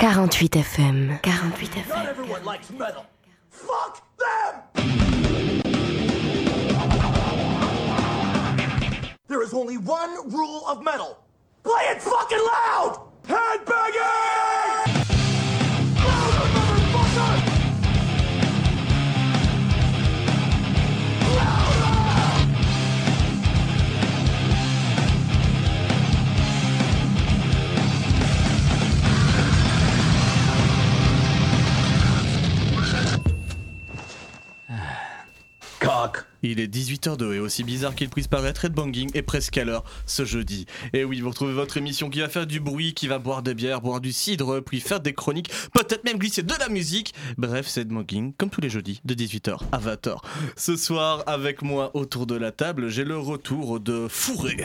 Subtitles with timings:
[0.00, 1.20] 48 FM.
[1.22, 1.88] 48 FM.
[1.90, 3.04] Not everyone likes metal.
[3.50, 4.62] Fuck them!
[9.28, 11.22] There is only one rule of metal.
[11.64, 13.10] Play it fucking loud!
[13.28, 14.89] Headbanging!
[36.42, 39.84] Il est 18h02 et aussi bizarre qu'il puisse paraître, Red Banging est presque à l'heure
[40.06, 40.66] ce jeudi.
[40.92, 43.54] Et oui, vous retrouvez votre émission qui va faire du bruit, qui va boire des
[43.54, 47.14] bières, boire du cidre, puis faire des chroniques, peut-être même glisser de la musique.
[47.36, 47.92] Bref, c'est Red
[48.38, 50.18] comme tous les jeudis, de 18h à 20h.
[50.56, 54.64] Ce soir, avec moi autour de la table, j'ai le retour de Fourré.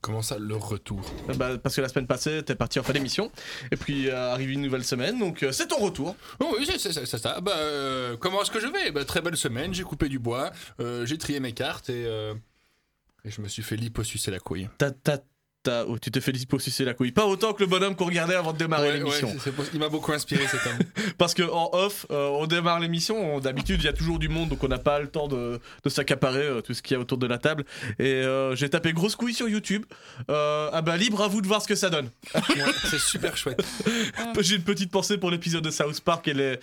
[0.00, 1.00] Comment ça, le retour
[1.36, 3.30] Bah, parce que la semaine passée, t'es parti en fin d'émission,
[3.70, 6.16] et puis euh, arrive une nouvelle semaine, donc euh, c'est ton retour.
[6.40, 7.40] Oh Oui, c'est ça.
[7.40, 8.90] Bah, euh, comment est-ce que je vais?
[8.90, 12.34] Bah, Très belle semaine, j'ai coupé du bois, euh, j'ai trié mes cartes et, euh,
[13.24, 14.68] et je me suis fait liposucer la couille.
[14.78, 15.24] Ta, ta, ta-
[15.68, 17.12] oh, tu te félicite pour sucer la couille.
[17.12, 19.28] Pas autant que le bonhomme qu'on regardait avant de démarrer Ouais, l'émission.
[19.28, 20.78] ouais, il m'a beaucoup inspiré cet homme.
[21.18, 23.36] Parce que en off, euh, on démarre l'émission.
[23.36, 25.60] on- D'habitude, il y a toujours du monde, donc on n'a pas le temps de,
[25.84, 27.64] de s'accaparer euh, tout ce qu'il y a autour de la table.
[27.98, 29.84] Et euh, j'ai tapé grosse couille sur YouTube.
[30.30, 32.10] Euh, ah bah libre à vous de voir ce que ça donne.
[32.50, 33.62] Ouais, c'est super chouette.
[34.40, 36.58] J'ai une petite pensée pour l'épisode de South Park et, les-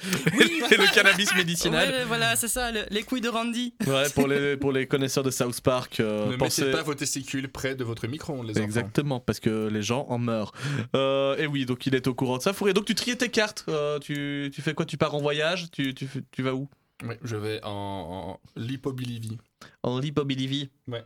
[0.71, 1.89] et le cannabis médicinal.
[1.89, 3.73] Ouais, voilà, c'est ça, le- les couilles de Randy.
[3.85, 6.93] Ouais, pour les pour les connaisseurs de South Park, euh, ne pensez- mettez pas vos
[6.95, 8.86] testicules près de votre micro-ondes, les enfants.
[8.87, 10.51] Exactement, parce que les gens en meurent.
[10.95, 12.53] Euh, et oui, donc il est au courant de ça.
[12.53, 13.65] Fourré, donc tu triais tes cartes.
[13.69, 14.85] Euh, tu, tu fais quoi?
[14.85, 15.69] Tu pars en voyage?
[15.71, 16.67] Tu, tu, tu vas où?
[17.03, 19.37] Ouais, je vais en, en lipobilivie.
[19.83, 21.03] En lipobilivie Ouais.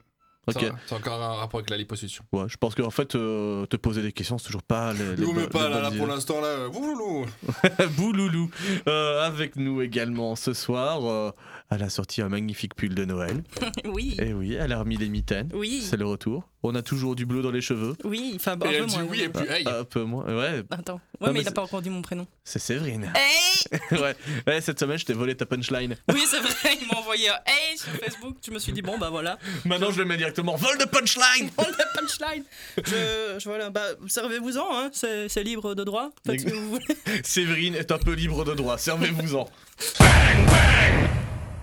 [0.47, 0.59] Ok.
[0.59, 2.23] Ça, C'est encore un rapport avec la liposuction.
[2.31, 5.16] Ouais, je pense qu'en fait, euh, te poser des questions, c'est toujours pas les.
[5.16, 6.67] les mais pas les là, pour l'instant, là.
[6.69, 7.27] Bouloulou.
[7.97, 8.49] Bouloulou.
[8.88, 11.33] Euh, avec nous également ce soir.
[11.72, 13.44] Elle a sorti un magnifique pull de Noël.
[13.86, 15.50] Oui, Et oui, elle a remis les mitaines.
[15.53, 16.47] oui, C'est le retour.
[16.63, 17.95] On a toujours du bleu dans les cheveux.
[18.03, 19.03] oui, enfin, un elle peu dit moins.
[19.06, 19.66] oui et puis hey.
[19.68, 20.25] Un peu moins.
[20.25, 22.28] Ouais, Attends, ouais, mais mais il a c'est- pas encore dit mon prénom.
[22.44, 23.12] c'est Séverine.
[23.16, 24.16] Hey ouais.
[24.45, 25.95] ouais, cette semaine, je t'ai volé ta punchline.
[26.13, 28.35] Oui, c'est vrai, il m'a envoyé un hey sur Facebook.
[28.45, 29.40] Je me suis dit, bon, bah voilà.
[29.66, 30.56] Maintenant, je le mets directement.
[30.56, 32.44] Vol de punchline On a punchline.
[32.78, 36.12] Je, je voilà, bah, servez-vous-en, hein, c'est c'est libre de droit.
[36.25, 36.85] Faites ce que vous voulez.
[37.24, 38.78] Séverine est un peu libre de droit.
[38.78, 39.50] Servez-vous-en.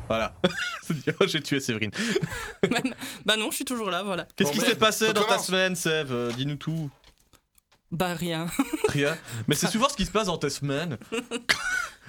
[0.08, 0.34] Voilà.
[1.26, 1.90] J'ai tué Séverine.
[3.24, 4.26] bah non, je suis toujours là, voilà.
[4.36, 6.90] Qu'est-ce Bon, qui s'est passé ça dans ta semaine, Sève Euh, Dis-nous tout.
[7.90, 8.46] Bah rien.
[8.88, 9.16] Rien.
[9.46, 10.98] Mais c'est souvent ce qui se passe dans tes semaines.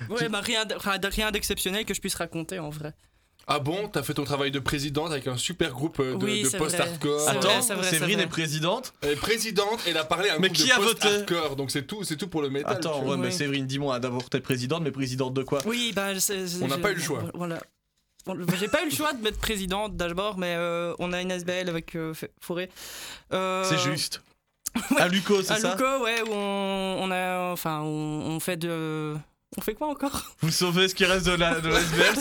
[0.09, 2.93] Ouais, bah rien, d'exceptionnel que je puisse raconter en vrai.
[3.51, 3.87] Ah bon?
[3.87, 6.59] T'as fait ton travail de présidente avec un super groupe euh, de, Oui, de c'est
[6.59, 7.27] post-hardcore.
[7.27, 10.69] Attends, Séverine est présidente Elle est présidente, elle a parlé à un Mais groupe qui
[10.69, 12.73] de post-hardcore, donc c'est tout, c'est tout pour le métal.
[12.73, 13.31] Attends, ouais, mais.
[13.31, 15.59] Séverine, dis-moi, d'abord t'es présidente, mais présidente de quoi?
[15.66, 16.09] Oui, bah
[16.61, 17.23] On n'a pas eu le choix.
[17.33, 17.59] Voilà.
[18.59, 21.69] J'ai pas eu le choix de mettre présidente d'abord, mais euh, on a une SBL
[21.69, 22.69] avec euh, Forêt.
[23.34, 24.22] Euh, C'est juste.
[24.97, 27.88] À Luco, c'est À ça Luco, ouais, où on, on a, enfin, on,
[28.35, 29.16] on fait de,
[29.57, 30.23] on fait quoi encore?
[30.41, 32.15] Vous sauvez ce qui reste de la, de la SBL,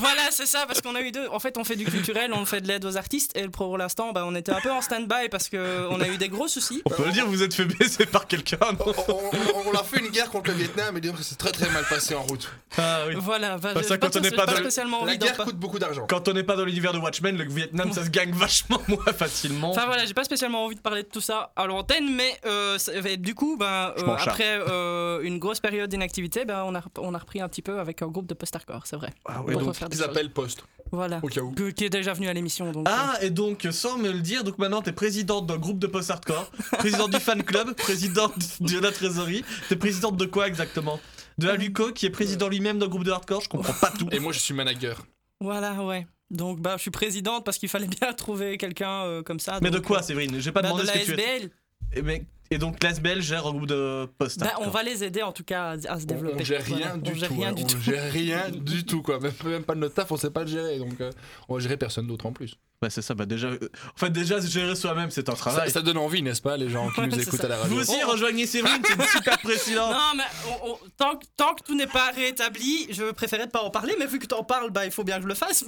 [0.00, 1.28] Voilà, c'est ça, parce qu'on a eu deux.
[1.28, 4.12] En fait, on fait du culturel, on fait de l'aide aux artistes, et pour l'instant,
[4.12, 6.82] bah, on était un peu en stand-by parce que on a eu des gros soucis.
[6.84, 9.30] On peut le dire, vous êtes fait baiser par quelqu'un, On, on-
[9.68, 11.84] on a fait une guerre contre le Vietnam et dire que c'est très très mal
[11.88, 12.50] passé en route.
[12.78, 13.14] Ah oui.
[13.16, 15.78] Voilà, bah, ça, pas, quand on n'est pas pas dans- spécialement La guerre coûte beaucoup
[15.78, 16.06] d'argent.
[16.08, 19.12] Quand on n'est pas dans l'univers de Watchmen, le Vietnam, ça se gagne vachement moins
[19.16, 19.70] facilement.
[19.70, 22.76] Enfin voilà, j'ai pas spécialement envie de parler de tout ça à l'antenne, mais euh,
[23.18, 27.18] du coup, ben, euh, après euh, une grosse période d'inactivité, ben, on, a, on a
[27.18, 29.12] repris un petit peu avec un groupe de post-hardcore, c'est vrai.
[29.26, 30.62] Ah ouais, donc- Ils appellent Post,
[30.92, 31.20] Voilà.
[31.22, 31.52] au cas où.
[31.52, 32.70] Que- qui est déjà venu à l'émission.
[32.72, 35.78] Donc, euh, Ah, et donc, sans me le dire, donc maintenant t'es présidente d'un groupe
[35.78, 39.44] de post-hardcore, présidente du fan club, présidente de la trésorerie.
[39.68, 40.98] T'es présidente de quoi exactement?
[41.38, 44.08] De Aluco, qui est président lui-même d'un groupe de hardcore, je comprends pas tout.
[44.12, 45.04] Et moi je suis manager.
[45.40, 46.06] Voilà, ouais.
[46.30, 49.58] Donc bah, je suis présidente parce qu'il fallait bien trouver quelqu'un euh, comme ça.
[49.62, 50.40] Mais de quoi, euh, Séverine?
[50.40, 51.36] J'ai pas bah, demandé de ce la que tu es.
[51.36, 51.50] SBL.
[51.92, 54.66] Et, mais- et donc, l'ASBL gère un groupe de Bah, post-hardcore.
[54.66, 56.36] on va les aider en tout cas à, à se On, développer.
[56.40, 57.34] on gère rien Voilà, du on gère tout.
[57.36, 57.52] rien hein.
[57.52, 57.80] du on tout.
[57.80, 59.18] gère rien du tout quoi.
[59.20, 60.78] Même, même pas de notre taf, on sait pas le gérer.
[60.78, 61.10] Donc euh,
[61.48, 62.56] on va gérer personne d'autre en plus.
[62.82, 63.48] Bah, c'est ça, bah déjà.
[63.48, 63.58] euh,
[63.94, 65.70] En fait, déjà, gérer soi-même, c'est un travail.
[65.70, 67.46] ça donne envie, n'est-ce pas, les gens qui Ouais, nous écoutent ça.
[67.46, 68.10] à la radio Vous aussi, Oh.
[68.10, 69.92] rejoignez Séverine, c'est une super présidente.
[69.92, 70.24] Non, mais
[70.62, 73.70] on- on- tant, que- tant que tout n'est pas rétabli, je préférais de pas en
[73.70, 75.64] parler, mais vu que tu en parles, bah, il faut bien que je le fasse.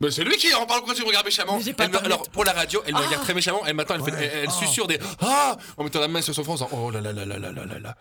[0.00, 1.58] Mais c'est lui qui en parle quand tu me regardes méchamment.
[1.78, 3.06] Elle me- alors pour la radio, elle me Ah.
[3.06, 3.62] regarde très méchamment.
[3.66, 6.44] Elle m'attend, elle, fait- elle, elle susurre des ah en mettant la main sur son
[6.44, 7.96] front en disant oh là là là là là là là là.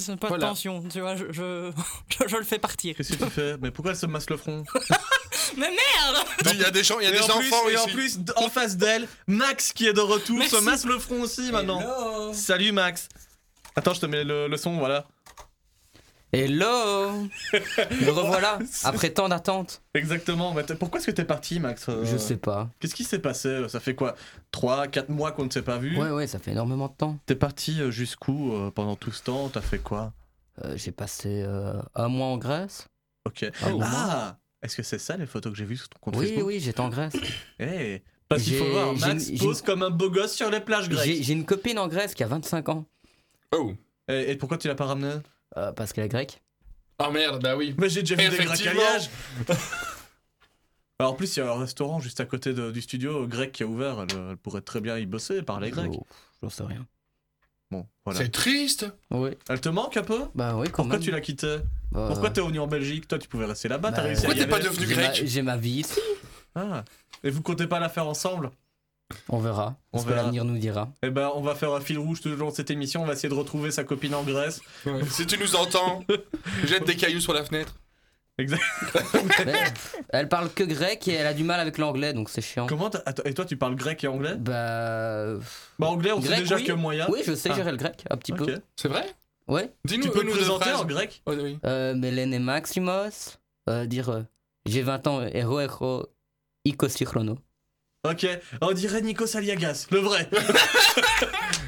[0.00, 0.46] C'est pas Voilà.
[0.46, 1.70] de tension, tu vois, je, je,
[2.08, 2.96] je, je le fais partir.
[2.96, 3.56] Qu'est-ce que tu fais?
[3.60, 4.64] Mais pourquoi elle se masse le front?
[5.56, 7.70] Mais merde Il y a des gens, il y a et des en enfants plus,
[7.70, 7.82] et ici.
[7.82, 10.64] en plus, d- en face d'elle, Max qui est de retour se Merci.
[10.64, 11.80] masse le front aussi maintenant.
[12.32, 13.08] Salut Max.
[13.76, 15.06] Attends, je te mets le, le son, voilà.
[16.32, 17.12] Hello
[17.52, 19.82] Me revoilà, après tant d'attente.
[19.94, 20.52] Exactement.
[20.54, 22.68] Mais t'es- pourquoi est-ce que t'es parti, Max Euh, Je sais pas.
[22.80, 24.16] Qu'est-ce qui s'est passé Ça fait quoi
[24.50, 27.18] 3, 4 mois qu'on ne s'est pas vu Ouais, ouais, ça fait énormément de temps.
[27.26, 30.12] T'es parti euh, jusqu'où euh, pendant tout ce temps T'as fait quoi
[30.64, 32.88] Euh, J'ai passé euh, un mois en Grèce.
[33.24, 33.48] Ok.
[33.80, 36.46] Ah Est-ce que c'est ça les photos que j'ai vues sur ton compte Oui, Facebook
[36.48, 37.14] oui, j'étais en Grèce.
[37.60, 41.22] Eh, Parce qu'il faut voir, Max pose comme un beau gosse sur les plages grecques.
[41.22, 42.84] j'ai une copine en Grèce qui a 25 ans.
[43.54, 43.72] Oh.
[44.08, 45.14] Et, et pourquoi tu l'as pas ramené
[45.56, 46.42] euh, parce qu'elle est grecque.
[46.98, 47.74] Ah merde, bah oui.
[47.78, 49.10] Mais j'ai déjà vu des alliages
[50.98, 53.26] Alors en plus, il y a un restaurant juste à côté de- du studio euh,
[53.26, 54.00] grec qui a ouvert.
[54.00, 55.90] Elle, elle pourrait très bien y bosser, parler grec.
[55.94, 56.06] Oh,
[56.42, 56.86] J'en sais rien.
[57.70, 58.20] Bon, voilà.
[58.20, 58.86] C'est triste.
[59.10, 60.20] Oui, Elle te manque un peu?
[60.34, 61.02] Bah oui, quand Pourquoi même.
[61.04, 61.58] tu l'as quitté
[61.92, 63.08] Bah, Pourquoi t'es venu en Belgique?
[63.08, 65.20] Toi, tu pouvais rester là-bas, t'as bah, réussi à Pourquoi t'es pas devenu j'ai grec
[65.20, 66.00] ma- J'ai ma vie ici.
[66.54, 66.82] Ah.
[67.24, 68.50] Et vous comptez pas la faire ensemble?
[69.28, 69.76] On verra.
[69.92, 70.22] On On ce que verra.
[70.22, 70.88] l'avenir nous dira.
[71.02, 73.02] Eh ben, on va faire un fil rouge tout le long de cette émission.
[73.02, 74.60] On va essayer de retrouver sa copine en Grèce.
[75.10, 76.02] Si tu nous entends,
[76.64, 77.74] jette des cailloux sur la fenêtre.
[78.38, 79.54] Mais,
[80.10, 82.66] elle parle que grec et elle a du mal avec l'anglais, donc c'est chiant.
[82.66, 84.34] Comment Attends, Et toi, tu parles grec et anglais?
[84.36, 85.36] Bah.
[85.78, 86.64] Bah, anglais, on sait Grec, déjà oui.
[86.64, 87.06] que moyen.
[87.08, 87.54] Oui, je sais Ah.
[87.54, 88.38] gérer le grec, un petit Ok.
[88.44, 88.60] peu.
[88.76, 89.06] C'est vrai?
[89.48, 89.72] Ouais.
[89.86, 91.22] Dis-nous Tu peux ou deux présenter en grec?
[91.24, 91.58] Oh, oui.
[91.64, 93.38] Euh, Mélène Maximos.
[93.70, 94.22] Euh, dire euh,
[94.66, 96.06] j'ai 20 ans, héros, héros,
[96.66, 97.38] ikosychrono.
[98.10, 98.26] Ok,
[98.60, 100.28] on dirait Nikos Aliagas, le vrai.
[100.32, 100.36] eh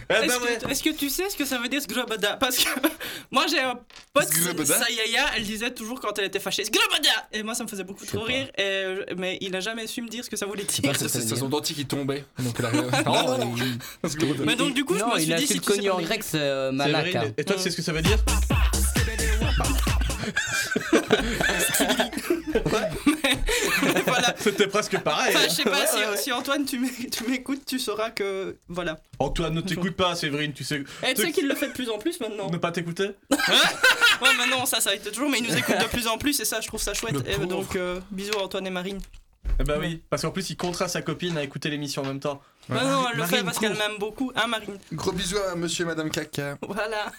[0.09, 0.59] ben Est-ce ouais.
[0.63, 2.69] que, est-ce que tu sais ce que ça veut dire sgrobada Parce que
[3.31, 3.79] moi j'ai un
[4.13, 7.85] pote, Sayaya, elle disait toujours quand elle était fâchée sgrobada Et moi ça me faisait
[7.85, 8.27] beaucoup trop pas.
[8.27, 10.93] rire, et, euh, mais il a jamais su me dire ce que ça voulait dire.
[10.97, 12.25] C'est c'est son dentier qui tombait.
[12.39, 13.55] Donc arrive- Non,
[14.03, 15.73] parce que- Mais donc du coup je non, me suis il a dit si tu
[15.73, 17.25] sais en grec, c'est euh, Séverine, Malaka.
[17.37, 18.19] Et toi, tu sais ce que ça veut dire?
[24.39, 25.35] C'était presque pareil.
[25.35, 25.49] Enfin, hein.
[25.49, 26.17] je sais pas Ouais, si, ouais, ouais.
[26.17, 28.99] si Antoine tu m'é- tu m'écoutes, tu sauras que voilà.
[29.19, 30.83] Antoine, ne t'écoute pas, Séverine, tu sais.
[31.09, 32.51] Et tu sais qu'il le fait de plus en plus maintenant.
[32.51, 35.87] Ne pas t'écouter Ouais, maintenant ça, ça a été toujours, mais il nous écoute de
[35.87, 37.15] plus en plus et ça, je trouve ça chouette.
[37.27, 37.47] Et pauvre.
[37.47, 38.99] donc, euh, bisous à Antoine et Marine.
[39.61, 42.21] Eh ben oui, parce qu'en plus, il contraint sa copine à écouter l'émission en même
[42.21, 42.41] temps.
[42.71, 44.79] Ah non, elle le Marine, fait parce qu'elle m'aime beaucoup, hein, Marine.
[44.93, 46.59] Gros bisous à monsieur et madame Caca.
[46.69, 47.11] Voilà.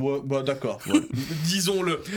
[0.00, 1.00] Ouais, bah d'accord, ouais.
[1.44, 2.02] disons-le.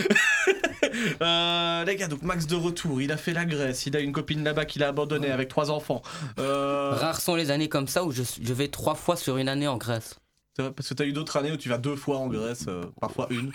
[1.22, 4.12] Euh, les gars, donc Max de retour, il a fait la Grèce, il a une
[4.12, 6.02] copine là-bas qu'il a abandonnée avec trois enfants.
[6.40, 9.48] Euh, Rares sont les années comme ça où je, je vais trois fois sur une
[9.50, 10.16] année en Grèce.
[10.56, 12.66] c'est vrai, parce que t'as eu d'autres années où tu vas deux fois en Grèce,
[12.68, 13.52] euh, parfois une.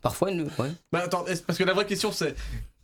[0.00, 0.42] Parfois une.
[0.58, 0.70] Ouais.
[0.92, 2.34] Bah attends, parce que la vraie question c'est.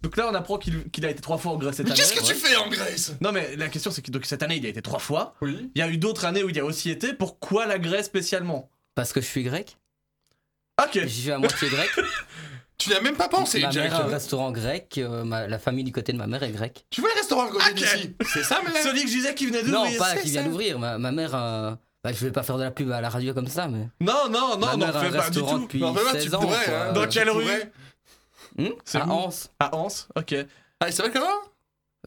[0.02, 2.00] Donc là, on apprend qu'il qu'il a été trois fois en Grèce cette Mais année.
[2.00, 3.14] qu'est-ce que tu fais en Grèce?
[3.20, 5.34] Non, mais la question c'est que donc, cette année, il a été trois fois.
[5.40, 5.70] Oui.
[5.74, 7.14] Il y a eu d'autres années où il a aussi été.
[7.14, 8.70] Pourquoi la Grèce spécialement?
[8.94, 9.76] Parce que je suis grec.
[10.84, 10.98] Ok.
[11.02, 11.90] Je suis à moitié grec.
[12.78, 13.84] Tu n'y as même pas pensé, ma Jack.
[13.90, 14.98] mère a un restaurant grec.
[14.98, 16.84] euh, ma- la famille du côté de ma mère est grecque.
[16.90, 17.74] Tu vois le restaurant à côté Ok.
[17.74, 18.82] d'ici C'est ça, mais.
[18.82, 19.92] Celui que je disais qui venait d'ouvrir.
[19.92, 20.48] Non, pas c'est qui vient ça.
[20.48, 20.78] d'ouvrir.
[20.78, 21.34] Ma, ma mère.
[21.34, 21.74] euh,
[22.04, 23.88] bah, je vais pas faire de la pub à la radio comme ça, mais.
[24.02, 25.62] Non, non, non, ma non, mère a fais un pas du restaurant tout.
[25.62, 26.40] depuis Non, mais là, tu 16 ans.
[26.40, 26.74] pourrais, quoi.
[26.82, 26.92] hein.
[26.92, 27.72] Dans Tu quelle rue pourrais.
[28.58, 29.48] Hmm C'est à où Anse.
[29.58, 30.34] À Anse, ok.
[30.80, 31.40] Ah, il s'appelle comment?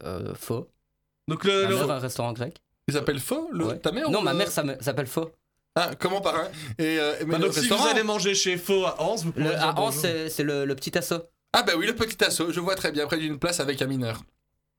[0.04, 0.70] Euh, faux.
[1.28, 1.64] Donc le.
[1.64, 2.62] Ma le- mère a un restaurant grec.
[2.88, 3.66] Il s'appelle Faux, le...
[3.66, 3.80] Ouais.
[3.80, 5.32] ta mère Non, ou ma mère s'appelle Faux.
[5.82, 6.46] Ah, comment par un
[6.78, 9.24] Et euh, mais Bah, le donc si restaurant vous allez manger chez Faux à Anse,
[9.24, 10.02] vous pouvez Le, dire à Anse, bonjour.
[10.02, 11.24] c'est c'est le, le petit assaut.
[11.54, 13.88] Ah, bah oui, le petit assaut, je vois très bien, près d'une place avec un
[13.88, 14.22] mineur.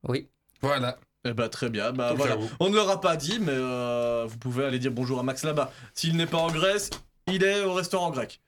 [0.06, 0.29] Oui.
[0.62, 0.99] Voilà.
[1.25, 2.37] Eh bah très bien, bah voilà.
[2.61, 5.70] On ne l'aura pas dit, mais euh, vous pouvez aller dire bonjour à Max là-bas.
[5.94, 6.88] S'il n'est pas en Grèce,
[7.26, 8.41] il est au restaurant grec.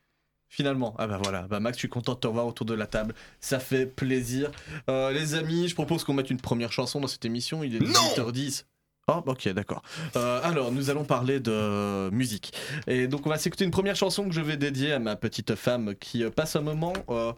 [0.48, 2.86] Finalement, ah bah voilà, bah Max, je suis content de te revoir autour de la
[2.86, 4.50] table, ça fait plaisir.
[4.90, 7.80] Euh, les amis, je propose qu'on mette une première chanson dans cette émission, il est
[7.80, 8.64] Non 18h10.
[9.08, 9.82] Oh, ok, d'accord.
[10.14, 12.52] Euh, alors, nous allons parler de musique.
[12.86, 15.56] Et donc, on va s'écouter une première chanson que je vais dédier à ma petite
[15.56, 17.32] femme qui euh, passe un moment euh,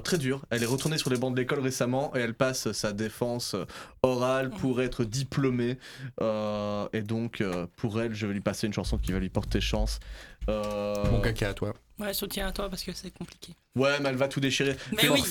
[0.00, 0.44] très dur.
[0.50, 3.54] Elle est retournée sur les bancs de l'école récemment et elle passe sa défense
[4.02, 5.78] orale pour être diplômée.
[6.20, 7.42] Et donc,
[7.76, 10.00] pour elle, je vais lui passer une chanson qui va lui porter chance.
[10.46, 11.74] Bon caca à toi.
[11.98, 13.54] Ouais, soutien à toi parce que c'est compliqué.
[13.76, 14.76] Ouais, mais elle va tout déchirer.
[14.92, 15.22] Mais oui.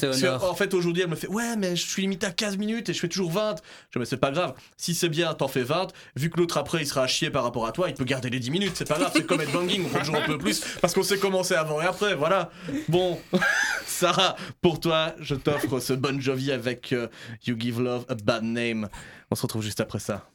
[0.42, 2.94] En fait, aujourd'hui, elle me fait Ouais, mais je suis limité à 15 minutes et
[2.94, 3.56] je fais toujours 20.
[3.56, 3.62] Je
[3.94, 4.54] dis Mais c'est pas grave.
[4.78, 5.88] Si c'est bien, t'en fais 20.
[6.16, 8.30] Vu que l'autre après, il sera à chier par rapport à toi, il peut garder
[8.30, 8.72] les 10 minutes.
[8.76, 9.12] C'est pas grave.
[9.14, 9.86] C'est comme être banging.
[9.86, 12.16] On fait toujours un peu plus parce qu'on sait commencer avant et après.
[12.16, 12.50] Voilà.
[12.88, 13.20] Bon,
[13.86, 17.08] Sarah, pour toi, je t'offre ce Bon Jovi avec euh,
[17.46, 18.90] You Give Love a Bad Name.
[19.32, 20.30] On se retrouve juste après ça.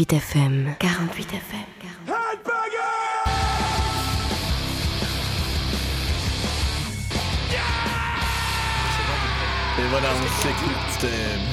[0.00, 0.76] 48 FM.
[0.78, 1.60] 48 FM.
[2.08, 2.80] Headbanging!
[9.78, 11.12] Et voilà, on s'écoute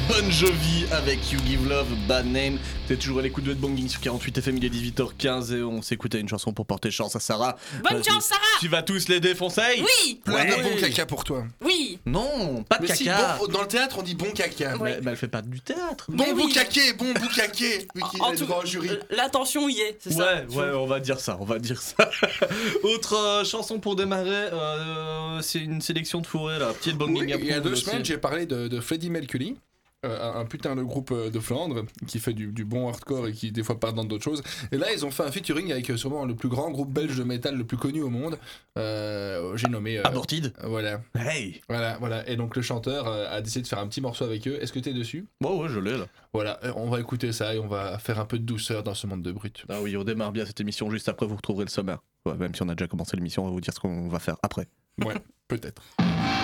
[0.09, 2.57] Bon Jovi avec You Give Love, Bad Name.
[2.87, 6.19] T'es toujours à l'écoute de Banging sur 48 FM, il est 18h15 et on s'écoutait
[6.19, 7.57] une chanson pour porter chance à Sarah.
[7.83, 10.57] Bonne chance, Sarah Tu vas tous les défoncer Oui Plein Ouais.
[10.57, 11.45] de bon caca pour toi.
[11.61, 11.66] Oui
[12.07, 13.37] Non, pas de Mais si, caca.
[13.39, 14.75] bon, dans le théâtre, on dit bon caca.
[14.77, 14.91] Ouais.
[14.95, 16.05] Mais, mais elle fait pas du théâtre.
[16.09, 16.43] Bon Mais oui.
[16.47, 17.87] boucaquet, bon boucaquet.
[18.19, 18.89] En tout jury.
[18.89, 21.81] euh, L'attention y est, c'est ça Ouais, ouais, on va dire ça, on va dire
[21.81, 22.09] ça.
[22.83, 27.39] Autre euh, chanson pour démarrer, euh, c'est une sélection de fourrés là, petit banging Oui,
[27.41, 29.57] il y a deux semaines, j'ai parlé de, de Freddie Mercury.
[30.05, 33.33] Euh, un putain de groupe euh, de Flandre qui fait du, du bon hardcore et
[33.33, 34.43] qui des fois part dans d'autres choses.
[34.71, 37.17] Et là, ils ont fait un featuring avec euh, sûrement le plus grand groupe belge
[37.17, 38.37] de métal le plus connu au monde.
[38.77, 39.97] Euh, j'ai nommé.
[39.97, 40.53] euh, Abortide.
[40.63, 42.29] voilà, Hey voilà, voilà.
[42.29, 44.57] Et donc le chanteur a décidé de faire un petit morceau avec eux.
[44.61, 45.25] Est-ce que t'es dessus?
[45.43, 46.05] Ouais, ouais, je l'ai là.
[46.33, 49.07] Voilà, on va écouter ça et on va faire un peu de douceur dans ce
[49.07, 49.65] monde de brut.
[49.69, 51.99] Ah oui, on démarre bien cette émission, juste après vous retrouverez le sommaire.
[52.25, 54.19] Ouais, même si on a déjà commencé l'émission, on va vous dire ce qu'on va
[54.19, 54.67] faire après.
[55.03, 55.15] Ouais,
[55.47, 55.81] peut-être.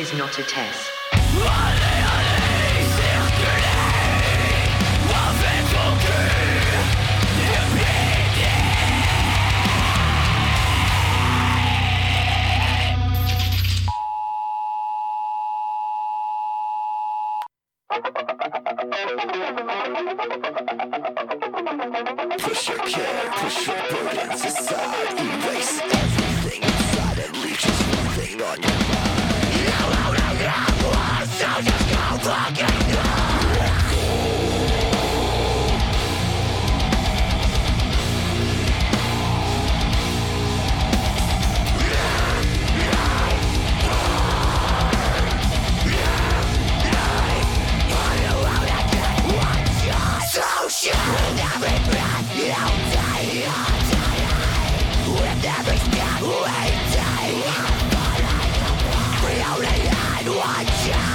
[0.00, 0.90] is not a test.
[22.38, 25.99] Push your care, push your burdens aside, erase
[32.30, 32.62] Watch
[60.92, 61.09] out!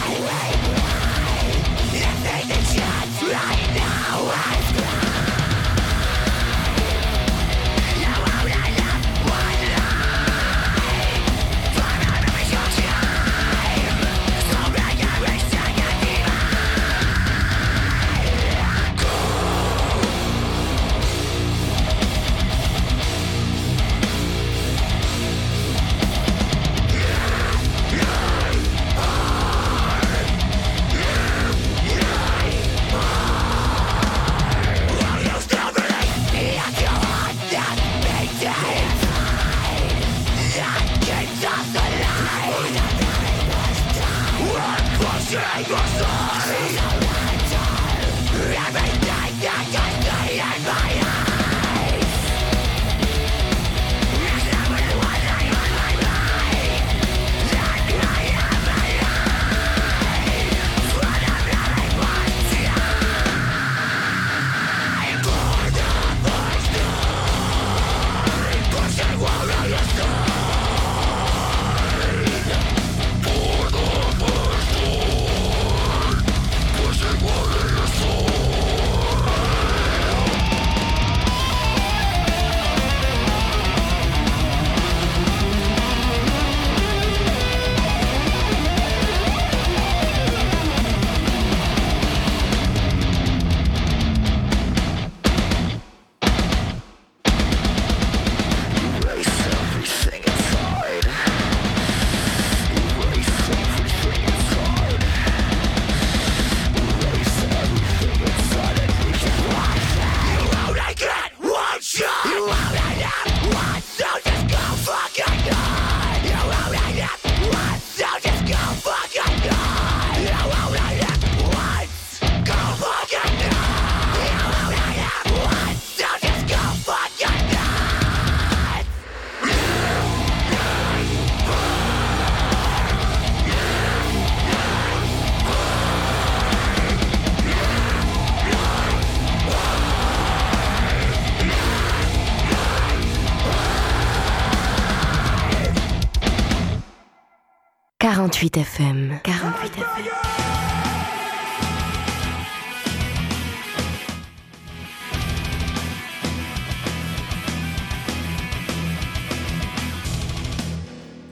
[148.36, 149.20] 48 FM.
[149.24, 149.84] 48 FM.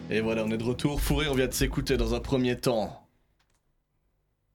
[0.09, 1.01] Et voilà, on est de retour.
[1.01, 3.05] Fourré, on vient de s'écouter dans un premier temps.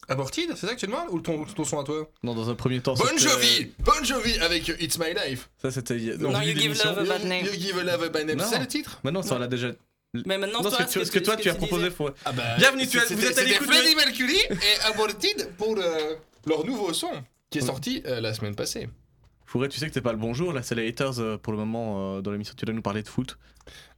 [0.09, 1.09] Aborted, c'est ça que tu demandes?
[1.11, 2.09] Ou ton, ton son à toi?
[2.23, 2.95] Non, dans un premier temps.
[2.95, 5.51] Bon Jovi Bon Jovi avec It's My Life.
[5.61, 5.99] Ça, c'était.
[6.19, 7.45] Non, en you give love a bad name.
[7.45, 8.39] You give a love a bad name.
[8.39, 8.45] Non.
[8.45, 9.01] C'est ça le titre?
[9.05, 9.73] Mais non, ça, on l'a déjà.
[10.15, 12.13] Mais maintenant, Non, toi, ce que, tu- ce que toi, tu as proposé, Fourré.
[12.25, 15.75] Ah bah, Bienvenue, tu as- vous êtes à l'écoute de- Freddie Mercury et Aborted pour
[15.77, 16.17] le-
[16.47, 17.11] leur nouveau son
[17.51, 18.89] qui est sorti euh, la semaine passée.
[19.51, 21.59] Fourré, tu sais que c'est pas le bonjour, là, c'est les haters euh, pour le
[21.59, 22.53] moment euh, dans l'émission.
[22.55, 23.39] Tu dois nous parler de foot.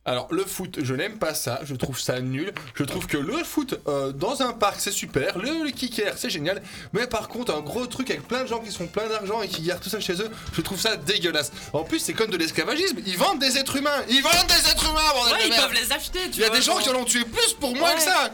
[0.07, 2.55] Alors le foot, je n'aime pas ça, je trouve ça nul.
[2.75, 6.31] Je trouve que le foot euh, dans un parc c'est super, le, le kicker c'est
[6.31, 6.63] génial,
[6.95, 9.49] mais par contre un gros truc avec plein de gens qui sont plein d'argent et
[9.49, 11.53] qui gardent tout ça chez eux, je trouve ça dégueulasse.
[11.75, 14.89] En plus c'est comme de l'esclavagisme, ils vendent des êtres humains, ils vendent des êtres
[14.91, 15.69] humains bordel Ouais, de ils merde.
[15.69, 16.83] peuvent les acheter, tu Il y a vois, des gens genre.
[16.83, 17.97] qui en ont tué plus pour moins Ouais.
[17.97, 18.31] que ça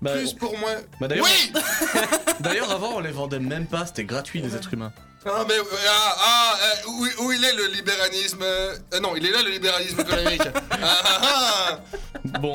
[0.00, 1.52] Bah, Plus pour moins bah, d'ailleurs, Oui
[2.40, 4.92] d'ailleurs, avant, on les vendait même pas, c'était gratuit, les êtres humains.
[5.26, 9.32] Ah mais ah, ah, euh, où, où il est le libéralisme euh, Non, il est
[9.32, 10.42] là le libéralisme économique.
[10.70, 11.80] ah, ah, ah.
[12.40, 12.54] Bon,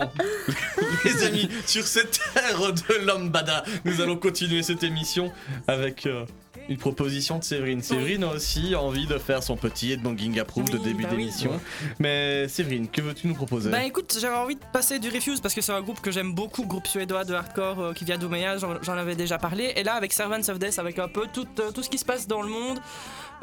[1.03, 5.31] les amis, sur cette ère de lambada, nous allons continuer cette émission
[5.67, 6.25] avec euh,
[6.69, 7.81] Une proposition de Séverine.
[7.81, 11.17] Séverine a aussi envie de faire son petit headbanging approved de Oui, début bah oui.
[11.17, 11.59] d'émission.
[11.99, 13.69] Mais Séverine, que veux-tu nous proposer?
[13.69, 16.33] Bah écoute, j'avais envie de passer du Refuse parce que c'est un groupe que j'aime
[16.33, 19.73] beaucoup, groupe suédois de hardcore euh, qui vient d'Ouméa, j'en j'en avais déjà parlé.
[19.75, 22.05] Et là, avec Servants of Death, avec un peu tout, euh, tout ce qui se
[22.05, 22.79] passe dans le monde,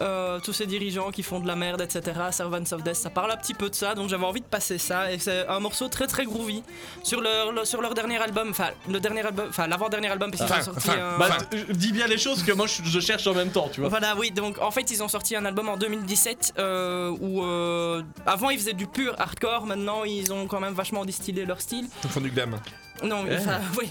[0.00, 2.02] euh, tous ces dirigeants qui font de la merde, etc.
[2.30, 4.78] Servants of Death, ça parle un petit peu de ça, donc j'avais envie de passer
[4.78, 5.12] ça.
[5.12, 6.62] Et c'est un morceau très très groovy
[7.02, 10.44] sur leur, le- sur leur dernier album, enfin le dernier album, enfin l'avant-dernier album, parce
[10.50, 11.18] qu'ils ont sorti un.
[11.18, 13.88] Bah, t- dis bien les choses que moi je, cherche en même temps, tu vois.
[13.90, 18.02] Voilà, oui, donc en fait, ils ont sorti un album en 2017 euh, où euh,
[18.26, 21.86] avant ils faisaient du pur hardcore, maintenant ils ont quand même vachement distillé leur style.
[22.04, 22.58] Ils font du glam.
[23.02, 23.36] Non, Eh.
[23.78, 23.90] oui,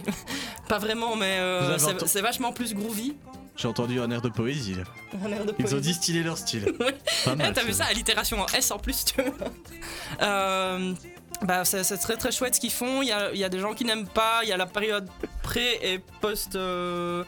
[0.68, 3.16] pas vraiment, mais euh, c'est vachement plus groovy.
[3.60, 4.84] J'ai entendu un air de poésie là.
[5.26, 6.74] Un air de Ils ont distillé leur style.
[7.26, 7.52] Pas mal.
[7.54, 9.34] T'as vu ça, allitération en S en plus, tu vois.
[10.22, 10.94] Euh,
[11.42, 13.02] bah, c'est c'est très très chouette ce qu'ils font.
[13.02, 14.40] Il y a, il y a des gens qui n'aiment pas.
[14.44, 15.10] Il y a la période
[15.44, 16.56] pré et post.
[16.56, 17.24] euh,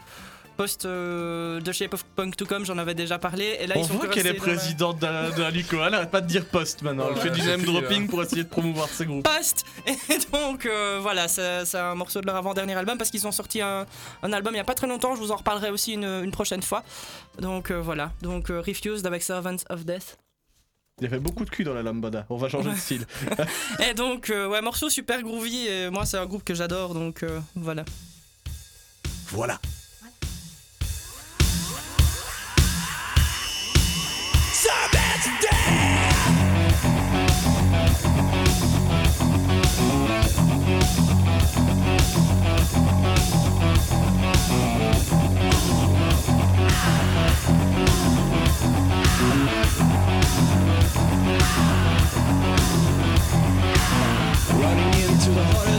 [0.62, 3.58] post euh, de Shape of Punk to Come, j'en avais déjà parlé.
[3.60, 5.78] Et là, On ils sont voit que qu'elle est présidente de la, de la LUCO.
[5.84, 7.08] Elle arrête pas de dire post maintenant.
[7.10, 8.08] Elle fait du name dropping là.
[8.10, 9.24] pour essayer de promouvoir ses groupes.
[9.24, 13.32] Post Et donc euh, voilà, c'est un morceau de leur avant-dernier album parce qu'ils ont
[13.32, 13.88] sorti un,
[14.22, 16.32] un album il y a pas très longtemps, je vous en reparlerai aussi une, une
[16.32, 16.84] prochaine fois.
[17.40, 20.18] Donc euh, voilà, donc euh, Refused avec Servants of Death.
[21.00, 22.28] Il y avait beaucoup de cul dans la lambada.
[22.30, 23.08] On va changer de style.
[23.90, 27.24] Et donc euh, ouais, morceau super groovy et moi c'est un groupe que j'adore donc
[27.24, 27.84] euh, voilà.
[29.30, 29.60] Voilà.
[54.54, 55.71] Running into the heart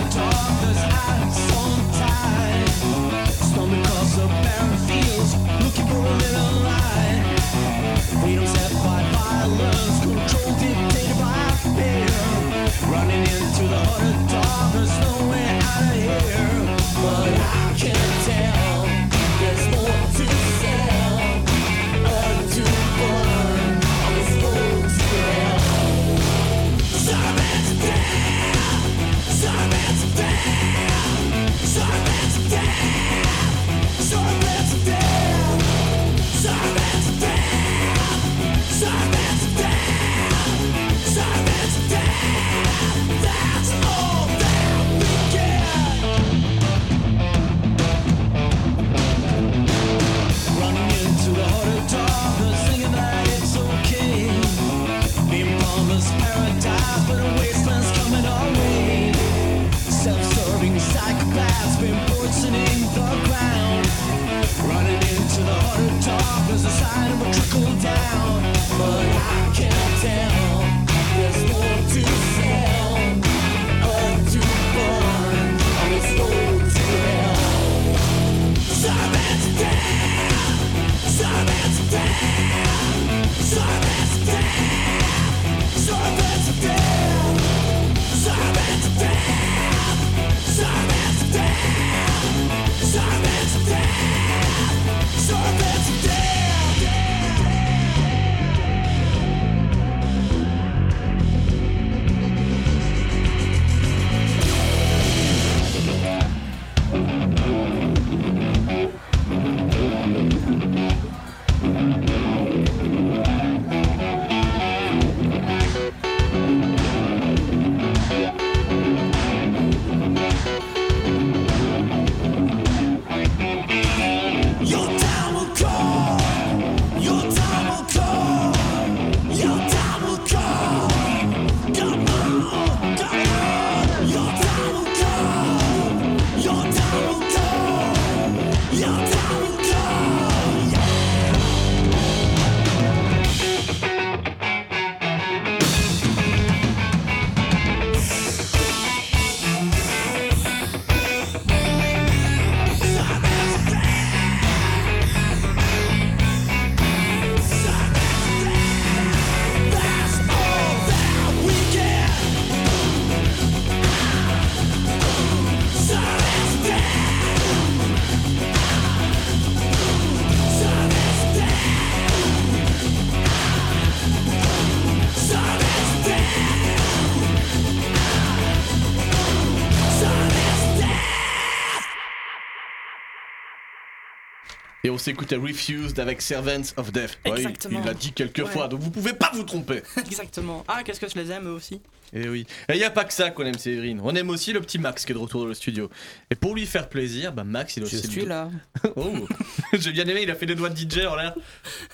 [184.92, 187.18] On s'écoutait Refused avec Servants of Death.
[187.26, 188.44] Ouais, il- l'a dit quelques Ouais.
[188.46, 189.82] fois, donc vous pouvez pas vous tromper.
[189.96, 190.64] Exactement.
[190.68, 191.80] Ah, qu'est-ce que je les aime eux aussi?
[192.14, 192.46] Et oui.
[192.68, 194.00] Et il n'y a pas que ça qu'on aime Séverine.
[194.04, 195.88] On aime aussi le petit Max qui est de retour dans le studio.
[196.30, 198.50] Et pour lui faire plaisir, bah Max il a Je aussi le suis là.
[198.96, 199.12] Oh
[199.72, 201.34] J'ai bien aimé, il a fait des doigts de DJ en l'air.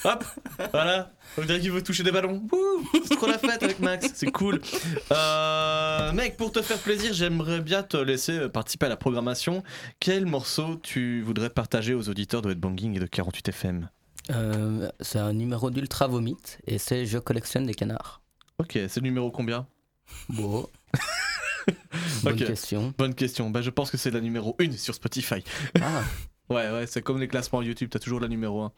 [0.04, 0.24] Hop
[0.72, 2.42] Voilà On dirait qu'il veut toucher des ballons.
[3.06, 4.60] C'est trop la fête avec Max, c'est cool.
[5.12, 9.62] Euh, mec, pour te faire plaisir, j'aimerais bien te laisser euh, participer à la programmation.
[10.00, 13.88] Quel morceau tu voudrais partager aux auditeurs de Headbanging et de 48 FM
[14.30, 18.20] Euh, c'est un numéro d'Ultra Vomit et c'est Je collectionne des canards.
[18.58, 19.66] Ok, c'est le numéro combien?
[20.28, 20.68] Bon.
[22.22, 22.94] Bonne question.
[22.96, 23.50] Bonne question.
[23.50, 25.42] Bah, je pense que c'est la numéro 1 sur Spotify.
[25.80, 26.02] Ah,
[26.50, 28.72] Ouais, ouais, c'est comme les classements YouTube, t'as toujours la numéro 1.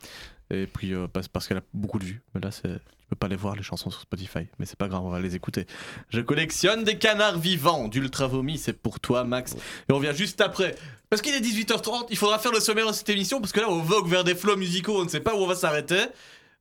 [0.50, 2.22] Et puis, euh, parce, qu'elle a beaucoup de vues.
[2.34, 2.68] Mais là, tu
[3.08, 4.48] peux pas les voir, les chansons sur Spotify.
[4.58, 5.66] Mais c'est pas grave, on va les écouter.
[6.08, 9.54] Je collectionne des canards vivants d'Ultra Vomi, c'est pour toi, Max.
[9.88, 10.74] Et on revient juste après.
[11.10, 13.68] Parce qu'il est 18h30, il faudra faire le sommaire de cette émission, parce que là,
[13.68, 16.06] on vogue vers des flots musicaux, on ne sait pas où on va s'arrêter.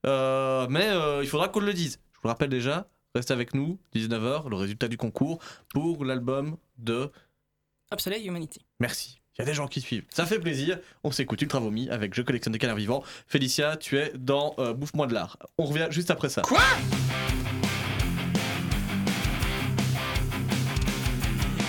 [0.06, 2.00] Euh, mais euh, il faudra qu'on le dise.
[2.14, 6.58] Je vous le rappelle déjà, restez avec nous, 19h, le résultat du concours pour l'album
[6.78, 7.12] de
[7.92, 8.62] Obsolete Humanity.
[8.80, 9.20] Merci.
[9.36, 10.04] Il y a des gens qui suivent.
[10.10, 10.80] Ça fait plaisir.
[11.04, 13.04] On s'écoute Ultra Vomi avec Je collectionne des canards vivants.
[13.26, 15.38] Félicia, tu es dans euh, Bouffe-moi de l'art.
[15.58, 16.42] On revient juste après ça.
[16.42, 16.60] Quoi?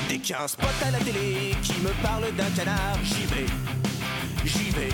[0.08, 3.24] Dès qu'il y a un spot à la télé qui me parle d'un canard, j'y
[3.26, 3.46] vais,
[4.44, 4.88] j'y vais.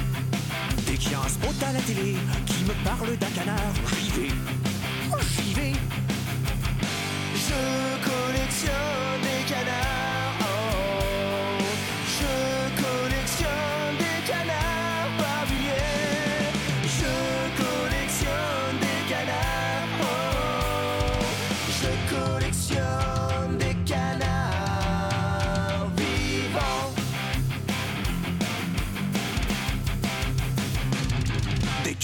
[0.87, 4.11] Dès qu'il y a un spot à la télé qui me parle d'un canard, j'y
[4.21, 4.29] vais,
[5.43, 5.86] j'y vais.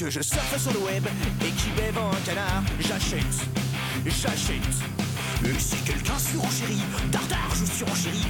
[0.03, 1.07] Que je surfe sur le web
[1.43, 3.47] et qu'eBay vend un canard, j'achète,
[4.05, 4.92] j'achète.
[5.45, 8.27] Et si quelqu'un surenchérit, dardard, je surenchéris,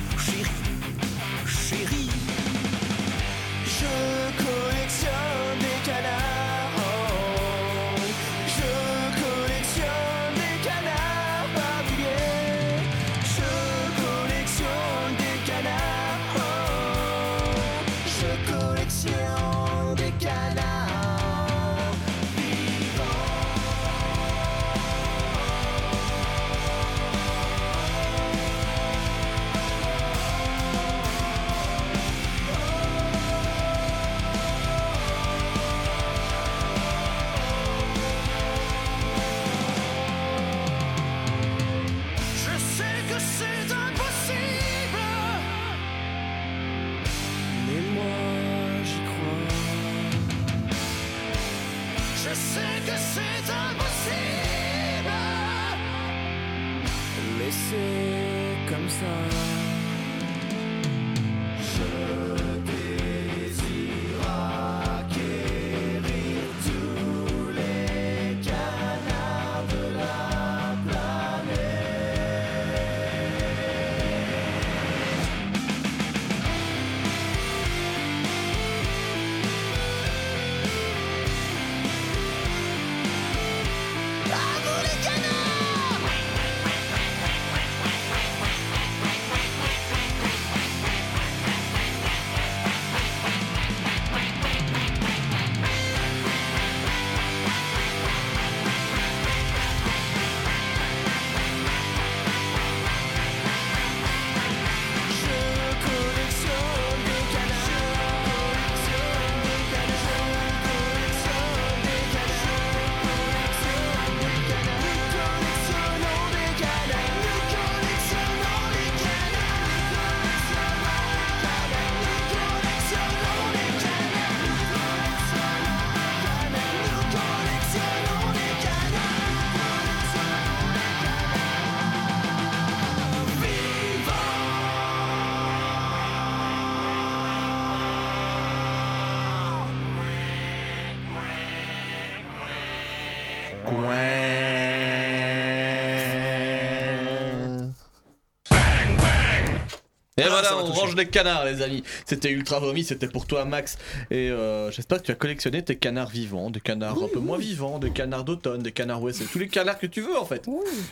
[150.81, 151.83] Range les canards, les amis.
[152.07, 153.79] C'était Ultra Vomi, c'était pour toi, Max.
[154.11, 157.39] Et euh, j'espère que tu as collectionné tes canards vivants, des canards un peu moins
[157.39, 160.47] vivants, des canards d'automne, des canards c'est tous les canards que tu veux en fait.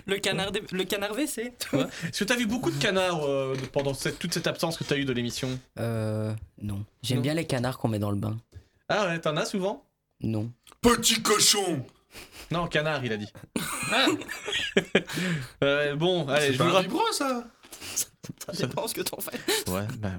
[0.07, 1.53] Le canard, le canard WC.
[1.73, 1.81] Ouais.
[2.09, 4.85] Est-ce que tu as vu beaucoup de canards euh, pendant cette- toute cette absence que
[4.85, 5.49] tu as eu de l'émission?
[5.79, 6.85] Euh, non.
[7.03, 8.37] J'aime bien les canards qu'on met dans le bain.
[8.89, 9.85] Ah ouais, t'en as souvent?
[10.23, 10.51] Non.
[10.83, 11.85] Petit cochon
[12.51, 13.33] Non, canard, il a dit.
[15.63, 16.91] Euh, bon, allez, C'est je pas vous un rappelle.
[17.13, 17.45] ça?
[18.55, 19.39] Ça dépend ce que t'en fais.
[19.71, 20.13] Ouais, bah.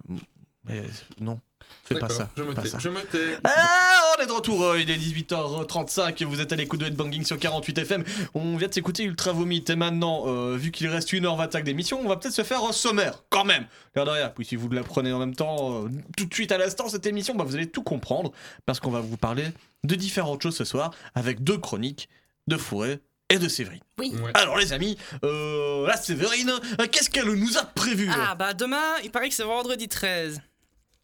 [0.65, 0.83] mais
[1.19, 1.39] non,
[1.83, 2.29] fais pas ça.
[2.37, 2.69] Je me tais.
[2.79, 3.37] Je me tais.
[3.43, 6.85] Ah, on est de retour, euh, il est 18h35 et vous êtes à l'écoute de
[6.85, 8.03] Headbanging sur 48 FM.
[8.33, 12.07] On vient de s'écouter Ultra Vomit et maintenant, euh, vu qu'il reste 1h25 d'émission, on
[12.07, 13.65] va peut-être se faire un sommaire, quand même.
[13.95, 16.51] L'air de rien, puis si vous la prenez en même temps, euh, tout de suite
[16.51, 18.31] à l'instant, cette émission, bah, vous allez tout comprendre
[18.65, 19.45] parce qu'on va vous parler
[19.83, 22.09] de différentes choses ce soir avec deux chroniques
[22.47, 22.99] de Fourré
[23.31, 23.81] et de Séverine.
[23.97, 24.13] Oui.
[24.23, 24.31] Ouais.
[24.33, 28.53] Alors les amis, euh, la Séverine, euh, qu'est-ce qu'elle nous a prévu là Ah bah
[28.53, 30.41] demain, il paraît que c'est vendredi 13.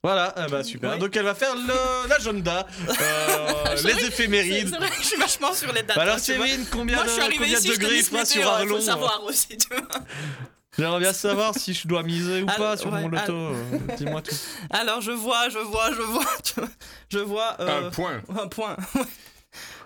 [0.04, 0.92] Voilà, ah bah super.
[0.92, 0.98] Ouais.
[1.00, 4.70] Donc elle va faire le- l'agenda, euh, les éphémérides.
[4.70, 5.96] c'est vrai que je suis vachement sur les dates.
[5.98, 6.20] Bah alors hein.
[6.20, 9.24] Séverine, combien Moi de, je suis combien ici, de degrés il sur Arlon faut savoir
[9.26, 9.88] aussi, tu vois.
[10.78, 13.24] J'aimerais bien savoir si je dois miser ou Alors, pas sur ouais, mon loto.
[13.24, 14.36] alors- euh, Dis-moi tout.
[14.70, 16.68] Alors je vois, je vois, je vois,
[17.10, 18.22] je vois euh, Un point.
[18.40, 18.78] un point.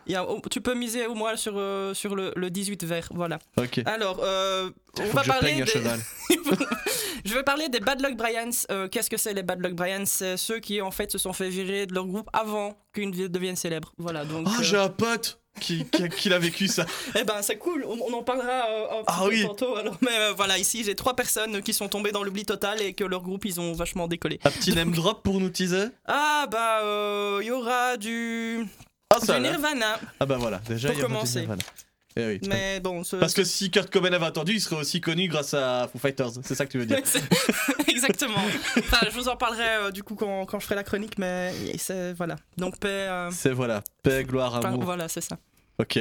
[0.08, 2.84] Il y a- oh, tu peux miser au moins sur, euh, sur le, le 18
[2.86, 3.40] vert, voilà.
[3.58, 3.82] Ok.
[3.86, 5.72] Alors, euh, on va je parler à des...
[7.26, 8.50] je vais parler des Bad Luck Bryans.
[8.72, 10.06] Euh, Qu'est-ce que c'est les Bad Luck Bryans?
[10.06, 13.30] C'est ceux qui en fait se sont fait virer de leur groupe avant qu'une ville
[13.30, 13.94] devienne célèbre.
[13.98, 14.48] Voilà, donc...
[14.50, 16.86] Oh, j'ai un pote qui, qui, a, qui a vécu ça.
[17.20, 19.44] Eh ben c'est cool, on, on en parlera euh, un Ah peu oui.
[19.46, 19.76] tantôt.
[19.76, 22.94] Alors, mais euh, voilà, ici j'ai trois personnes qui sont tombées dans l'oubli total et
[22.94, 24.40] que leur groupe ils ont vachement décollé.
[24.46, 25.88] Un petit name drop pour nous teaser?
[26.08, 28.66] Ah bah euh, il y aura du,
[29.16, 29.40] Ah, du là.
[29.40, 31.40] Nirvana, Ah bah voilà, déjà Pour il y a commencer.
[31.42, 31.62] Nirvana.
[32.18, 32.42] Eh oui.
[32.50, 35.54] mais bon, ce- Parce que si Kurt Cobain avait attendu, il serait aussi connu grâce
[35.54, 36.32] à Foo Fighters.
[36.44, 36.98] C'est ça que tu veux dire.
[37.88, 38.44] Exactement.
[38.80, 41.54] Enfin, je vous en parlerai euh, du coup quand, quand je ferai la chronique, mais
[41.78, 42.36] c'est voilà.
[42.58, 44.84] Donc paix, euh, C'est voilà, paix, gloire, enfin, amour.
[44.84, 45.38] voilà, c'est ça.
[45.80, 46.00] Ok.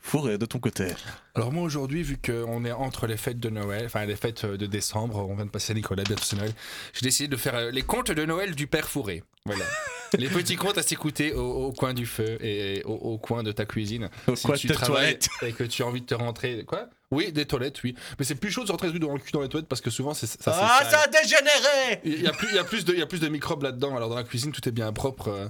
[0.00, 0.86] Fourré, de ton côté.
[1.34, 4.56] Alors moi aujourd'hui, vu qu'on est entre les fêtes de Noël, enfin les fêtes euh,
[4.56, 6.52] de décembre, on vient de passer Nicolas, bientôt c'est Noël,
[6.94, 9.22] j'ai décidé de faire euh, les contes de Noël du Père Fourré.
[9.44, 9.64] Voilà.
[10.18, 13.52] les petits contes à s'écouter au, au coin du feu et au, au coin de
[13.52, 14.08] ta cuisine.
[14.28, 15.28] Au si coin tu de travailles toilettes.
[15.42, 16.64] et que tu as envie de te rentrer.
[16.64, 16.88] Quoi?
[17.10, 17.94] Oui, des toilettes, oui.
[18.18, 19.90] Mais c'est plus chaud de se rentrer dans le cul dans les toilettes parce que
[19.90, 20.54] souvent c'est ça.
[20.58, 23.02] Ah, ça a dégénéré Il y a plus, il y a plus de, il y
[23.02, 23.94] a plus de microbes là-dedans.
[23.96, 25.28] Alors dans la cuisine, tout est bien propre.
[25.28, 25.48] euh,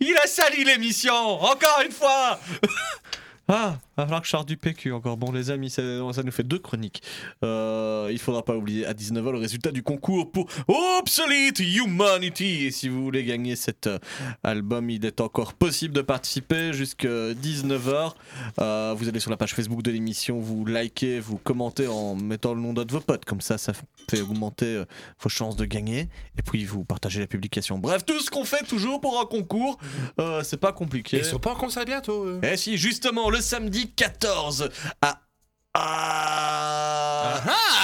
[0.00, 2.38] Il a sali l'émission Encore une fois
[3.48, 5.16] Ah, va falloir que je sorte du PQ encore.
[5.16, 5.82] Bon, les amis, ça,
[6.12, 7.02] ça nous fait deux chroniques.
[7.44, 12.66] Euh, il faudra pas oublier à 19h le résultat du concours pour Obsolete Humanity.
[12.66, 13.98] Et si vous voulez gagner cet euh,
[14.42, 18.12] album, il est encore possible de participer jusqu'à 19h.
[18.60, 22.52] Euh, vous allez sur la page Facebook de l'émission, vous likez, vous commentez en mettant
[22.52, 23.24] le nom d'un de vos potes.
[23.24, 23.72] Comme ça, ça
[24.10, 24.84] fait augmenter euh,
[25.20, 26.08] vos chances de gagner.
[26.36, 27.78] Et puis, vous partagez la publication.
[27.78, 29.78] Bref, tout ce qu'on fait toujours pour un concours,
[30.42, 31.18] c'est pas compliqué.
[31.18, 32.40] Ils sont pas en concert bientôt.
[32.42, 34.70] Eh si, justement, le samedi 14
[35.02, 35.20] à.
[35.78, 37.42] À.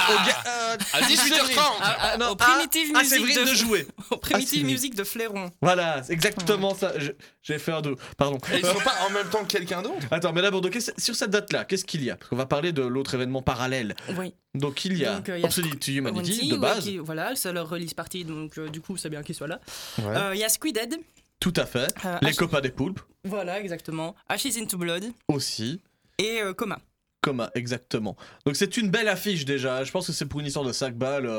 [0.09, 1.59] au ga- euh, À 18h30.
[1.79, 3.87] Ah, ah, non, Au Primitive à- à Music Séverine de- de jouer.
[4.11, 5.51] Au Primitive Ah, Music de Flairon.
[5.61, 6.93] Voilà, c'est exactement ça.
[6.97, 7.11] Je-
[7.43, 7.95] J'ai fait un dos.
[8.17, 8.37] Pardon.
[8.51, 10.07] Et ils sont pas en même temps que quelqu'un d'autre?
[10.09, 10.61] Attends, mais d'abord,
[10.97, 12.15] sur cette date-là, qu'est-ce qu'il y a?
[12.15, 13.95] Parce qu'on va parler de l'autre événement parallèle.
[14.17, 14.33] Oui.
[14.55, 15.97] Donc il y a Donc, euh, il y a Obsolete Humanity
[16.31, 16.83] Humanity, de ouais, base.
[16.83, 19.59] qui- voilà, c'est leur release party, donc euh, du coup c'est bien qu'ils soient là.
[19.99, 20.15] Ouais.
[20.15, 20.95] Euh, Il y a Squidhead.
[21.43, 21.93] Tout à fait.
[22.05, 24.15] euh, Les copains des poulpes Voilà, exactement.
[24.29, 25.81] Ashes into Blood aussi.
[26.17, 26.79] et euh, Coma.
[27.21, 28.15] Coma, exactement.
[28.45, 29.83] Donc c'est une belle affiche déjà.
[29.83, 31.29] Je pense que c'est pour une histoire de 5 balles.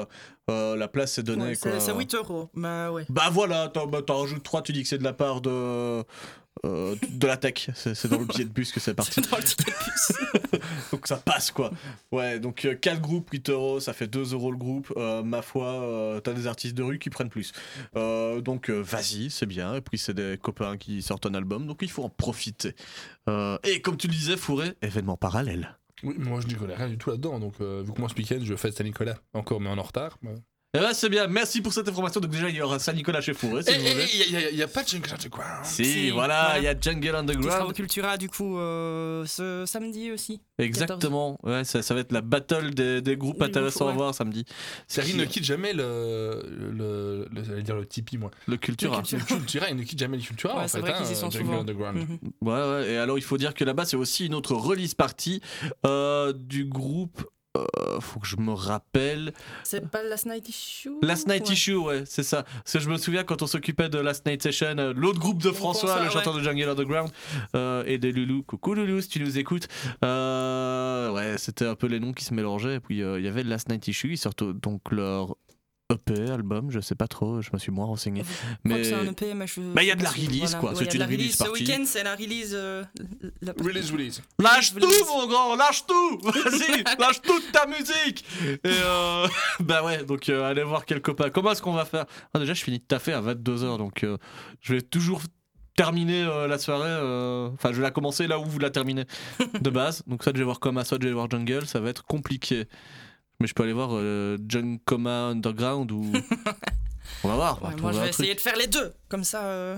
[0.50, 1.44] euh, la place est donnée.
[1.44, 2.50] Ouais, c'est c'est 8 euros.
[2.54, 3.06] Bah ouais.
[3.08, 6.02] Bah voilà, t'en bah, t'en rajoutes 3, tu dis que c'est de la part de.
[6.64, 9.12] Euh, de la tech, c'est dans le billet de bus que c'est parti.
[9.22, 10.60] C'est dans le ticket de bus.
[10.92, 11.70] donc ça passe quoi.
[12.12, 14.92] Ouais, donc 4 groupes, 8 euros, ça fait 2 euros le groupe.
[14.96, 17.52] Euh, ma foi, euh, t'as des artistes de rue qui prennent plus.
[17.96, 19.74] Euh, donc euh, vas-y, c'est bien.
[19.74, 22.74] Et puis c'est des copains qui sortent un album, donc il faut en profiter.
[23.28, 25.76] Euh, et comme tu le disais, Fourré, événement parallèle.
[26.02, 27.38] Oui, moi je n'y connais rien du tout là-dedans.
[27.40, 30.18] Donc euh, vu que moi ce week-end je fête Saint-Nicolas, encore mais en retard.
[30.22, 30.30] bah.
[30.76, 32.20] Et bah c'est bien, merci pour cette information.
[32.20, 34.06] Donc déjà, il y aura Saint-Nicolas chez Fourré, si Et vous voulez.
[34.50, 35.64] il n'y a, pas de Jungle Underground.
[35.64, 36.58] Si, Si, voilà, voilà.
[36.58, 37.74] il y a Jungle Qui sera au Underground.
[37.74, 40.40] Cultura du coup euh, ce samedi aussi.
[40.58, 44.02] Exactement, ouais, ça, ça va être la battle des, des groupes Des intéressants groupes, à
[44.02, 44.44] voir samedi.
[44.88, 46.42] Serine ne qui quitte jamais le.
[46.72, 48.30] le, le j'allais dire le Tipeee, moi.
[48.46, 48.96] Le Cultura.
[48.96, 49.20] Le Cultura.
[49.30, 50.56] Le Cultura, il ne quitte jamais le Cultura.
[50.56, 51.60] Ouais, en c'est fait, vrai hein, sont Jungle souvent.
[51.60, 52.06] Underground.
[52.40, 55.40] Ouais, ouais, et alors il faut dire que là-bas, c'est aussi une autre release party
[55.86, 57.24] euh, du groupe.
[57.56, 59.32] Euh, faut que je me rappelle.
[59.62, 61.52] C'est pas Last Night Issue Last Night Ouais.
[61.52, 62.42] Issue, ouais, c'est ça.
[62.42, 65.42] Parce que je me souviens quand on s'occupait de Last Night Session, euh, l'autre groupe
[65.42, 66.40] de François, le chanteur ouais.
[66.40, 67.10] de Jungle Underground,
[67.54, 68.42] euh, et des Loulous.
[68.42, 69.68] Coucou Loulou, si tu nous écoutes.
[70.04, 72.76] Euh, ouais, c'était un peu les noms qui se mélangeaient.
[72.76, 75.36] Et puis il y avait Last Night Issue, ils sortent donc leur
[75.92, 78.22] EP, album, je sais pas trop, je me suis moins renseigné.
[78.24, 78.28] Je
[78.64, 79.60] Mais que c'est un EP, mais je.
[79.60, 80.58] Bah, il y a de la release, Voilà.
[80.58, 80.70] quoi.
[80.70, 82.52] Ouais, C'est une la release Ce week-end, c'est la release.
[82.54, 82.82] euh,
[83.42, 84.22] la partie- Release, release.
[84.40, 89.28] Lâche tout, mon grand, lâche tout Vas-y, lâche toute ta musique Et euh,
[89.60, 91.28] Bah ouais, donc euh, allez voir quel copain.
[91.28, 92.06] Comment est-ce qu'on va faire?
[92.32, 94.16] Ah, Déjà, je finis de taffer à 22h, donc euh,
[94.62, 95.20] je vais toujours
[95.76, 96.84] terminer euh, la soirée.
[96.88, 99.04] euh, Enfin, je vais la commencer là où vous la terminez
[99.60, 100.02] de base.
[100.06, 101.66] Donc, soit je vais voir Coma, soit je vais voir Jungle.
[101.66, 102.64] Ça va être compliqué.
[103.40, 106.12] Mais je peux aller voir euh, Jung Coma Underground ou.
[107.24, 107.58] On va voir.
[107.62, 108.20] on va Ouais, moi, je vais truc.
[108.20, 108.92] essayer de faire les deux.
[109.08, 109.76] Comme ça, euh,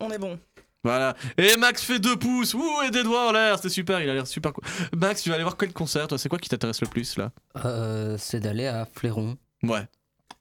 [0.00, 0.38] on est bon.
[0.84, 1.14] Voilà.
[1.36, 2.54] Et Max fait deux pouces.
[2.54, 3.56] Ouh, et des doigts en l'air.
[3.56, 4.00] C'était super.
[4.00, 4.64] Il a l'air super cool.
[4.96, 6.18] Max, tu vas aller voir quel concert toi?
[6.18, 7.30] C'est quoi qui t'intéresse le plus là?
[7.64, 9.86] Euh, c'est d'aller à Fléron Ouais.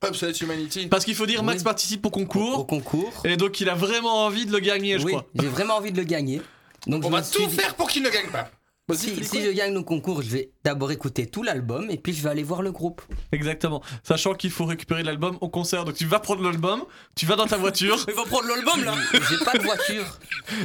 [0.07, 0.87] Upset Humanity.
[0.87, 1.63] Parce qu'il faut dire, Max Oui.
[1.65, 2.59] participe au concours.
[2.59, 3.21] au concours.
[3.25, 5.25] Et donc, il a vraiment envie de le gagner, je oui, crois.
[5.35, 6.41] j'ai vraiment envie de le gagner.
[6.87, 8.49] Donc On va tout dit- faire pour qu'il ne gagne pas.
[8.89, 12.23] Vas-y, Si, je gagne le concours, je vais d'abord écouter tout l'album et puis je
[12.23, 13.01] vais aller voir le groupe.
[13.31, 13.81] Exactement.
[14.03, 15.85] Sachant qu'il faut récupérer l'album au concert.
[15.85, 16.83] Donc, tu vas prendre l'album,
[17.15, 18.95] tu vas dans ta voiture, Il va prendre l'album là.
[19.29, 20.19] J'ai pas de voiture.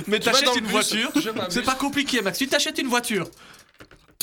[0.07, 1.13] mais t'achètes une bus, voiture.
[1.51, 2.39] C'est pas compliqué, Max.
[2.39, 3.29] Tu t'achètes une voiture.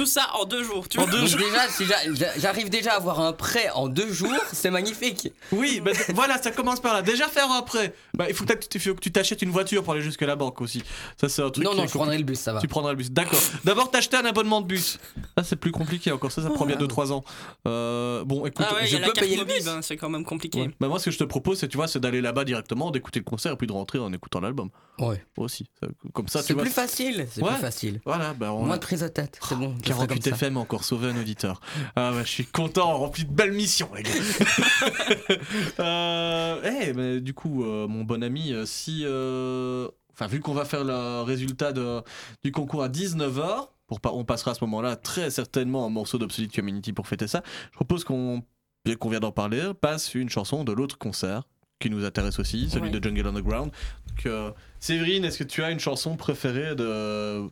[0.02, 0.90] Tout ça en deux jours.
[0.90, 1.12] Tu En vois.
[1.12, 1.40] deux Donc jours.
[1.40, 5.32] déjà, si j'a- j'a- j'arrive déjà à avoir un prêt en deux jours, c'est magnifique.
[5.52, 7.04] Oui, mais voilà, ça commence par là.
[7.04, 7.94] Déjà faire un prêt.
[8.16, 10.36] Bah, il faut que tu- faut que tu t'achètes une voiture pour aller jusqu'à la
[10.36, 10.82] banque aussi.
[11.20, 11.64] Ça, c'est un truc.
[11.64, 12.62] Non, qui non, est je prendrai le bus, ça va.
[12.62, 13.40] Tu prendras le bus, d'accord.
[13.64, 14.98] D'abord, t'acheter un abonnement de bus.
[15.38, 16.32] Ça, c'est plus compliqué encore.
[16.32, 17.24] Ça, ça prend bien 2-3 ans.
[17.68, 19.58] Euh, bon, écoute, Ah ouais, il y je a la peux carte payer le mobile,
[19.58, 19.68] bus.
[19.68, 20.62] hein, c'est quand même compliqué.
[20.62, 20.72] Ouais.
[20.80, 23.20] Bah, moi, ce que je te propose, c'est, tu vois, c'est d'aller là-bas directement, d'écouter
[23.20, 25.24] le concert et puis de rentrer en écoutant l'album Ouais.
[25.38, 25.68] aussi.
[25.80, 26.64] Ça- Comme ça, tu C'est vois.
[26.64, 27.52] plus facile, c'est Ouais.
[27.52, 28.02] plus facile.
[28.06, 29.76] Voilà, bah, on Moins a de prise de tête, c'est bon.
[29.92, 30.46] Je ferai 48 comme ça.
[30.46, 31.62] FM a encore sauvé un auditeur.
[31.96, 34.12] Ah bah, je suis content, rempli de belles missions, les gars.
[35.80, 39.02] euh, eh, mais du coup, euh, mon bon ami, euh, si.
[39.06, 42.02] euh, Enfin, vu qu'on va faire le résultat de-
[42.44, 46.18] du concours à 19h, pour pas, on passera à ce moment-là très certainement un morceau
[46.20, 47.42] d'Obsolete Community pour fêter ça.
[47.72, 48.44] Je propose qu'on,
[48.86, 51.44] bien qu'on vient d'en parler, passe une chanson de l'autre concert
[51.80, 53.00] qui nous intéresse aussi, celui Ouais.
[53.00, 53.72] de Jungle Underground.
[54.10, 57.48] Donc, euh, Séverine, est-ce que tu as une chanson préférée de,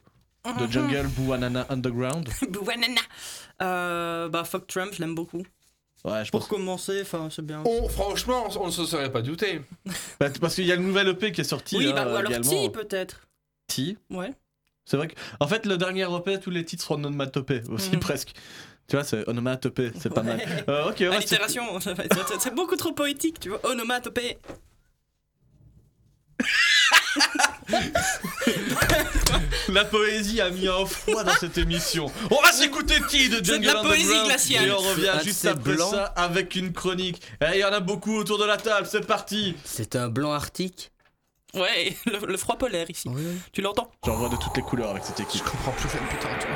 [0.45, 3.01] de Jungle Buanana Underground Bouanana.
[3.61, 5.43] Euh, bah, fuck Trump, je l'aime beaucoup.
[6.05, 6.47] Ouais, je Pour pense.
[6.49, 7.61] commencer, enfin, c'est bien.
[7.65, 9.61] On- franchement, on ne se serait pas douté.
[10.19, 11.75] Bah, parce qu'il y a le nouvel EP qui est sorti.
[11.77, 12.49] oui, là, bah, ou alors également.
[12.49, 13.27] T peut-être.
[13.67, 13.97] T.
[14.09, 14.33] Ouais.
[14.85, 15.15] C'est vrai que.
[15.41, 17.99] En fait, le dernier EP, tous les titres sont onomatopées aussi, Mhm.
[17.99, 18.31] presque.
[18.87, 20.41] Tu vois, c'est onomatopée, c'est pas mal.
[20.67, 21.63] Euh, ok, Allitération,
[22.39, 23.59] c'est beaucoup trop poétique, tu vois.
[23.69, 24.39] Onomatopée.
[29.69, 32.11] La poésie a mis un froid dans cette émission.
[32.31, 34.67] On va s'écouter T de C'est de Jungle la poésie glaciale.
[34.67, 35.91] Et on revient Ah, juste après blanc.
[35.91, 37.21] ça avec une chronique.
[37.41, 39.55] Et il y en a beaucoup autour de la table, c'est parti.
[39.63, 40.91] C'est un blanc arctique.
[41.53, 43.07] Ouais, le, le froid polaire ici.
[43.09, 43.23] Oui.
[43.51, 45.43] Tu l'entends J'en vois de toutes les couleurs avec cette équipe.
[45.45, 46.49] Je comprends plus rien, putain, toi.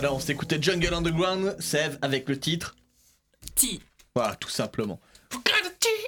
[0.00, 2.76] Voilà, on écouté Jungle Underground, Sève avec le titre.
[3.56, 3.82] Ti.
[4.14, 5.00] Voilà, tout simplement.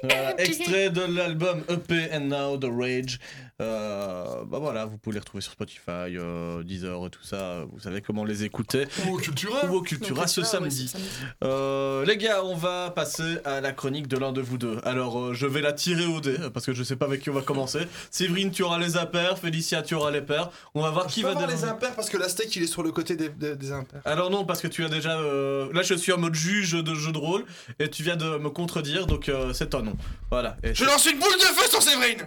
[0.05, 3.19] Voilà, extrait de l'album EP and Now The Rage.
[3.61, 7.65] Euh, bah voilà, vous pouvez les retrouver sur Spotify, euh, Deezer et tout ça.
[7.71, 8.87] Vous savez comment les écouter.
[9.07, 9.67] Ou au Cultura.
[9.67, 10.93] Ou au Cultura ce ouais, samedi.
[11.45, 14.79] Euh, les gars, on va passer à la chronique de l'un de vous deux.
[14.85, 17.31] Alors, euh, je vais la tirer au dé parce que je sais pas avec qui
[17.31, 17.81] on va commencer.
[18.11, 19.39] Séverine, tu auras les impairs.
[19.39, 20.51] Félicia, tu auras les pairs.
[20.75, 22.63] On va voir qui Qui va va avoir les impairs parce que la steak il
[22.63, 24.01] est sur le côté des, des, des impairs.
[24.07, 25.19] Alors non, parce que tu as déjà...
[25.19, 27.45] euh, Là, je suis en mode juge de jeu de rôle
[27.79, 29.95] et tu viens de me contredire, donc euh, c'est un non.
[30.31, 30.57] Voilà.
[30.63, 32.27] Et Je lance une boule de feu sur Séverine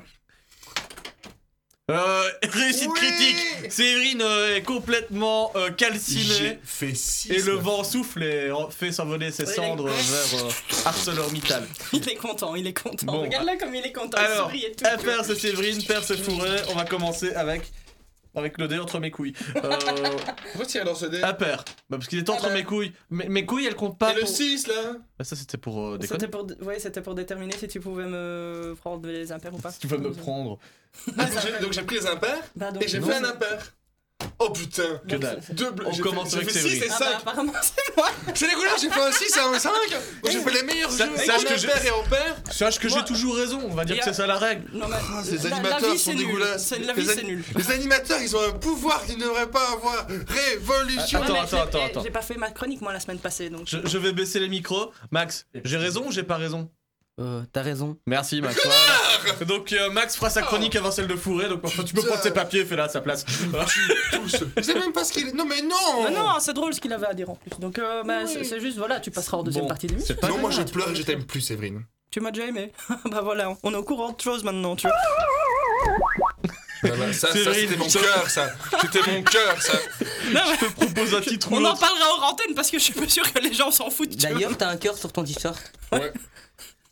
[1.92, 3.70] Euh, réussite Oui critique.
[3.70, 6.58] Séverine euh, est complètement euh, calcinée.
[6.64, 7.30] fait 6.
[7.30, 10.50] Et le vent souffle et fait s'envoler ses cendres vers euh,
[10.86, 11.68] ArcelorMittal.
[11.92, 13.06] Il est content, il est content.
[13.06, 13.24] Bon.
[13.24, 14.18] Regarde-le comme il est content.
[14.18, 15.04] Alors, il sourit et tout.
[15.04, 16.62] Père c'est Séverine, père c'est Fourré.
[16.70, 17.64] On va commencer avec
[18.36, 19.34] avec le dé entre mes couilles.
[19.56, 19.62] Euh,
[20.52, 21.64] Pourquoi tu dans ce dé Impair.
[21.90, 22.54] Bah parce qu'il est entre Ah bah.
[22.56, 22.92] mes couilles.
[23.10, 24.12] Mais mes couilles elles comptent pas.
[24.12, 26.20] Et le pour- 6 là Bah, ça c'était pour euh, déconner.
[26.20, 29.72] C'était pour, ouais, c'était pour déterminer si tu pouvais me prendre les impairs ou pas.
[29.72, 30.58] Si tu veux me prendre.
[31.18, 31.26] Ah,
[31.62, 33.74] donc j'ai- pris les impairs Bah, donc, et j'ai fait un impair.
[34.40, 35.40] Oh putain Que dalle.
[35.52, 35.86] Deux bleus.
[35.88, 36.84] On J'ai commence fait- avec j'ai fait 6 Séverine.
[36.84, 38.08] et Ah bah, 5 apparemment, c'est moi.
[38.36, 40.92] C'est les couleurs, j'ai fait un 6 et un 5 Donc j'ai fait les meilleurs
[40.92, 43.62] Ça- jeux sache en que et en pair Sache que j'ai toujours raison.
[43.70, 44.66] On va dire que c'est ça la règle.
[44.74, 46.66] Non, mais Ces la- la animateurs vie, sont dégueulasses.
[46.68, 47.44] C'est- La Les vie, an- c'est nul.
[47.56, 50.08] Les animateurs, ils ont un pouvoir qu'ils ne devraient pas avoir.
[50.28, 52.04] Révolution Attends, attends, j'ai- attends, eh, attends.
[52.04, 53.64] J'ai pas fait ma chronique moi la semaine passée donc.
[53.68, 54.92] Je, je vais baisser les micros.
[55.12, 56.70] Max, j'ai raison ou j'ai pas raison?
[57.20, 57.98] Euh, T'as raison.
[58.08, 58.60] Merci Max.
[58.64, 59.46] Voilà.
[59.46, 61.48] Donc euh, Max fera sa chronique avant celle de Fourré.
[61.48, 63.24] Donc enfin, tu peux prendre tes papiers et fais-la à sa place.
[63.50, 63.68] Voilà.
[64.62, 65.28] sais même pas ce qu'il.
[65.36, 67.52] Non mais non Ah non, c'est drôle ce qu'il avait à dire en plus.
[67.60, 70.08] Donc euh, bah, c'est c'est juste voilà, tu passeras en deuxième Bon, partie d'émission.
[70.08, 71.84] c'est pas Non, moi je pleure et je t'aime plus, Séverine.
[72.10, 72.72] Tu m'as déjà aimé.
[73.12, 74.96] bah voilà, on est au courant de choses maintenant, tu vois.
[76.86, 78.50] Ah bah, ça, c'était mon cœur, ça.
[78.82, 79.74] C'était mon cœur, ça.
[80.34, 82.84] Non, Je te propose un titre ou on en parlera hors antenne parce que je
[82.84, 84.18] suis pas sûr que les gens s'en foutent.
[84.18, 85.72] D'ailleurs, t'as un cœur sur ton t-shirt.
[85.92, 86.12] Ouais.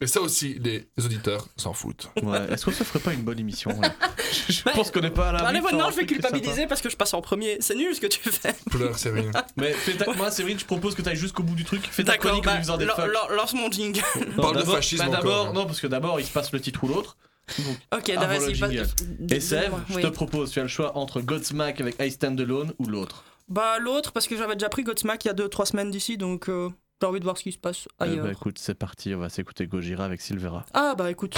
[0.02, 2.10] Et ça aussi, les auditeurs s'en foutent.
[2.24, 3.94] Ouais, Est-ce qu'on se ferait pas une bonne émission là
[4.48, 4.74] Je, je Ouais.
[4.74, 5.40] pense qu'on n'est pas à la.
[5.48, 7.58] Allez, maintenant je vais culpabiliser parce que je passe en premier.
[7.60, 8.54] C'est nul ce que tu fais.
[8.72, 9.32] Pleure, Séverine.
[9.58, 10.12] Mais fais ta...
[10.14, 11.88] moi, Séverine, je propose que tu ailles jusqu'au bout du truc.
[11.92, 14.02] Fais ta chronique en bah, lan- lance mon jingle.
[14.36, 15.54] Non, Parle de d'abord- fascisme bah, d'abord, encore.
[15.54, 17.18] non, parce que d'abord il se passe le titre ou l'autre.
[17.60, 18.88] Donc, Ok, bah, le jingle.
[19.20, 22.40] bah, Et Sève, je te propose, tu as le choix entre Godsmack avec I Stand
[22.40, 23.24] Alone ou l'autre.
[23.50, 26.48] Bah l'autre parce que j'avais déjà pris Godsmack il y a 2-3 semaines d'ici donc
[26.48, 26.70] euh,
[27.02, 28.26] j'ai envie de voir ce qui se passe Eh ailleurs.
[28.26, 30.66] bah, écoute, c'est parti, on va s'écouter Gojira avec Silvera.
[30.74, 31.36] Ah bah écoute.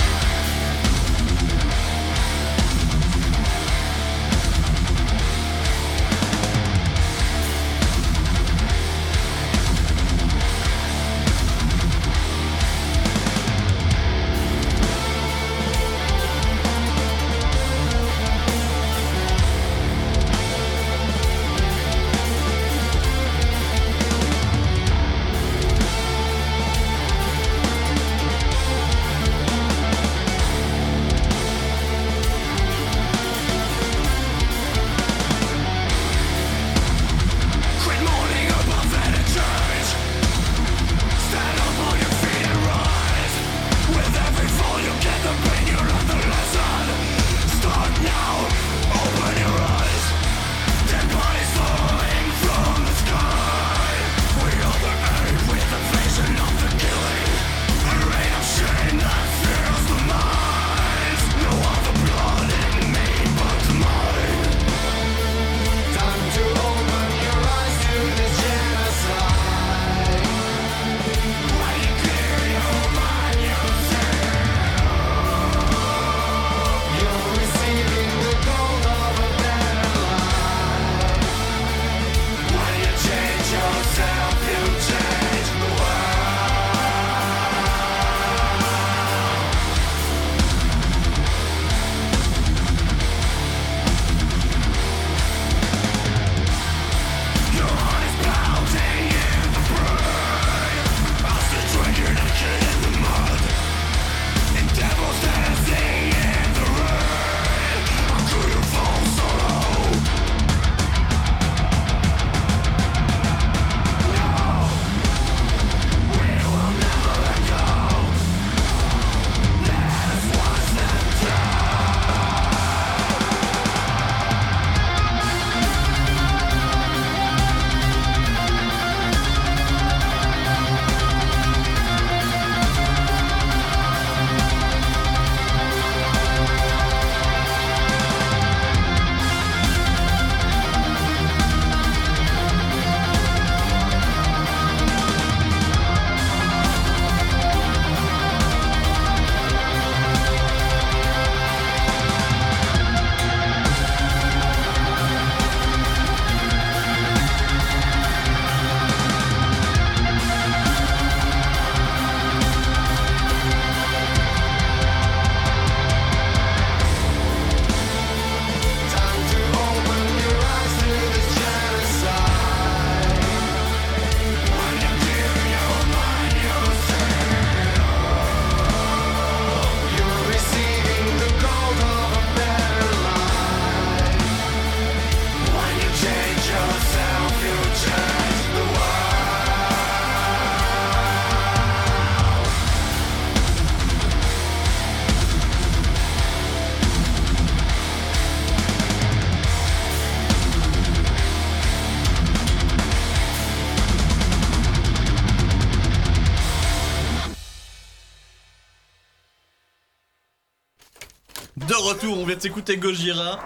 [212.14, 213.40] Retour, on vient de s'écouter Gojira.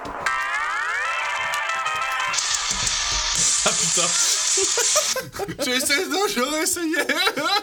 [3.65, 4.07] Ah putain,
[5.65, 6.95] J'essaie de, j'aurais essayé.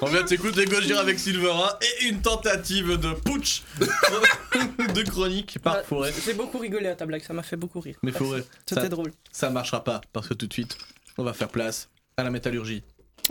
[0.03, 5.77] on vient de s'écouter Gojira avec Silvera et une tentative de putsch de chronique par
[5.77, 6.15] Ouais, Forêt.
[6.25, 7.97] J'ai beaucoup rigolé à ta blague, ça m'a fait beaucoup rire.
[8.03, 9.13] Mais Forêt, C'était drôle.
[9.33, 10.77] ça marchera pas parce que tout de suite,
[11.17, 12.83] on va faire place à la métallurgie.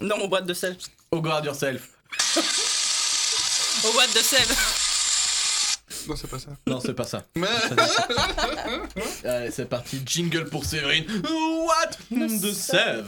[0.01, 0.75] Dans mon boîte de sel.
[1.11, 1.89] Au God yourself.
[3.85, 4.47] Au boîte de sel.
[6.07, 6.51] Non, c'est pas ça.
[6.67, 7.25] Non, c'est pas ça.
[7.35, 7.47] Mais
[9.23, 10.01] Allez, c'est parti.
[10.05, 11.05] Jingle pour Séverine.
[11.23, 11.91] What?
[12.11, 13.07] De sève.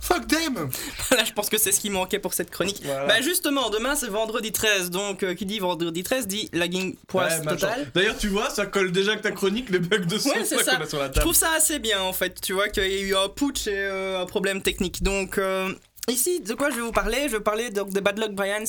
[0.00, 0.70] Fuck them.
[1.10, 2.82] Là, je pense que c'est ce qui manquait pour cette chronique.
[2.84, 7.40] Bah justement, demain c'est vendredi 13, donc euh, qui dit vendredi 13 dit lagging poisse
[7.40, 7.90] Ouais, totale.
[7.94, 10.56] D'ailleurs, tu vois, ça colle déjà avec ta chronique, les bugs de son Ouais, ça
[10.56, 11.20] a sur la Je table.
[11.20, 13.72] trouve ça assez bien en fait, tu vois qu'il y a eu un putsch et
[13.74, 15.02] euh, un problème technique.
[15.02, 15.72] Donc euh,
[16.08, 17.18] ici, de quoi je vais vous parler?
[17.26, 18.64] Je vais vous parler donc, des Bad Luck Bryans.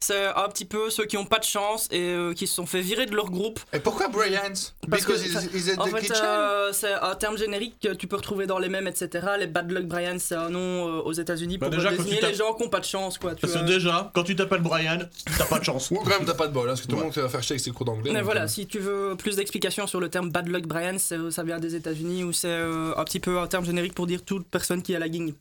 [0.00, 2.66] C'est un petit peu ceux qui ont pas de chance et euh, qui se sont
[2.66, 3.58] fait virer de leur groupe.
[3.72, 4.52] Et pourquoi Bryans
[4.88, 7.92] Parce Because que, he's, he's at En the fait, euh, c'est un terme générique que
[7.94, 9.26] tu peux retrouver dans les mêmes, etc.
[9.40, 12.20] Les Bad Luck Bryans, c'est un nom euh, aux États-Unis Bah, pour déjà, quand désigner
[12.20, 13.34] les gens qui ont pas de chance, quoi.
[13.34, 14.98] Tu Parce que déjà, quand tu t'appelles Brian,
[15.36, 15.90] t'as pas de chance.
[15.90, 17.04] Ou quand même t'as pas de bol, hein, parce que tout le Ouais.
[17.08, 18.12] monde va faire chier avec ses cours d'anglais.
[18.12, 21.42] Mais voilà, si tu veux plus d'explications sur le terme Bad Luck Brian, c'est- ça
[21.42, 24.46] vient des États-Unis où c'est euh, un petit peu un terme générique pour dire toute
[24.48, 25.34] personne qui a la guigne.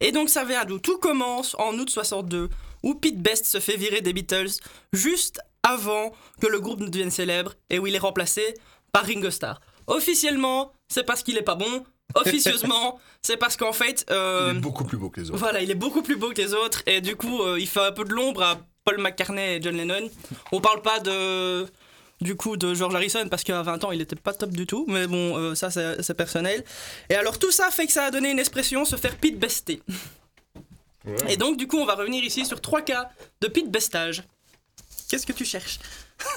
[0.00, 0.78] Et donc ça vient d'où?
[0.80, 2.48] Tout commence en août 62,
[2.82, 4.50] où Pete Best se fait virer des Beatles
[4.92, 8.54] juste avant que le groupe ne devienne célèbre et où il est remplacé
[8.92, 9.60] par Ringo Starr.
[9.86, 11.84] Officiellement, c'est parce qu'il est pas bon.
[12.14, 15.38] Officieusement, c'est parce qu'en fait, euh, Il est beaucoup plus beau que les autres.
[15.38, 17.80] voilà, il est beaucoup plus beau que les autres et du coup, euh, il fait
[17.80, 20.08] un peu de l'ombre à Paul McCartney et John Lennon.
[20.52, 21.66] On parle pas de
[22.20, 24.84] du coup de George Harrison parce qu'à 20 ans il était pas top du tout,
[24.88, 26.64] mais bon, euh, ça c'est personnel.
[27.08, 29.82] Et alors tout ça fait que ça a donné une expression se faire pit bester.
[31.04, 31.32] Ouais.
[31.32, 34.24] Et donc du coup, on va revenir ici sur trois cas de pit bestage.
[35.08, 35.78] Qu'est-ce que tu cherches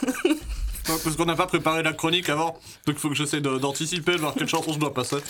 [0.85, 4.17] Parce qu'on n'a pas préparé la chronique avant, donc il faut que j'essaie d'anticiper, de
[4.17, 5.17] voir quelle chanson je dois passer.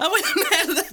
[0.00, 0.20] Ah ouais,
[0.66, 0.84] merde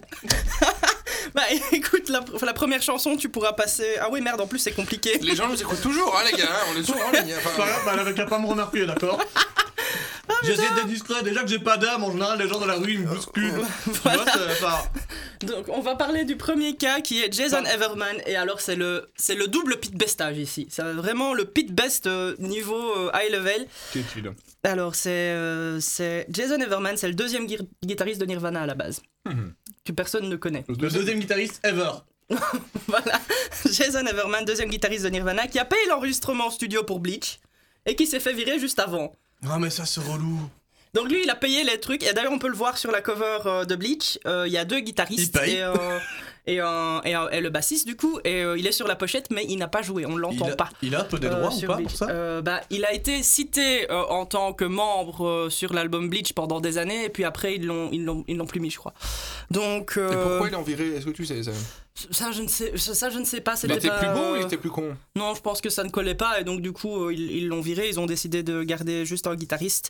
[1.35, 3.95] Bah écoute, la, la première chanson, tu pourras passer.
[4.01, 5.17] Ah oui, merde, en plus c'est compliqué.
[5.21, 7.33] Les gens nous écoutent toujours, hein, les gars, hein, on est toujours en ligne.
[7.37, 9.19] enfin, Pas grave, bah, elle qu'à pas me remarquer, d'accord
[10.43, 12.93] J'essaie d'être discret, déjà que j'ai pas d'âme, en général les gens dans la rue
[12.93, 13.51] ils me bousculent.
[13.85, 14.77] Tu vois, c'est- enfin,
[15.41, 19.11] Donc on va parler du premier cas qui est Jason Everman et alors c'est le
[19.17, 20.67] c'est le double pit bestage ici.
[20.71, 23.67] C'est vraiment le pit best euh, niveau euh, high level.
[23.93, 24.31] qu'est-il
[24.63, 28.75] Alors c'est euh, c'est Jason Everman, c'est le deuxième gui- guitariste de Nirvana à la
[28.75, 29.01] base.
[29.85, 30.63] Que personne ne connaît.
[30.67, 31.91] le deuxième guitariste ever.
[32.87, 33.19] Voilà.
[33.65, 37.39] Jason Everman, deuxième guitariste de Nirvana qui a payé l'enregistrement en studio pour Bleach
[37.85, 39.13] et qui s'est fait virer juste avant.
[39.49, 40.39] Ah mais ça c'est relou.
[40.93, 42.03] Donc lui, il a payé les trucs.
[42.03, 44.19] Et d'ailleurs, on peut le voir sur la cover euh, de Bleach.
[44.25, 45.53] Euh, Il y a deux guitaristes Il paye.
[45.55, 45.73] et, euh,
[46.47, 48.19] et, un- et un- et le bassiste du coup.
[48.23, 50.05] Et euh, il est sur la pochette, mais il n'a pas joué.
[50.05, 50.69] On l'entend pas.
[50.81, 51.87] il a un peu des euh, droits ou sur pas Bleach.
[51.89, 55.73] pour ça Euh, bah, il a été cité euh, en tant que membre euh, sur
[55.73, 57.05] l'album Bleach pendant des années.
[57.05, 58.93] Et puis après, ils l'ont ils l'ont ils l'ont plus mis, je crois.
[59.49, 61.51] Donc Et euh, pourquoi il est en viré Est-ce que tu sais ça
[62.09, 63.53] ça, je ne sais, ça, je ne sais pas.
[63.55, 65.59] Il c'était était pas, plus beau ou il euh, était plus con Non, je pense
[65.59, 67.89] que ça ne collait pas et donc du coup euh, ils ils l'ont viré.
[67.89, 69.89] Ils ont décidé de garder juste un guitariste,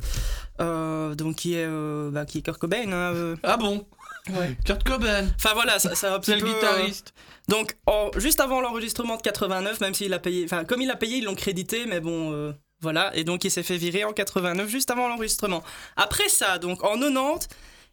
[0.60, 2.92] euh, donc qui est euh, bah, qui est Kurt Cobain.
[2.92, 3.36] hein, euh.
[3.44, 3.86] Ah bon?
[4.30, 4.56] Ouais.
[4.66, 7.14] Kurt Cobain, Enfin voilà, ça, ça un petit euh, guitariste.
[7.48, 10.96] donc en- juste avant l'enregistrement de 89, même s'il a payé, enfin comme il a
[10.96, 12.32] payé, ils l'ont crédité, mais bon.
[12.32, 15.64] euh, voilà, et donc il s'est fait virer en 89, juste avant l'enregistrement.
[15.98, 17.48] Après ça, donc en 90,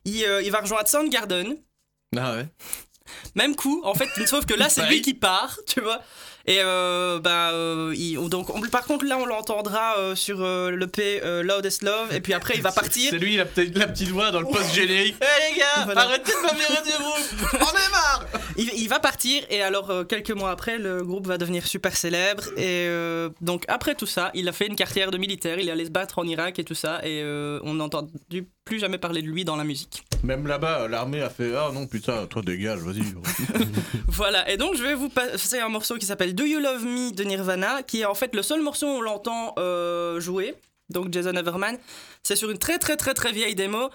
[0.06, 1.56] il, euh, il va rejoindre Soundgarden,
[2.16, 2.46] Ah ouais.
[3.34, 6.00] même coup, en fait, sauf que là, c'est lui qui part, tu vois.
[6.48, 11.20] Et euh, bah, euh, il- donc, on- par contre, là, on l'entendra euh, sur l'EP
[11.22, 13.10] euh, Loudest Love, et puis après, il va partir.
[13.10, 15.16] C'est lui la, petite- la petite voix dans le post générique.
[15.20, 16.00] Hé les gars, Voilà.
[16.02, 18.24] arrêtez de me virer du groupe On est marre
[18.56, 22.44] Il, il va partir, et alors, quelques mois après, le groupe va devenir super célèbre.
[22.56, 22.88] Et
[23.42, 25.90] donc, après tout ça, il a fait une carrière de militaire, il est allé se
[25.90, 27.22] battre en Irak et tout ça, et
[27.62, 30.02] on n'a entendu plus jamais parler de lui dans la musique.
[30.24, 33.02] Même là-bas, l'armée a fait Ah non, putain, toi dégage, vas-y.
[34.08, 37.10] Voilà, et donc je vais vous passer un morceau qui s'appelle Do You Love Me
[37.10, 40.54] de Nirvana, qui est en fait le seul morceau où on l'entend euh, jouer,
[40.88, 41.76] donc Jason Everman.
[42.22, 43.90] C'est sur une très très très très vieille démo.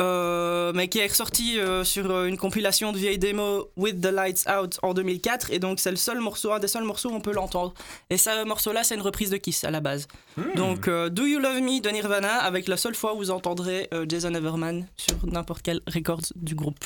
[0.00, 4.44] euh, mais qui est ressorti euh, sur une compilation de vieilles démos With the Lights
[4.50, 5.52] Out en 2004.
[5.52, 7.72] Et donc, c'est le seul morceau, un des seuls morceaux où on peut l'entendre.
[8.10, 10.08] Et ce morceau-là, c'est une reprise de Kiss à la base.
[10.56, 13.88] Donc, euh, Do You Love Me de Nirvana, avec la seule fois où vous entendrez
[14.08, 16.84] Jason Everman sur n'importe quel record du groupe.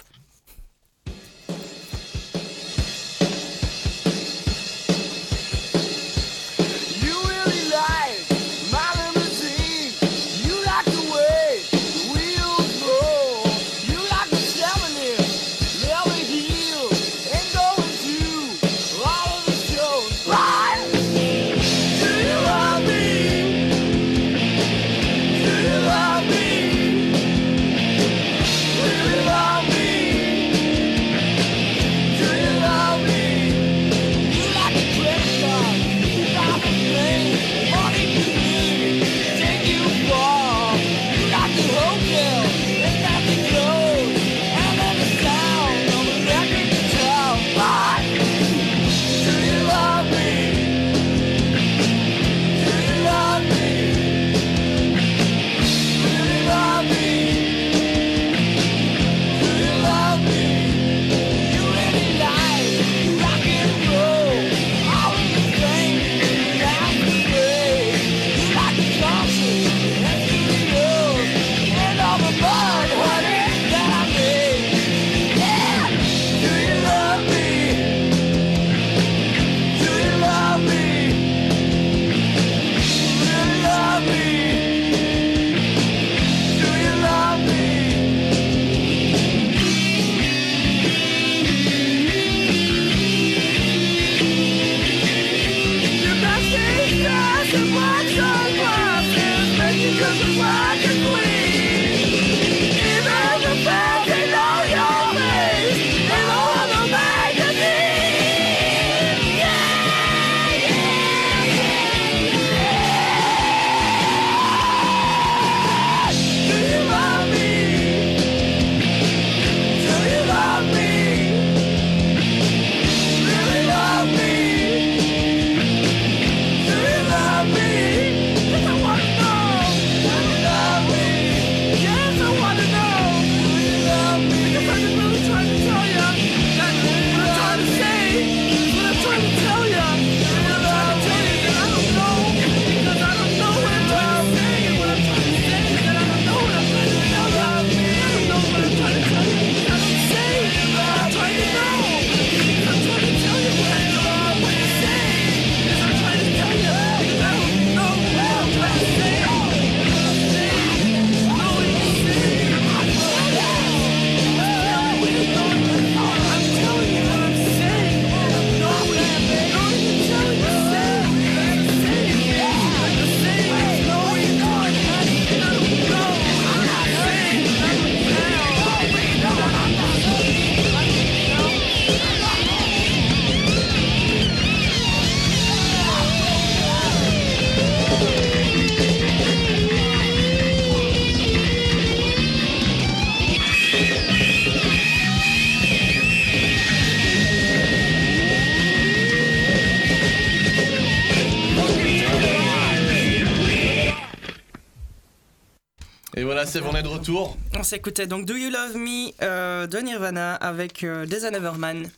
[206.78, 207.36] Est de retour.
[207.54, 211.88] On s'écoutait donc Do You Love Me euh, de Nirvana avec euh, Jason Everman.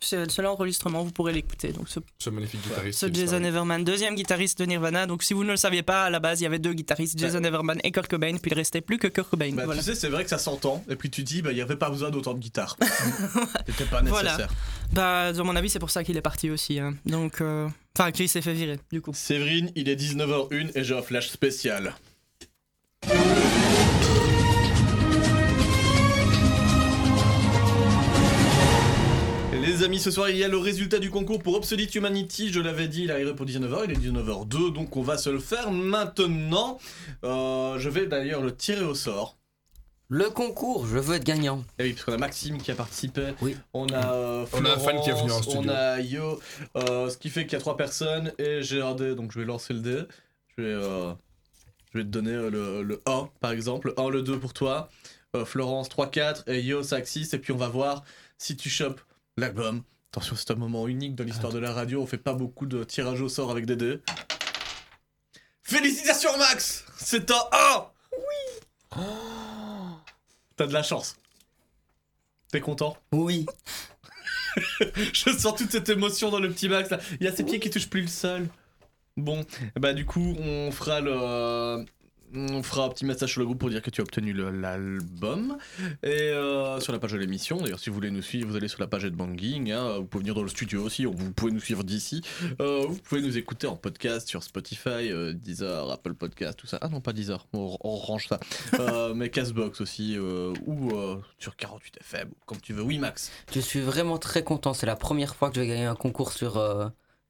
[0.00, 1.72] C'est le seul enregistrement, vous pourrez l'écouter.
[1.72, 2.98] Donc ce, Ce magnifique guitariste.
[2.98, 3.42] ce Jason.
[3.42, 5.06] Everman, deuxième guitariste de Nirvana.
[5.06, 7.18] Donc si vous ne le saviez pas, à la base, il y avait deux guitaristes,
[7.18, 8.36] Jason Everman et Kurt Cobain.
[8.36, 9.52] Puis il restait plus que Kurt Cobain.
[9.54, 9.80] Bah, voilà.
[9.80, 10.84] Tu sais, c'est vrai que ça s'entend.
[10.90, 12.76] Et puis tu dis, bah, il n'y avait pas besoin d'autant de guitare.
[13.66, 14.36] C'était pas nécessaire.
[14.36, 14.48] Voilà.
[14.92, 16.78] Bah, dans mon avis, c'est pour ça qu'il est parti aussi.
[16.80, 16.94] hein.
[17.06, 17.66] Donc, euh,
[17.98, 19.12] enfin, qu'il s'est fait virer, du coup.
[19.14, 21.94] Séverine, il est 19h01 et j'ai un flash spécial.
[29.74, 32.52] Les amis, ce soir il y a le résultat du concours pour Obsolete Humanity.
[32.52, 35.40] Je l'avais dit, il arriverait pour 19h, il est 19h02, donc on va se le
[35.40, 36.78] faire maintenant.
[37.24, 39.36] Euh, je vais d'ailleurs le tirer au sort.
[40.08, 41.64] Le concours, je veux être gagnant.
[41.80, 43.34] Et oui, parce qu'on a Maxime qui a participé.
[43.42, 43.56] Oui.
[43.72, 45.62] On a, euh, On a un fan qui est venu en Florence, studio.
[45.64, 46.40] On a Yo.
[46.76, 49.40] euh, ce qui fait qu'il y a trois personnes et j'ai un dé, donc je
[49.40, 50.02] vais lancer le dé.
[50.56, 51.12] Je vais, euh,
[51.92, 53.88] je vais te donner le, le 1 par exemple.
[53.88, 54.88] Le 1, le 2 pour toi.
[55.34, 57.34] Euh, Florence 3, 4 et Yo 5, 6.
[57.34, 58.04] Et puis on va voir
[58.38, 59.00] si tu chopes
[59.36, 59.82] l'album.
[60.12, 62.00] Attention, c'est un moment unique dans l'histoire de la radio.
[62.02, 64.00] On fait pas beaucoup de tirage au sort avec des dés.
[65.62, 67.42] Félicitations Max C'est un
[68.96, 69.00] 1
[70.56, 71.16] T'as de la chance.
[72.52, 72.96] T'es content?
[73.10, 73.46] Oui.
[75.12, 77.00] Je sens toute cette émotion dans le petit Max là.
[77.20, 78.48] Il y a ses pieds qui touchent plus le sol.
[79.16, 79.44] Bon,
[79.76, 81.84] bah du coup, on fera le.
[82.36, 85.56] On fera un petit message sur le groupe pour dire que tu as obtenu l'album.
[86.02, 88.66] Et euh, sur la page de l'émission, d'ailleurs, si vous voulez nous suivre, vous allez
[88.68, 89.70] sur la page de Banging.
[89.70, 92.22] hein, vous pouvez venir dans le studio aussi, vous pouvez nous suivre d'ici.
[92.60, 96.78] Euh, vous pouvez nous écouter en podcast sur Spotify, euh, Deezer, Apple Podcast, tout ça.
[96.80, 98.40] Ah non, pas Deezer, on, on range ça.
[99.14, 100.90] Mais Castbox aussi, ou
[101.38, 102.82] sur 48 FM, ou comme tu veux.
[102.82, 103.30] Oui, Max.
[103.54, 104.74] Je suis vraiment très content.
[104.74, 106.60] C'est la première fois que je vais gagner un concours sur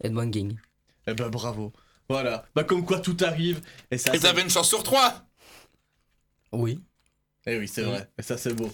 [0.02, 0.56] Headbanging.
[1.06, 1.72] Eh ben bravo.
[2.08, 2.44] Voilà.
[2.54, 3.60] Bah comme quoi tout arrive.
[3.90, 4.10] Et ça.
[4.14, 5.24] Et c'est- t'avais une chance sur trois
[6.52, 6.80] Oui.
[7.46, 8.10] Eh oui, c'est vrai.
[8.18, 8.72] Et ça c'est beau.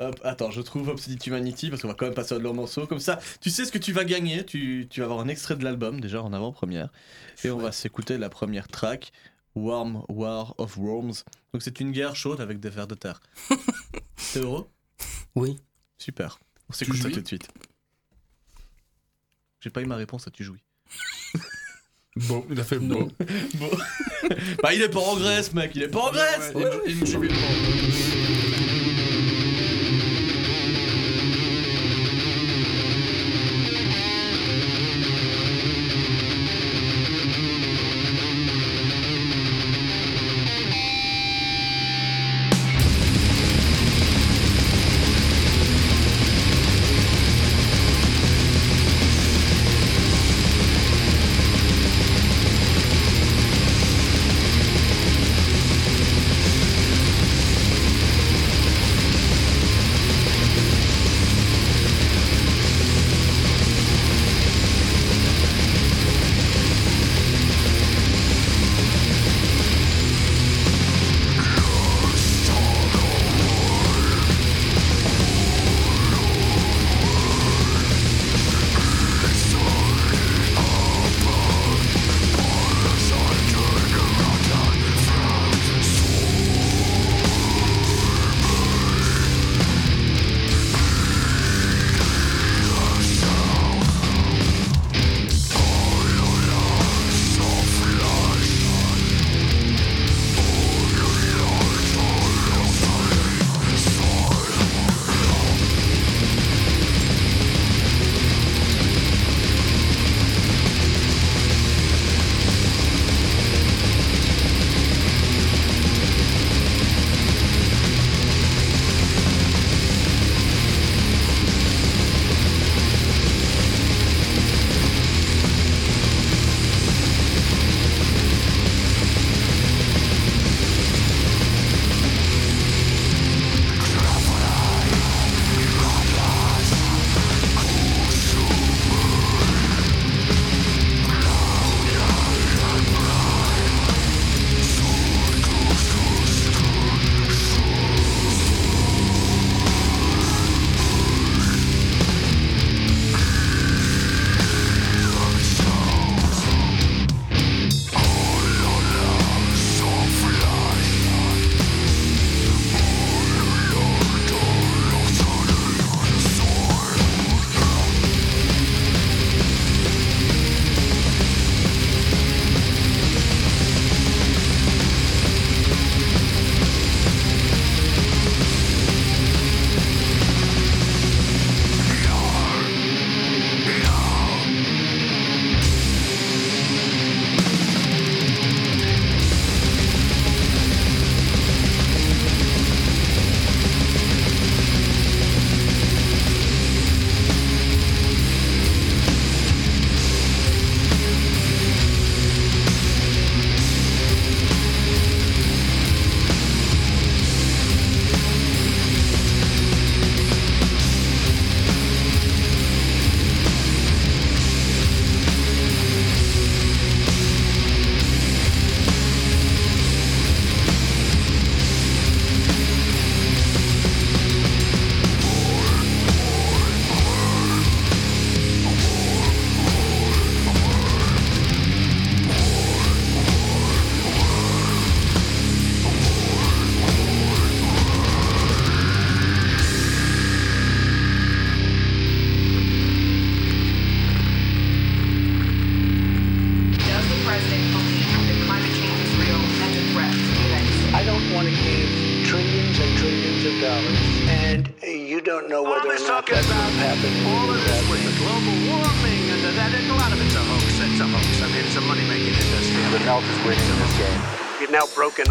[0.00, 2.52] Hop, attends, je trouve Obscurity Humanity parce qu'on va quand même passer à de leur
[2.52, 2.84] morceau.
[2.86, 4.44] Comme ça, tu sais ce que tu vas gagner.
[4.44, 6.88] Tu, tu vas avoir un extrait de l'album déjà en avant-première.
[7.44, 9.12] Et on va s'écouter la première track,
[9.54, 11.22] Warm War of Worms.
[11.52, 13.20] Donc c'est une guerre chaude avec des vers de terre.
[14.32, 14.68] T'es heureux?
[15.36, 15.60] Oui.
[15.96, 16.40] Super.
[16.68, 17.46] On s'écoute ça tout de suite.
[19.60, 20.62] J'ai pas eu ma réponse à tu jouis.
[22.16, 23.08] Bon, il a fait bon.
[23.56, 23.70] Bon.
[24.62, 25.72] bah il est pas en Grèce, mec.
[25.74, 26.52] Il est pas en Grèce.
[26.54, 27.32] Ouais, ouais, il- il jubile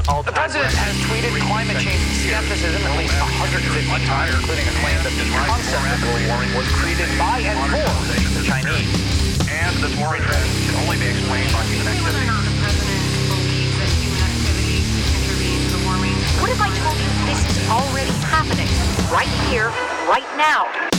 [0.09, 3.63] all The president has tweeted climate change skepticism at least 150
[4.03, 7.87] times, including a claim that the concept of global warming was created by and for
[8.35, 8.91] the Chinese.
[9.47, 12.27] And this warming trend can only be explained by human activity.
[16.41, 18.67] What if I told you this is already happening?
[19.07, 19.71] Right here,
[20.09, 20.92] right now.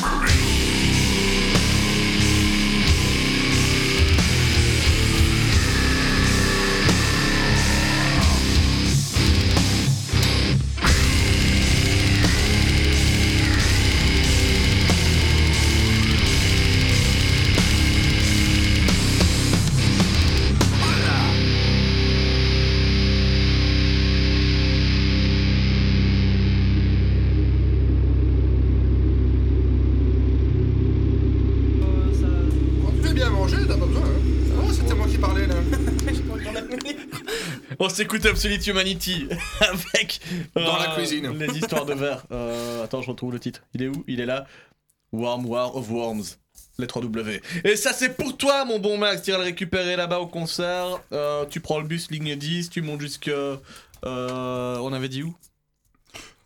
[37.94, 39.28] S'écoute Absolute Humanity
[39.60, 40.20] avec.
[40.54, 41.30] Dans la euh, cuisine.
[41.38, 42.24] Les histoires de verre.
[42.32, 43.62] Euh, attends, je retrouve le titre.
[43.74, 44.04] Il est où?
[44.08, 44.46] Il est là.
[45.12, 46.24] Warm War of Worms.
[46.78, 47.40] Les 3 W.
[47.62, 49.22] Et ça, c'est pour toi, mon bon Max.
[49.22, 51.00] Tu iras le récupérer là-bas au concert.
[51.12, 53.30] Euh, tu prends le bus ligne 10, tu montes jusque.
[54.02, 55.34] on avait dit où?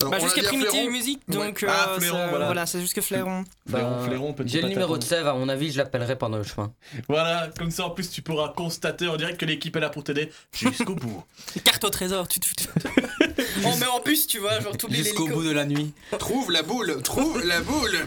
[0.01, 0.91] Alors, Bah, jusqu'à Primitive Fléron.
[0.93, 1.35] Music, Ouais.
[1.35, 2.45] donc Ah, euh, Fléron, voilà.
[2.47, 3.45] voilà, c'est jusque Fléron.
[3.69, 5.03] Fléron, Ben, Fléron, petit J'ai le numéro de.
[5.03, 6.73] Sèvres, à mon avis, je l'appellerai pendant le chemin.
[7.09, 10.05] Voilà, comme ça en plus tu pourras constater en direct que l'équipe est là pour
[10.05, 11.25] t'aider jusqu'au bout.
[11.65, 12.47] Carte au trésor, tu te
[13.65, 15.93] On met en bus, tu vois, genre t'oublies Jusqu'au bout de la nuit.
[16.19, 17.99] Trouve la boule, trouve la boule.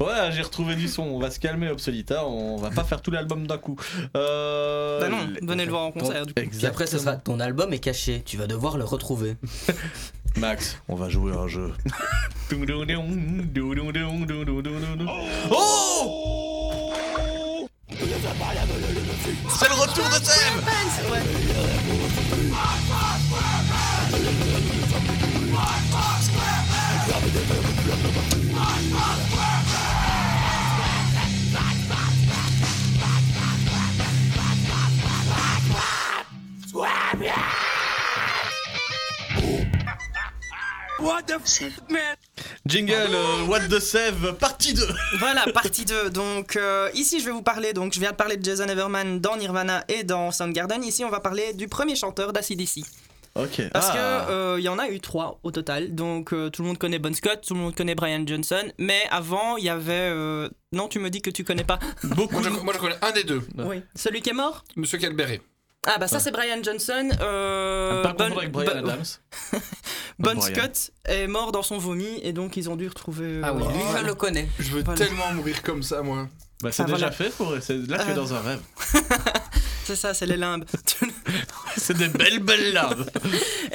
[0.00, 1.02] Voilà, j'ai retrouvé du son.
[1.04, 2.26] On va se calmer, Obsolita.
[2.26, 3.76] On va pas faire tout l'album d'un coup.
[4.16, 4.98] Euh...
[5.00, 6.40] Bah non, venez le voir en concert, du coup.
[6.50, 8.22] Puis après, ce sera ton album est caché.
[8.26, 9.36] Tu vas devoir le retrouver.
[10.36, 11.72] Max, on va jouer à un jeu.
[15.50, 16.92] oh
[19.48, 20.60] C'est le retour de Seb
[41.00, 42.16] What the f man
[42.66, 44.82] Jingle, euh, What the Save, partie 2
[45.18, 46.10] Voilà, partie 2.
[46.10, 49.20] Donc euh, ici je vais vous parler, donc je viens de parler de Jason Everman
[49.20, 50.82] dans Nirvana et dans Soundgarden.
[50.84, 52.80] Ici on va parler du premier chanteur d'ACDC.
[53.36, 53.62] Ok.
[53.72, 53.92] Parce Ah.
[54.26, 55.94] que euh, il y en a eu trois au total.
[55.94, 58.70] Donc euh, tout le monde connaît Bon Scott, tout le monde connaît Brian Johnson.
[58.78, 59.92] Mais avant il y avait...
[60.10, 61.78] euh, Non, tu me dis que tu connais pas.
[62.04, 63.82] Beaucoup Moi je, moi, je connais un des deux, Oui.
[63.94, 64.64] Celui qui est mort?
[64.76, 65.40] Monsieur Calberet.
[65.86, 67.08] Ah bah ça c'est Brian Johnson.
[67.20, 69.04] Euh, Pas Bon- avec Brian Bon- Adams.
[70.18, 70.40] Bon Brian.
[70.54, 73.24] Scott est mort dans son vomi et donc ils ont dû retrouver...
[73.36, 74.46] euh, Ah oui, lui, je le connais.
[74.58, 74.98] Je veux Voilà.
[75.06, 76.28] tellement mourir comme ça, moi.
[76.62, 77.12] Bah c'est Ah, déjà voilà.
[77.12, 77.54] fait, pour...
[77.62, 78.14] c'est- là tu es Euh.
[78.14, 78.60] dans un rêve.
[79.84, 80.64] C'est ça, c'est les limbes.
[81.76, 83.04] C'est des belles belles larmes.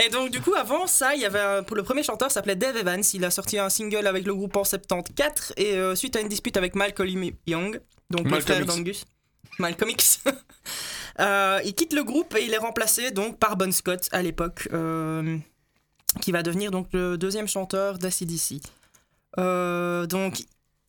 [0.05, 2.55] Et donc du coup avant ça, il y avait un- pour le premier chanteur s'appelait
[2.55, 3.03] Dave Evans.
[3.13, 6.29] Il a sorti un single avec le groupe en 74 et euh, suite à une
[6.29, 8.67] dispute avec Malcolm Young, donc le Malcolm frère X.
[8.75, 9.05] d'Angus,
[9.59, 10.19] Malcolm X,
[11.19, 14.67] euh, il quitte le groupe et il est remplacé donc par Bon Scott à l'époque,
[14.73, 15.37] euh,
[16.21, 18.61] qui va devenir donc le deuxième chanteur d'ACDC.
[19.37, 20.43] Euh, donc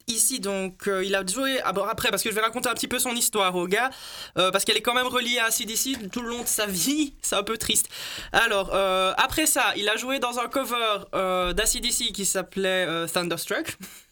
[0.08, 1.58] Ici, donc, il a joué.
[1.64, 3.90] ah après, parce que je vais raconter un petit peu son histoire au gars,
[4.36, 7.14] parce qu'elle est quand même reliée à CDC tout le long de sa vie.
[7.22, 7.88] C'est un peu triste.
[8.30, 13.76] Alors, après ça, il a joué dans un cover d'ACDC qui s'appelait Thunderstruck.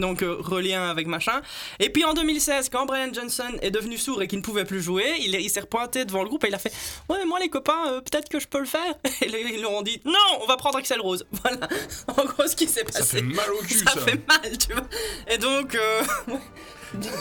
[0.00, 1.40] Donc, euh, relien avec machin.
[1.78, 4.82] Et puis en 2016, quand Brian Johnson est devenu sourd et qu'il ne pouvait plus
[4.82, 6.72] jouer, il, il s'est repointé devant le groupe et il a fait
[7.08, 8.94] Ouais, mais moi, les copains, euh, peut-être que je peux le faire.
[9.20, 10.12] Et les- ils lui ont dit Non,
[10.42, 11.24] on va prendre Axel Rose.
[11.42, 11.68] Voilà.
[12.16, 12.98] En gros, ce qui s'est passé.
[12.98, 14.00] Ça fait mal au cul, Ça ça.
[14.00, 14.86] fait mal, tu vois.
[15.28, 16.02] Et donc, euh,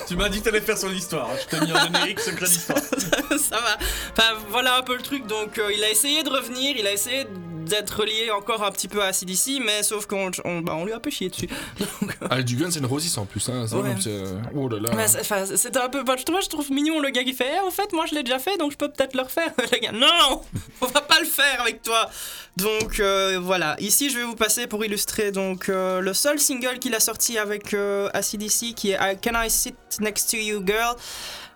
[0.08, 1.30] tu m'as dit que t'allais faire son histoire.
[1.42, 2.80] Je t'ai mis en générique secret d'histoire.
[2.80, 3.78] ça va.
[4.18, 5.28] Enfin, voilà un peu le truc.
[5.28, 7.26] Donc, euh, il a essayé de revenir, il a essayé
[7.70, 10.92] d'être relié encore un petit peu à CDC, mais sauf qu'on on, bah, on lui
[10.92, 11.48] a un peu chié dessus.
[11.80, 13.66] Donc, euh, Ah, du Guns N' Roses en plus, hein.
[13.68, 13.96] c'est Ouais.
[14.02, 14.24] c'est-
[14.56, 14.90] Oh là là.
[14.96, 16.04] mais c'est- un peu.
[16.04, 18.16] bah, je, trouve, je trouve mignon le gars qui fait Eh, En fait, moi je
[18.16, 19.52] l'ai déjà fait, donc je peux peut-être le refaire.
[19.72, 20.42] Le gars, non
[20.82, 22.10] On va pas le faire avec toi
[22.58, 23.76] Donc euh, voilà.
[23.80, 27.38] Ici, je vais vous passer pour illustrer donc, euh, le seul single qu'il a sorti
[27.38, 30.96] avec euh, ACDC qui est I Can I Sit Next to You Girl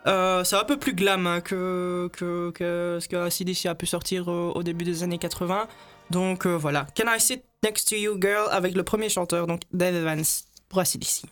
[0.06, 3.86] Euh, c'est un peu plus glam hein, que, que, que ce que ACDC a pu
[3.86, 5.66] sortir euh, au début des années 80.
[6.10, 6.88] Donc euh, voilà.
[6.96, 10.24] Can I Sit Next to You Girl avec le premier chanteur, donc Dave Evans
[10.70, 11.24] pour ACDC.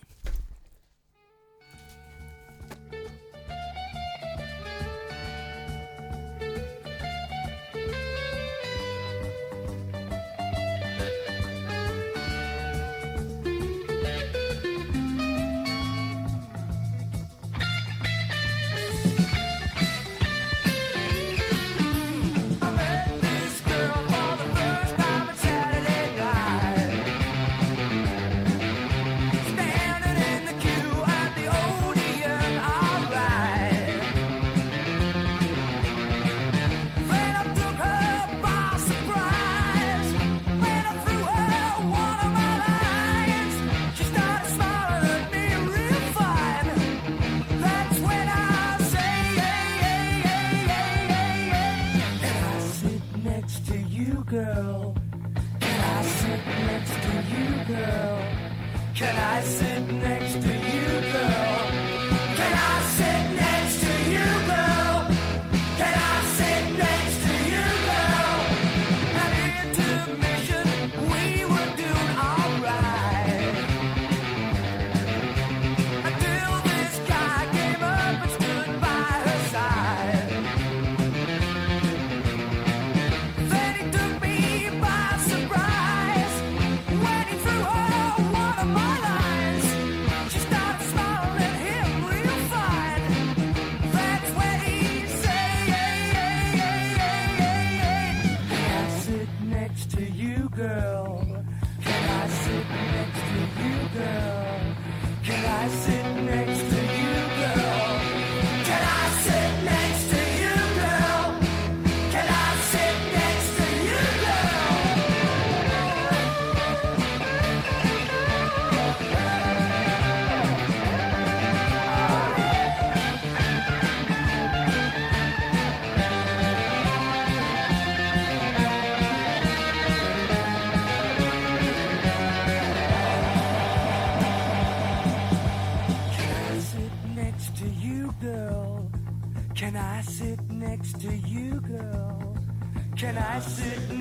[54.32, 54.94] girl?
[55.60, 58.18] Can I sit next to you, girl?
[58.94, 60.81] Can I sit next to you?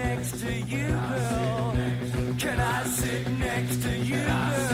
[0.03, 1.75] Next to you, girl?
[2.37, 4.70] Can I sit next to you, girl?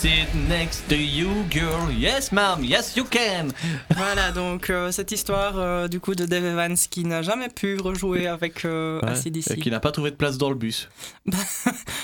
[0.00, 1.90] Sit next to you, girl?
[1.92, 2.64] Yes, ma'am.
[2.64, 3.48] Yes, you can.
[3.94, 7.76] Voilà, donc euh, cette histoire euh, du coup de Dave Evans qui n'a jamais pu
[7.78, 9.50] rejouer avec euh, Ouais, AC/DC.
[9.50, 10.88] et qui n'a pas trouvé de place dans le bus.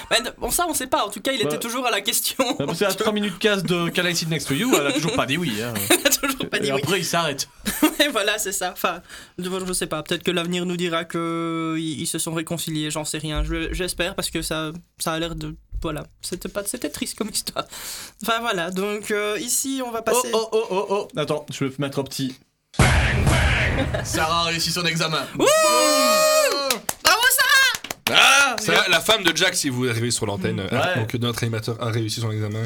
[0.08, 1.46] Bah, bon, ça on sait pas, en tout cas il Bah.
[1.48, 2.44] était toujours à la question.
[2.74, 5.14] C'est à 3 minutes 15 de Can I sit next to you Elle a toujours
[5.14, 5.52] pas dit oui.
[5.60, 5.74] Hein.
[6.22, 6.80] toujours pas dit et oui.
[6.80, 7.48] après, il s'arrête.
[8.04, 8.70] Et voilà, c'est ça.
[8.72, 9.02] Enfin,
[9.38, 10.02] je, sais pas.
[10.04, 12.90] Peut-être que l'avenir nous dira que ils, ils se sont réconciliés.
[12.92, 13.42] J'en sais rien.
[13.42, 15.56] Je- J'espère parce que ça, ça a l'air de.
[15.82, 17.64] Voilà, c'était pas, c'était triste comme histoire.
[18.22, 18.70] Enfin voilà.
[18.70, 20.30] Donc euh, ici, on va Oh, passer.
[20.32, 21.08] oh, oh, oh, oh.
[21.20, 22.36] Attends, je vais mettre un petit.
[24.04, 25.26] Sarah a réussi son examen.
[25.34, 25.48] Bravo
[27.04, 30.60] Sarah Ah C'est la, femme de Jack, si vous arrivez sur l'antenne.
[30.60, 30.96] euh, Ouais.
[31.00, 32.62] Donc notre animateur a réussi son examen.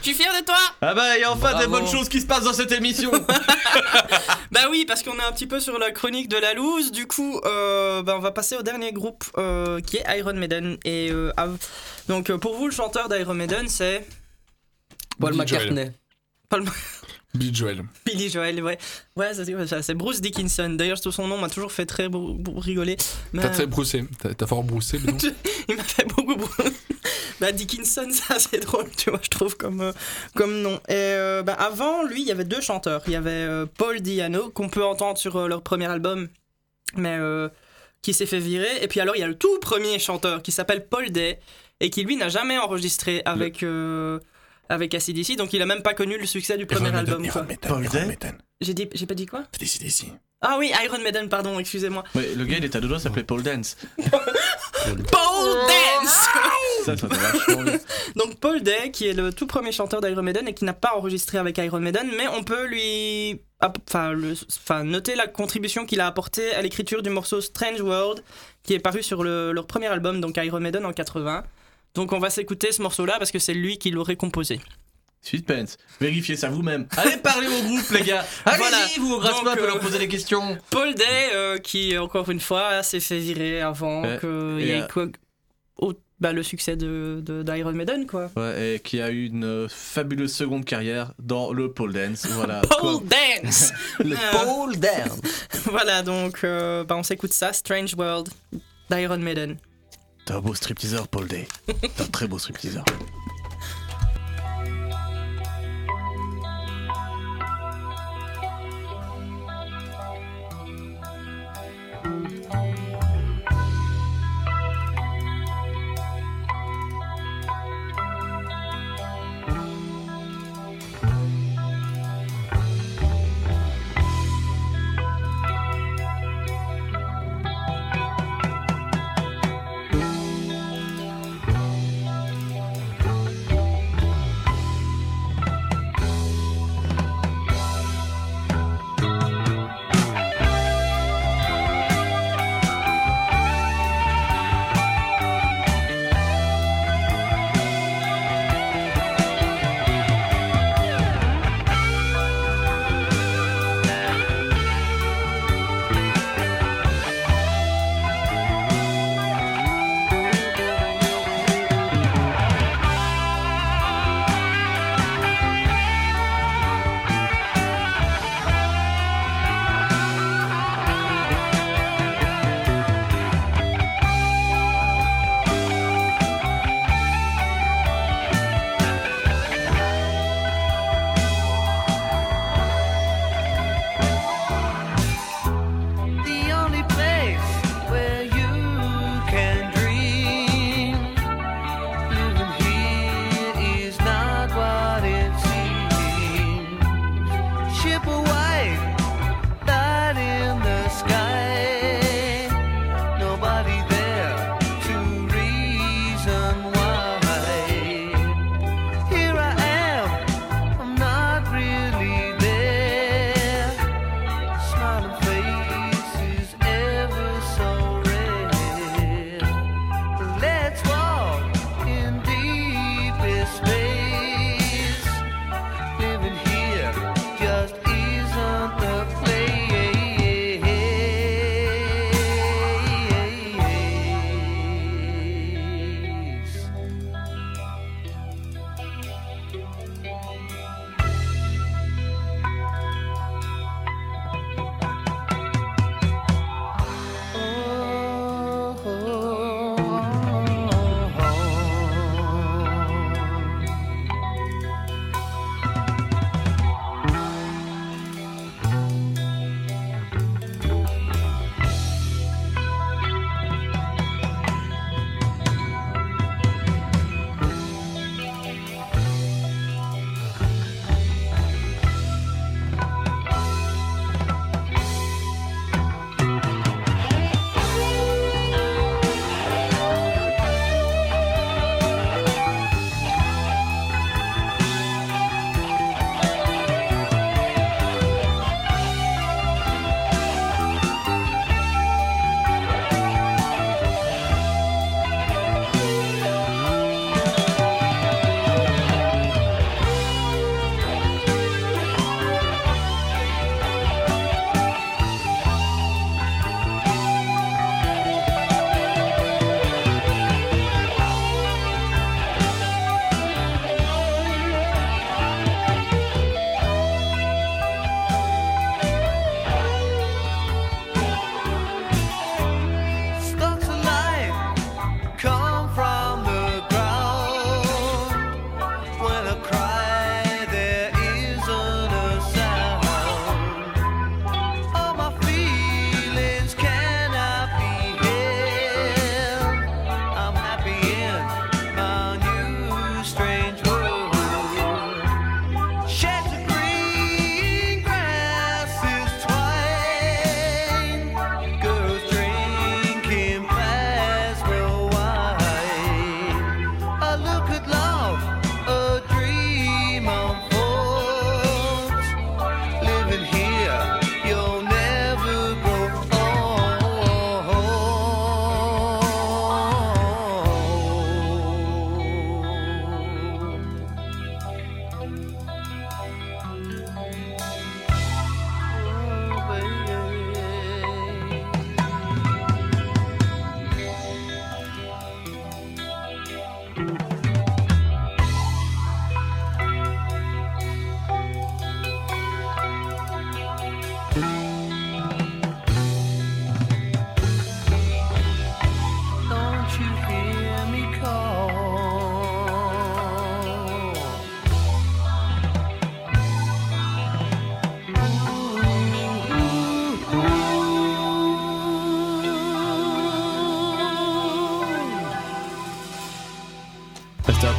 [0.00, 0.56] Je suis fier de toi.
[0.80, 3.10] Ah bah, il y a enfin des bonnes choses qui se passent dans cette émission.
[4.52, 6.92] Bah oui, parce qu'on est un petit peu sur la chronique de la loose.
[6.92, 10.76] Du coup, euh, bah, on va passer au dernier groupe euh, qui est Iron Maiden.
[10.84, 11.56] Et euh, av-
[12.08, 14.06] donc euh, pour vous, le chanteur d'Iron Maiden, c'est
[15.18, 15.70] Paul Billy Joel.
[15.72, 15.92] McCartney.
[16.48, 16.64] Paul
[17.34, 17.82] Billy Joel.
[18.06, 18.78] Billy Joel, ouais.
[19.16, 20.70] Ouais, ça, c'est- ça, c'est Bruce Dickinson.
[20.70, 22.08] D'ailleurs, son nom m'a toujours fait très
[22.56, 22.96] rigoler.
[23.32, 24.04] Mais, T'as très broussé.
[24.36, 25.22] T'as fort broussé, dis donc.
[25.68, 26.48] Il m'a fait beaucoup brou-
[27.40, 29.92] Bah, Dickinson, c'est assez drôle, tu vois, je trouve, comme, euh,
[30.36, 30.76] comme nom.
[30.88, 33.02] Et euh, bah, avant, lui, il y avait deux chanteurs.
[33.08, 36.28] Il y avait euh, Paul Diano, qu'on peut entendre sur euh, leur premier album,
[36.96, 37.48] mais euh,
[38.02, 38.70] qui s'est fait virer.
[38.82, 41.40] Et puis alors, il y a le tout premier chanteur qui s'appelle Paul Day,
[41.80, 43.62] et qui, lui, n'a jamais enregistré avec.
[43.62, 44.18] euh,
[44.70, 47.28] avec ACDC, donc il a même pas connu le succès du premier album.
[47.28, 47.46] quoi.
[47.68, 48.16] Paul Day
[48.62, 50.10] J'ai dit, j'ai pas dit quoi ici, ici.
[50.40, 52.02] Ah oui, Iron Maiden, pardon, excusez-moi.
[52.14, 53.76] Ouais, le gars, il est à deux doigts, il s'appelait Paul Dance.
[53.98, 56.28] Paul Dance
[56.84, 57.08] Ça, ça.
[58.16, 60.94] Donc Paul Day, qui est le tout premier chanteur d'Iron Maiden et qui n'a pas
[60.96, 64.34] enregistré avec Iron Maiden, mais on peut lui enfin, le-
[64.64, 68.22] enfin, noter la contribution qu'il a apportée à l'écriture du morceau Strange World,
[68.62, 71.44] qui est paru sur le- leur premier album, donc Iron Maiden en 80.
[71.94, 74.60] Donc on va s'écouter ce morceau-là parce que c'est lui qui l'aurait composé.
[75.22, 75.78] Suspense.
[76.00, 76.86] Vérifiez ça vous-même.
[76.96, 78.26] Allez parler au groupe, les gars.
[78.44, 78.76] Allez-y, Voilà.
[78.98, 80.58] vous, grasse Donc, peut leur euh, poser des questions.
[80.70, 81.04] Paul Day,
[81.34, 84.18] euh, qui encore une fois s'est fait virer avant Ouais.
[84.20, 85.06] qu'il y ait euh, quoi-
[86.20, 88.30] bah, le succès de, de- d'Iron Maiden, quoi.
[88.36, 92.26] Ouais, et qui a eu une euh, fabuleuse seconde carrière dans le pole dance.
[92.30, 92.60] Voilà.
[92.80, 95.20] Paul Dance Le Euh, Paul Dern.
[95.64, 98.28] Voilà, donc euh, bah, on s'écoute ça, Strange World
[98.90, 99.56] d'Iron Maiden.
[100.24, 101.46] T'es un beau stripteaseur, Paul Day.
[101.66, 102.84] T'es un très beau stripteaseur.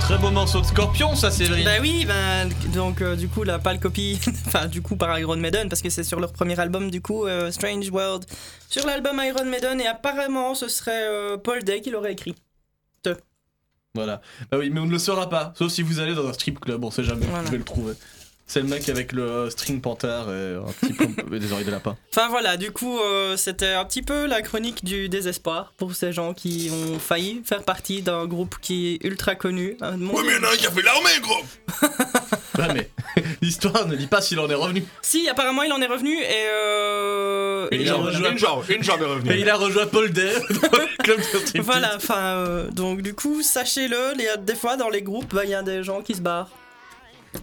[0.05, 1.65] Très beau morceau de Scorpion, ça, Séverine.
[1.65, 5.17] Bah oui, ben donc euh, du coup là pas le copie, enfin du coup par
[5.17, 8.23] Iron Maiden parce que c'est sur leur premier album du coup euh, Strange World
[8.69, 12.35] sur l'album Iron Maiden et apparemment ce serait euh, Paul Day qui l'aurait écrit.
[13.95, 14.21] Voilà.
[14.51, 15.53] Bah oui, mais on ne le saura pas.
[15.57, 17.25] Sauf si vous allez dans un strip club, on sait jamais.
[17.25, 17.45] Voilà.
[17.45, 17.93] Je vais le trouver.
[18.47, 21.71] C'est le mec avec le string panther et un petit peu et des oreilles de
[21.71, 21.97] lapin.
[22.13, 26.13] Enfin voilà, du coup euh, c'était un petit peu la chronique du désespoir pour ces
[26.13, 29.77] gens qui ont failli faire partie d'un groupe qui est ultra connu.
[29.81, 31.41] monde- Ouais, mais il y en a un qui a fait l'armée, gros
[32.59, 32.89] Ouais, mais
[33.41, 34.85] l'histoire ne dit pas s'il en est revenu.
[35.01, 36.47] Si, apparemment il en est revenu et.
[36.53, 39.31] Euh, Et il a rejoint- Une jambe, une jambe est revenue.
[39.33, 41.61] Et il a rejoint Paul Day dans le club de.
[41.61, 45.33] Voilà, enfin, euh, donc du coup, sachez-le, il y a- des fois dans les groupes,
[45.33, 46.49] bah, il y a des gens qui se barrent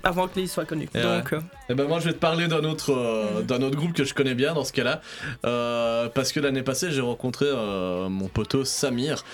[0.05, 0.89] avant qu'ils soient connus.
[0.95, 1.39] Et donc, ouais.
[1.39, 1.41] euh,
[1.71, 4.15] Eh ben moi je vais te parler d'un autre, euh, d'un autre groupe que je
[4.15, 5.01] connais bien dans ce cas-là.
[5.45, 9.25] Euh, parce que l'année passée j'ai rencontré euh, mon poteau Samir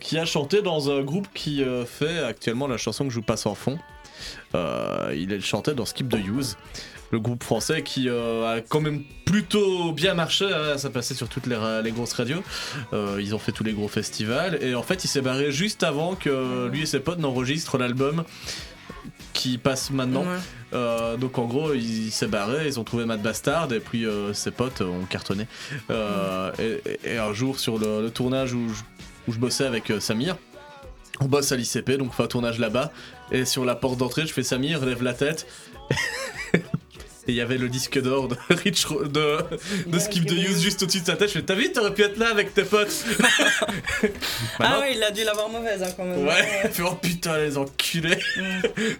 [0.00, 3.46] qui a chanté dans un groupe qui fait actuellement la chanson que je vous passe
[3.46, 3.78] en fond.
[4.54, 6.56] Il chantait dans Skip the Use.
[7.10, 11.28] Le groupe français qui euh, a quand même plutôt bien marché, hein, ça passait sur
[11.28, 12.42] toutes les, grosses radios.
[12.92, 15.84] Euh, ils ont fait tous les gros festivals et en fait il s'est barré juste
[15.84, 18.24] avant que lui et ses potes n'enregistrent l'album
[19.34, 20.22] qui passe maintenant.
[20.22, 20.38] ouais.
[20.72, 24.06] Euh, donc en gros, il, il s'est barré, ils ont trouvé Matt Bastard et puis
[24.06, 25.46] euh, ses potes ont cartonné.
[25.90, 28.82] Euh, et, et- et un jour sur le, le tournage où je,
[29.28, 30.36] où je bossais avec Samir,
[31.20, 32.90] on bosse à l'ICP, donc on fait un tournage là-bas.
[33.30, 35.46] Et sur la porte d'entrée, je fais Samir, lève la tête.
[37.26, 39.38] Et il y avait le disque d'or de Rich Ro- de,
[39.86, 41.28] de Skip the Use juste au-dessus de sa tête.
[41.28, 43.04] Je fais T'as vu, t'aurais pu être là avec tes potes.
[44.58, 46.26] Ah ouais, il a dû l'avoir mauvaise hein, quand même.
[46.26, 48.18] Ouais, fait oh putain les enculés.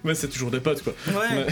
[0.02, 0.94] Mais c'est toujours des potes quoi.
[1.09, 1.36] Ouais.
[1.38, 1.46] Ouais.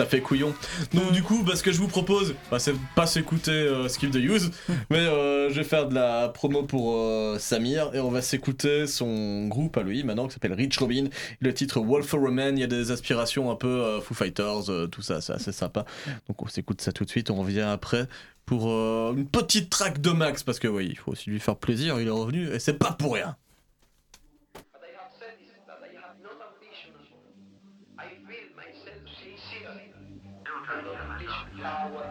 [0.00, 0.54] Ça fait couillon.
[0.94, 4.10] Donc du coup, bah, ce que je vous propose, bah, c'est pas s'écouter euh, Skip
[4.10, 4.50] the Use,
[4.90, 8.86] mais euh, je vais faire de la promo pour euh, Samir et on va s'écouter
[8.86, 11.08] son groupe à lui maintenant qui s'appelle Rich Robin.
[11.40, 14.14] Le titre Wolf for a Man, il y a des aspirations un peu euh, Foo
[14.14, 15.84] Fighters, tout ça, c'est assez sympa.
[16.28, 18.08] Donc on s'écoute ça tout de suite, on revient après
[18.46, 18.68] pour
[19.12, 22.06] une petite track de Max parce que oui, il faut aussi lui faire plaisir, il
[22.06, 23.36] est revenu et c'est pas pour rien.
[31.80, 32.09] power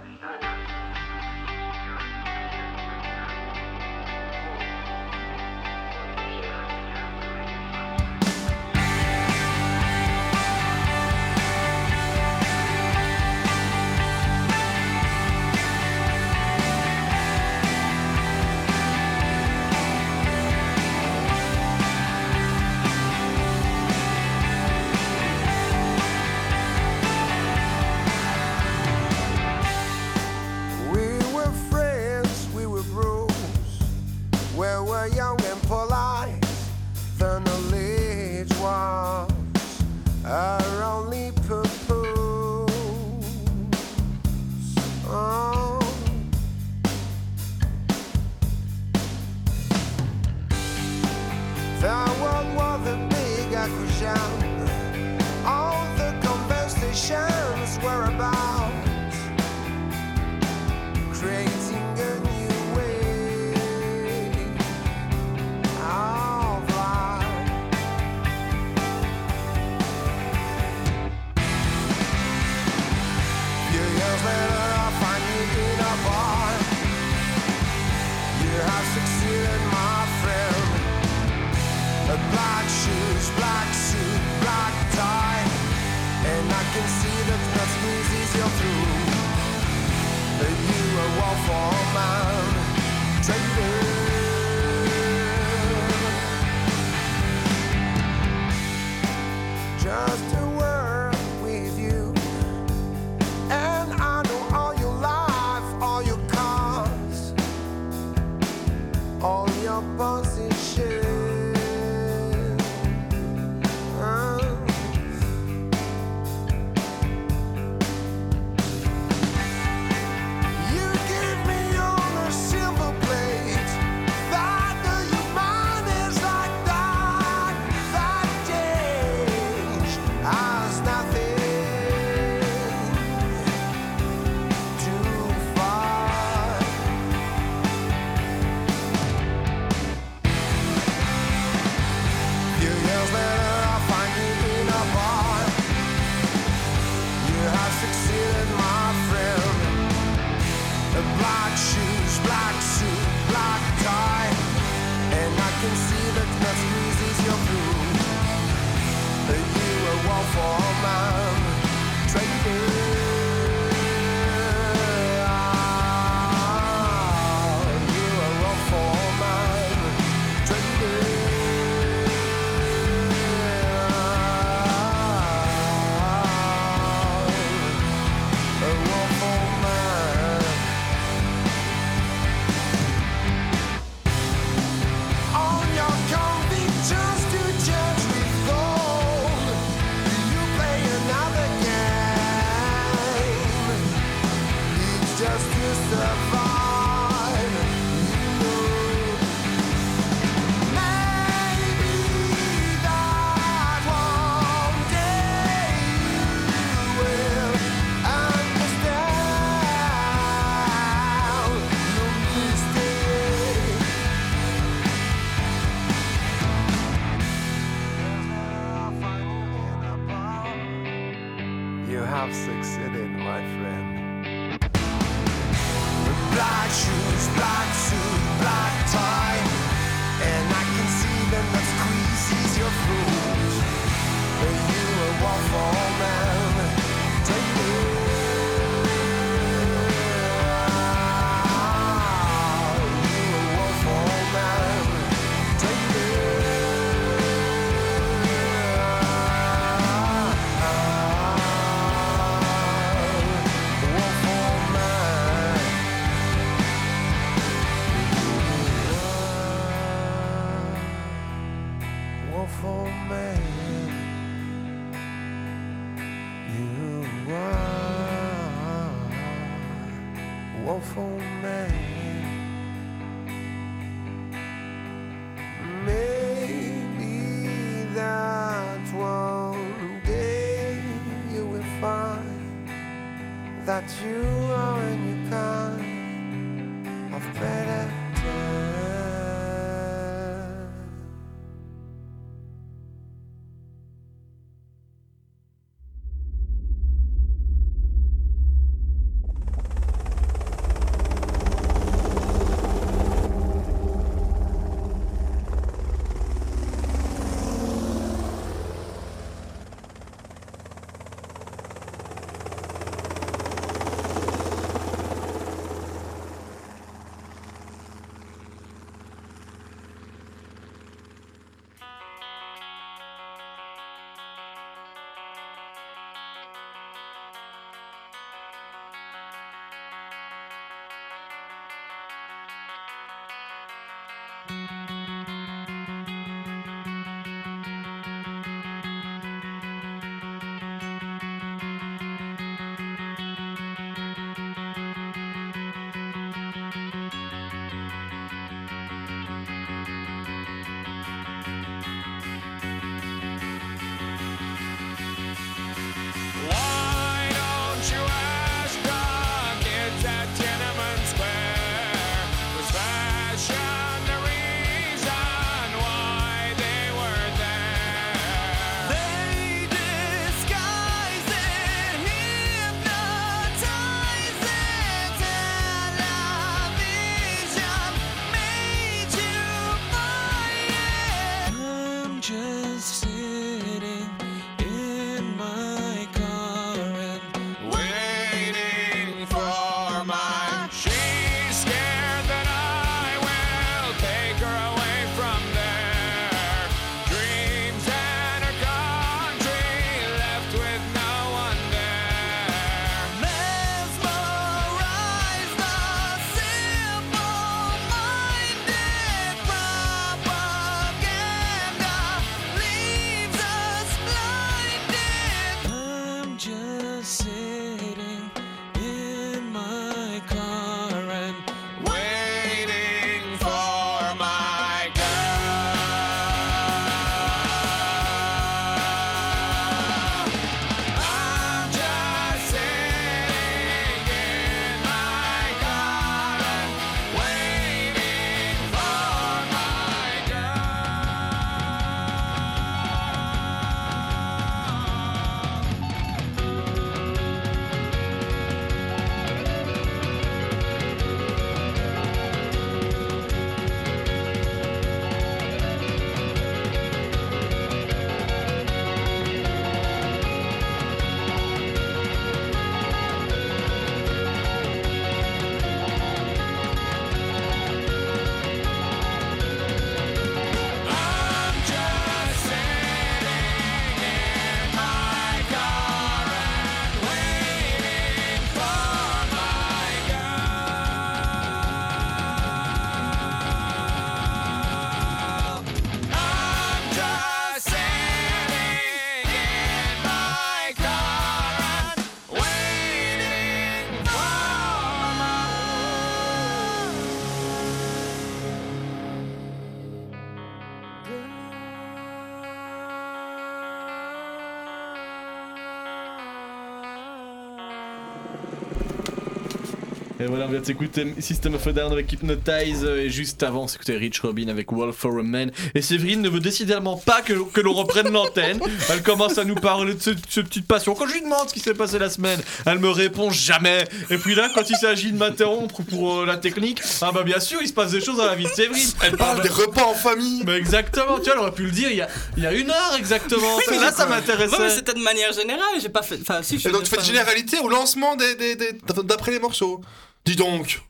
[510.22, 513.41] Et voilà, on vient de s'écouter System of a Down avec Hypnotize euh, et juste
[513.41, 515.50] avant, c'était Rich Robin avec Wolf for a Man.
[515.76, 518.60] Et Séverine ne veut décidément pas que, que l'on reprenne l'antenne.
[518.90, 520.94] Elle commence à nous parler de ce, ce petite passion.
[520.94, 523.86] Quand je lui demande ce qui s'est passé la semaine, elle me répond jamais.
[524.10, 527.40] Et puis là, quand il s'agit de m'interrompre pour euh, la technique, ah bah bien
[527.40, 528.90] sûr, il se passe des choses dans la vie de Séverine.
[529.02, 530.44] Elle parle des repas en famille.
[530.46, 532.52] Mais exactement, tu vois, elle aurait pu le dire il y a, il y a
[532.52, 533.56] une heure exactement.
[533.56, 534.52] Oui, mais là, ça m'intéressait.
[534.52, 536.18] Ouais, mais c'était de manière générale, j'ai pas fait.
[536.22, 538.74] Enfin, si je Et donc tu fais de généralité au lancement des, des- des-
[539.06, 539.80] d'après les morceaux.
[540.26, 540.82] Dis donc.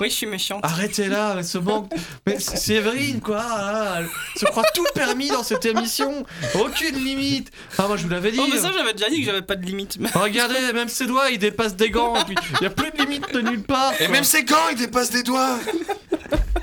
[0.00, 0.60] Oui, je suis méchante.
[0.62, 1.90] Arrêtez là, mais ce manque.
[2.26, 3.36] Mais c'est Séverine, quoi.
[3.36, 4.08] là, elle
[4.38, 6.24] se croit tout permis dans cette émission.
[6.54, 7.50] Aucune limite.
[7.78, 8.38] Ah, moi, je vous l'avais dit.
[8.40, 9.98] Oh, mais ça, j'avais déjà dit que j'avais pas de limite.
[10.14, 12.14] Regardez, même ses doigts, ils dépassent des gants.
[12.28, 13.94] Il n'y a plus de limite de nulle part.
[13.94, 14.08] Et quoi.
[14.08, 15.58] même ses gants, ils dépassent des doigts.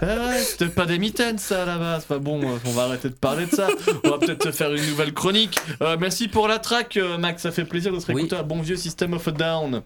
[0.02, 2.04] Ah ouais, c'était pas des mitaines ça à la base.
[2.04, 3.68] Enfin bon, euh, on va arrêter de parler de ça.
[4.04, 5.58] On va peut-être se faire une nouvelle chronique.
[5.82, 7.42] Euh, merci pour la track, euh, Max.
[7.44, 9.82] Ça fait plaisir de se réécouter un bon vieux System of a Down.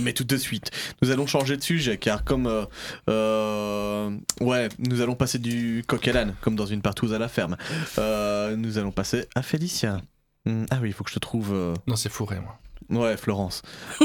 [0.00, 0.70] Mais tout de suite,
[1.02, 2.64] nous allons changer de sujet car comme euh,
[3.10, 4.10] euh,
[4.40, 7.56] ouais, nous allons passer du coq à l'âne comme dans une partouze à la ferme.
[7.98, 10.00] Euh, nous allons passer à Félicia.
[10.44, 11.52] Hmm, ah oui, il faut que je te trouve.
[11.52, 12.58] euh, Non, c'est fourré, moi.
[12.88, 13.62] Ouais, Florence.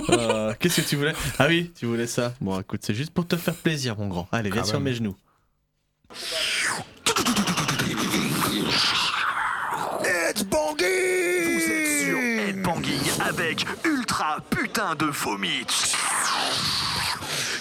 [0.10, 1.14] Euh, Qu'est-ce que tu voulais?
[1.38, 2.34] Ah oui, tu voulais ça.
[2.42, 4.28] Bon, écoute, c'est juste pour te faire plaisir, mon grand.
[4.32, 4.84] Allez, viens Ah sur ouais.
[4.84, 5.16] mes genoux.
[13.86, 15.66] Ultra putain de vomit.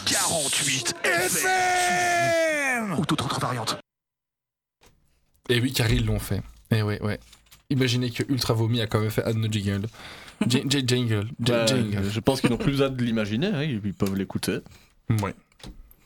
[0.06, 3.76] 48 FM Ou toute autre variante.
[5.48, 6.42] Et oui, car ils l'ont fait.
[6.70, 7.18] Et ouais, ouais.
[7.70, 9.86] Imaginez que Ultra Vomi a quand même fait nos jingles.
[10.46, 11.26] J- j- jingle.
[11.26, 12.08] j- Bah, jingle.
[12.10, 14.58] je pense qu'ils n'ont plus besoin de l'imaginer, hein, ils peuvent l'écouter.
[15.22, 15.34] Ouais.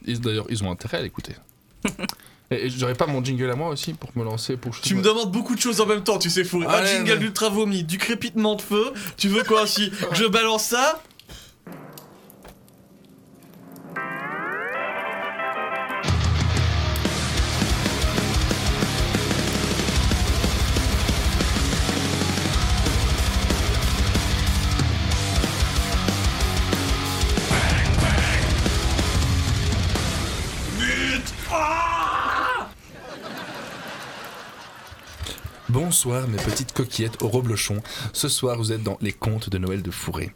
[0.06, 1.34] D'ailleurs, ils ont intérêt à l'écouter.
[2.50, 4.78] Et, j'aurais pas mon jingle à moi aussi pour me lancer pour.
[4.80, 6.66] Tu me demandes beaucoup de choses en même temps, tu sais, Fourré.
[6.66, 8.92] Un Allez, jingle mais- d'ultra vomi, du crépitement de feu.
[9.16, 11.02] Tu veux quoi aussi Que je balance ça
[35.74, 37.82] Bonsoir mes petites coquillettes au reblochon.
[38.12, 40.32] Ce soir vous êtes dans les contes de Noël de Fourré.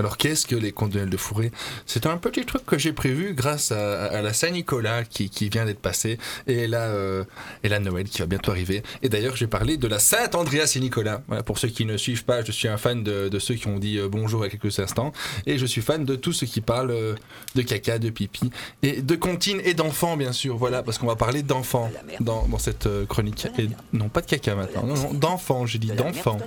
[0.00, 1.52] Alors qu'est-ce que les contes de Noël de Fourré
[1.84, 5.66] C'est un petit truc que j'ai prévu grâce à, à la Saint-Nicolas qui, qui vient
[5.66, 6.16] d'être passée
[6.46, 7.22] et là, euh,
[7.62, 8.82] et la Noël qui va bientôt arriver.
[9.02, 11.20] Et d'ailleurs j'ai parlé de la Sainte Andreas et Nicolas.
[11.28, 13.66] Voilà, pour ceux qui ne suivent pas, je suis un fan de, de ceux qui
[13.66, 15.12] ont dit euh, bonjour il y a quelques instants
[15.44, 17.14] et je suis fan de tous ceux qui parlent euh,
[17.54, 18.50] de caca, de pipi
[18.82, 20.56] et de comptines et d'enfants bien sûr.
[20.56, 21.90] Voilà parce qu'on va parler d'enfants
[22.20, 23.48] dans, dans cette chronique.
[23.58, 26.38] Et non pas de caca maintenant, non, non d'enfants, j'ai dit d'enfants.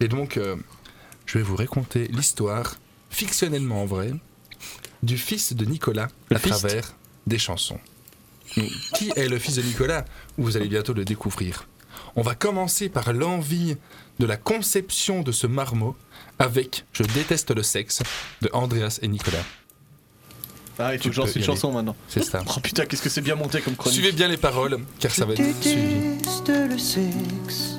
[0.00, 0.56] Et donc, euh,
[1.28, 2.76] je vais vous raconter l'histoire,
[3.10, 4.14] fictionnellement vraie,
[5.02, 6.58] du fils de Nicolas Le à fist.
[6.58, 6.94] travers
[7.26, 7.78] des chansons.
[8.56, 10.06] Mais qui est le fils de Nicolas?
[10.38, 11.68] Vous allez bientôt le découvrir.
[12.16, 13.76] On va commencer par l'envie
[14.18, 15.94] de la conception de ce marmot
[16.38, 18.02] avec Je déteste le sexe
[18.40, 19.44] de Andreas et Nicolas.
[20.78, 21.96] Ah, il faut que j'en suis chanson maintenant.
[22.08, 22.42] C'est ça.
[22.56, 23.98] Oh putain, qu'est-ce que c'est bien monté comme chronique.
[24.00, 26.16] Suivez bien les paroles, car ça va être suivi.
[26.16, 27.74] déteste le sexe.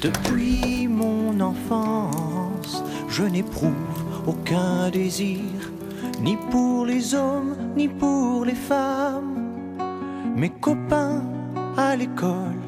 [0.00, 2.25] Depuis mon enfance,
[3.08, 3.72] je n'éprouve
[4.26, 5.40] aucun désir,
[6.20, 9.36] ni pour les hommes, ni pour les femmes.
[10.36, 11.22] Mes copains
[11.76, 12.60] à l'école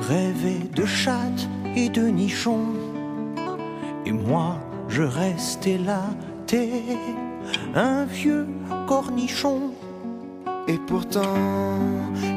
[0.00, 2.74] rêvaient de chattes et de nichons.
[4.04, 4.58] Et moi,
[4.88, 6.02] je restais là,
[6.46, 6.82] t'es
[7.74, 8.46] un vieux
[8.86, 9.72] cornichon.
[10.68, 11.78] Et pourtant,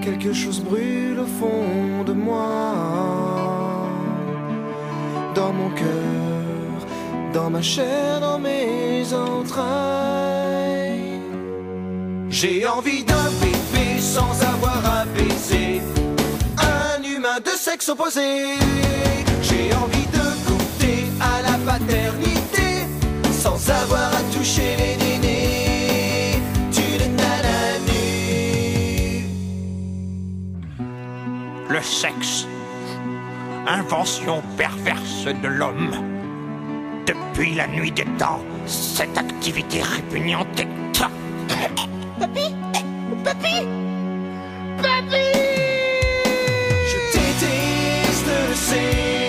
[0.01, 2.73] quelque chose brûle au fond de moi.
[5.35, 6.34] Dans mon cœur,
[7.35, 9.59] dans ma chair, dans mes entrailles.
[12.29, 15.81] J'ai envie d'un bébé sans avoir à baiser.
[16.57, 18.55] Un humain de sexe opposé.
[19.41, 22.87] J'ai envie de goûter à la paternité
[23.33, 26.39] sans avoir à toucher les nénés.
[26.71, 29.27] d'une nana nue.
[31.69, 32.47] Le sexe,
[33.67, 36.14] invention perverse de l'homme.
[37.05, 40.67] Depuis la nuit des temps, cette activité répugnante est...
[42.19, 42.55] Papy
[43.23, 43.67] Papy
[44.81, 45.27] Papy
[46.89, 49.24] Je déteste le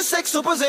[0.00, 0.64] de sexe opposé.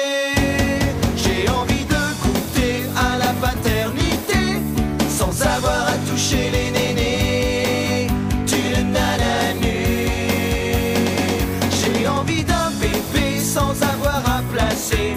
[1.16, 4.60] J'ai envie de goûter à la paternité
[5.08, 8.08] sans avoir à toucher les nénés
[8.45, 10.10] d'une nana nue.
[11.80, 15.16] J'ai envie d'un bébé sans avoir à placer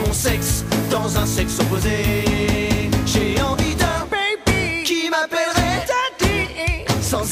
[0.00, 1.98] mon sexe dans un sexe opposé.
[3.06, 7.26] J'ai envie d'un baby qui m'appellerait daddy sans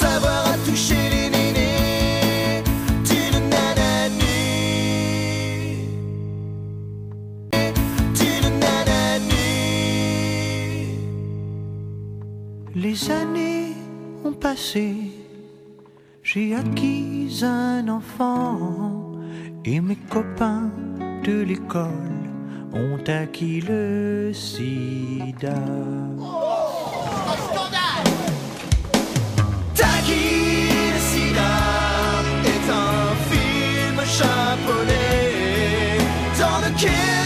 [13.05, 13.73] Les années
[14.25, 14.95] ont passé,
[16.23, 19.13] j'ai acquis un enfant
[19.65, 20.71] et mes copains
[21.23, 21.91] de l'école
[22.73, 25.55] ont acquis le sida.
[29.75, 30.25] Taki
[30.95, 31.53] le sida
[32.53, 35.19] est un film japonais.
[36.39, 37.24] Dans lequel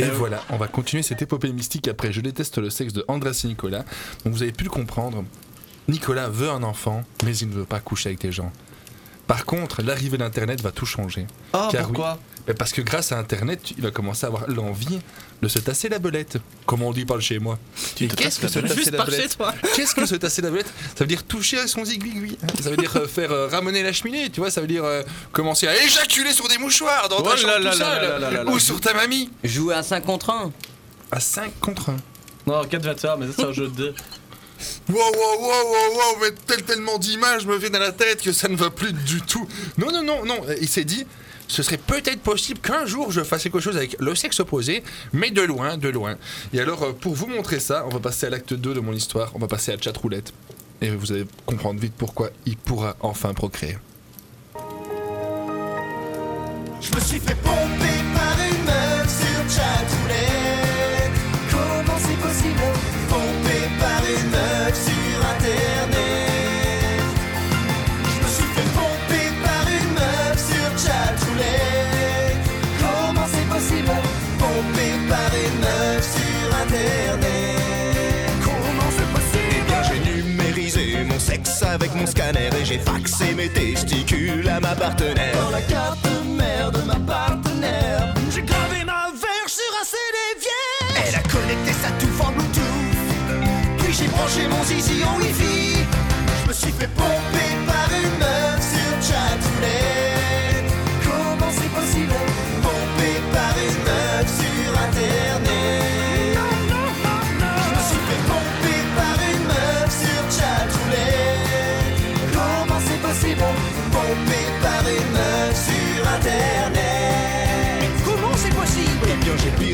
[0.00, 3.32] Et voilà, on va continuer cette épopée mystique après Je déteste le sexe de Andrés
[3.44, 3.84] et Nicolas.
[4.24, 5.24] Donc vous avez pu le comprendre,
[5.88, 8.52] Nicolas veut un enfant, mais il ne veut pas coucher avec des gens.
[9.30, 11.24] Par contre, l'arrivée d'Internet va tout changer.
[11.52, 12.18] Ah, Car pourquoi?
[12.18, 14.98] oui, ben Parce que grâce à Internet, il va commencer à avoir l'envie
[15.40, 17.56] de se tasser la belette, comme on dit par le chez moi?
[17.94, 19.38] Tu qu'est-ce que se tasser la belette.
[19.76, 20.66] Qu'est-ce que se tasser la belette?
[20.66, 22.38] Ça veut dire toucher à son zigouigoui.
[22.60, 24.50] Ça veut dire euh, faire euh, ramener la cheminée, tu vois.
[24.50, 28.48] Ça veut dire euh, commencer à éjaculer sur des mouchoirs dans ta chambre tout seul.
[28.48, 29.30] Ou sur ta mamie.
[29.44, 30.50] Jouer à 5 contre 1.
[31.12, 31.96] À 5 contre 1.
[32.48, 33.94] Non, 4 21, mais ça c'est un jeu de dés.
[34.88, 38.32] Wow, wow, wow, wow, wow, mais tel, tellement d'images me viennent à la tête que
[38.32, 39.46] ça ne va plus du tout.
[39.78, 41.06] Non, non, non, non, il s'est dit,
[41.50, 45.30] ce serait peut-être possible qu'un jour je fasse quelque chose avec le sexe opposé, mais
[45.30, 46.16] de loin, de loin.
[46.52, 48.92] Et alors, euh, pour vous montrer ça, on va passer à l'acte 2 de mon
[48.92, 50.32] histoire, on va passer à chat roulette.
[50.80, 53.76] Et vous allez comprendre vite pourquoi il pourra enfin procréer.
[56.80, 59.89] Je me suis fait pomper par une meuf sur chatroulette.
[81.62, 85.34] Avec mon scanner et j'ai faxé mes testicules à ma partenaire.
[85.42, 91.08] Dans la carte mère de ma partenaire, j'ai gravé ma verge sur un CD vierge.
[91.08, 93.78] Elle a connecté sa touffe en Bluetooth.
[93.78, 95.84] Puis j'ai branché mon zizi en Wi-Fi.
[96.42, 97.49] Je me suis fait pomper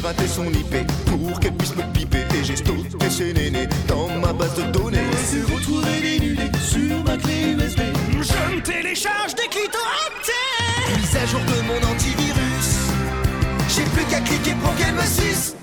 [0.06, 4.08] j'ai piraté son IP pour qu'elle puisse me piper et j'ai stocké ses nénés dans
[4.20, 4.98] ma base de données.
[5.26, 7.80] Se retrouver dénudé sur ma clé USB.
[8.12, 10.96] Je me télécharge des clitorités.
[10.98, 12.68] Mise à jour de mon antivirus.
[13.68, 15.54] J'ai plus qu'à cliquer pour qu'elle me suce.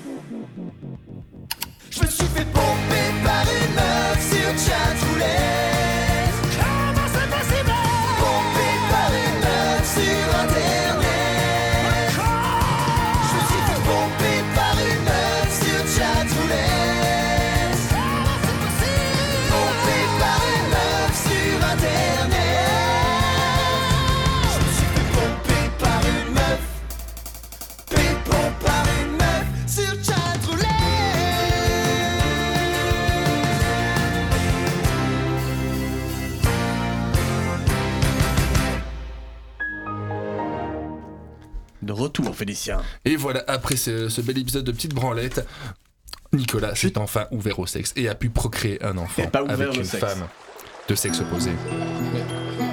[1.91, 5.72] Je me suis fait pomper par une meuf sur chatroulette.
[42.03, 42.81] Retour, Félicien.
[43.05, 45.45] Et voilà, après ce, ce bel épisode de Petite Branlette,
[46.33, 49.75] Nicolas s'est enfin ouvert au sexe et a pu procréer un enfant pas ouvert avec
[49.77, 50.03] une sexe.
[50.03, 50.27] femme
[50.89, 51.51] de sexe opposé.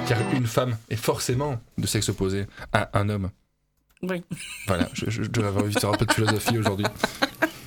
[0.07, 3.29] Car une femme est forcément de sexe opposé à un homme.
[4.03, 4.23] Oui.
[4.67, 6.87] Voilà, je, je, je devrais avoir envie de faire un peu de philosophie aujourd'hui.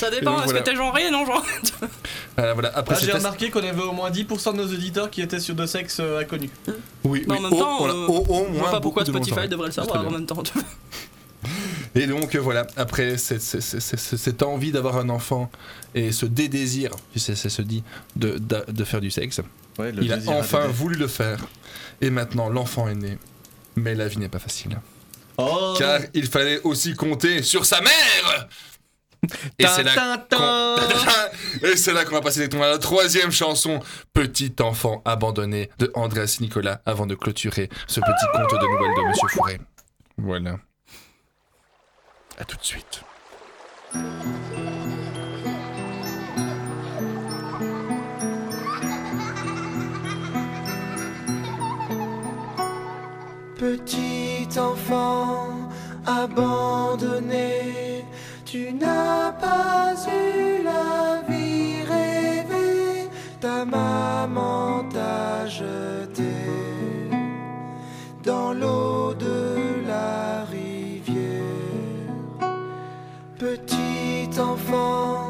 [0.00, 0.60] Ça dépend, donc, est-ce voilà.
[0.60, 1.44] que t'es genré Non, genre.
[2.36, 2.72] Voilà, voilà.
[2.74, 5.54] Après, Ah, J'ai remarqué qu'on avait au moins 10% de nos auditeurs qui étaient sur
[5.54, 6.50] de sexe euh, inconnus.
[7.04, 8.80] Oui, Mais oui, en même au- temps, voilà, euh, au, au je vois moins pas
[8.80, 10.42] pourquoi de Spotify devrait le savoir en même temps.
[11.94, 15.50] Et donc euh, voilà, après cette envie d'avoir un enfant
[15.94, 17.82] et ce désir, c'est se dit,
[18.16, 19.40] de, de, de faire du sexe,
[19.78, 21.38] Ouais, le il a enfin voulu le faire.
[22.00, 23.18] Et maintenant l'enfant est né.
[23.76, 24.78] Mais la vie n'est pas facile.
[25.38, 28.48] Oh, Car il fallait aussi compter sur sa mère
[29.58, 29.82] Et c'est
[31.92, 33.80] là qu'on- va passer directement à la troisième chanson,
[34.14, 39.08] Petit enfant abandonné de Andreas Nicolas, avant de clôturer ce petit conte de nouvelles de
[39.08, 39.60] Monsieur Fourré.
[40.16, 40.56] Voilà.
[42.38, 43.02] À tout de suite.
[53.58, 55.68] Petit enfant
[56.06, 57.74] abandonné,
[58.50, 63.08] tu n'as pas eu la vie rêvée,
[63.40, 66.34] ta maman t'a jeté
[68.24, 72.10] dans l'eau de la rivière.
[73.38, 75.28] Petit enfant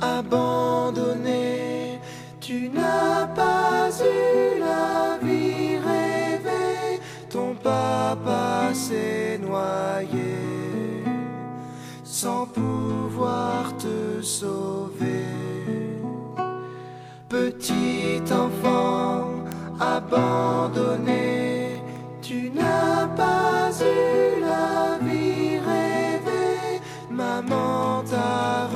[0.00, 2.00] abandonné,
[2.40, 10.63] tu n'as pas eu la vie rêvée, ton papa s'est noyé
[12.24, 15.26] sans pouvoir te sauver.
[17.28, 19.44] Petit enfant
[19.78, 21.82] abandonné,
[22.22, 26.80] tu n'as pas eu la vie rêvée,
[27.10, 28.68] maman t'a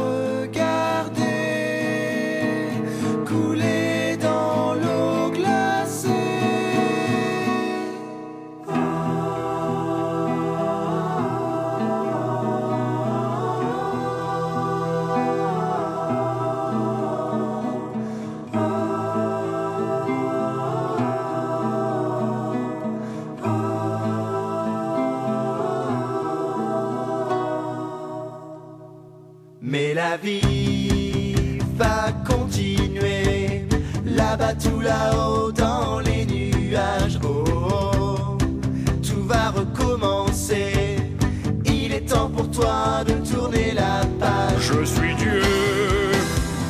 [42.58, 44.72] de tourner la page.
[44.72, 45.42] Je suis Dieu,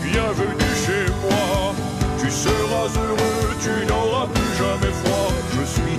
[0.02, 1.72] bienvenue chez moi.
[2.18, 5.32] Tu seras heureux, tu n'auras plus jamais froid.
[5.54, 5.96] Je suis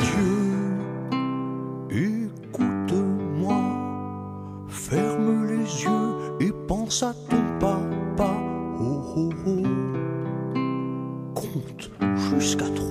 [1.90, 2.22] Dieu,
[2.52, 3.62] écoute-moi,
[4.68, 8.32] ferme les yeux et pense à ton papa.
[8.80, 9.64] Oh oh oh,
[11.34, 11.90] compte
[12.30, 12.89] jusqu'à trois,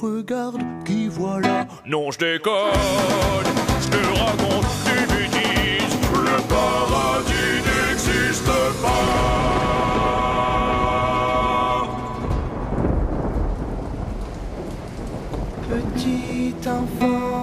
[0.00, 1.66] regarde qui voilà.
[1.86, 2.52] Non, je déconne,
[3.80, 5.96] je te raconte des bêtises.
[6.12, 8.46] Le paradis n'existe
[8.82, 9.36] pas.
[15.68, 17.35] Petit enfant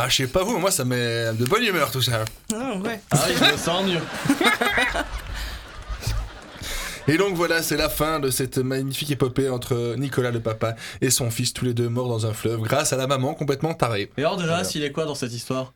[0.00, 2.24] Ah, je sais pas vous, moi ça met de bonne humeur tout ça.
[2.54, 3.00] Ah ouais.
[3.10, 4.00] Ah, il me sent mieux.
[7.08, 11.10] Et donc voilà, c'est la fin de cette magnifique épopée entre Nicolas le papa et
[11.10, 14.10] son fils, tous les deux morts dans un fleuve, grâce à la maman complètement tarée.
[14.18, 15.72] Et Andreas, il est quoi dans cette histoire?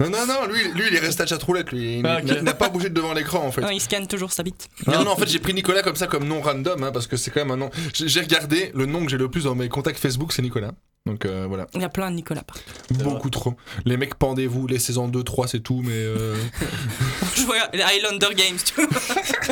[0.00, 1.98] Non, non, non, lui, lui il est resté à chatroulette, lui.
[1.98, 3.60] Il Ah, n'a- n'a pas bougé de devant l'écran en fait.
[3.62, 4.68] Non, il scanne toujours sa bite.
[4.86, 7.16] Non, non, en fait, j'ai pris Nicolas comme ça, comme nom random, hein, parce que
[7.16, 7.70] c'est quand même un nom.
[7.94, 10.72] J'ai regardé, le nom que j'ai le plus dans mes contacts Facebook, c'est Nicolas.
[11.04, 12.62] Donc euh, voilà, Il y a plein de Nicolas partout.
[13.02, 13.54] beaucoup trop.
[13.84, 15.90] Les mecs, pendez-vous, les saisons 2, 3, c'est tout, mais.
[15.94, 16.36] euh,
[17.34, 18.86] Je vois les Highlander Games, tu vois.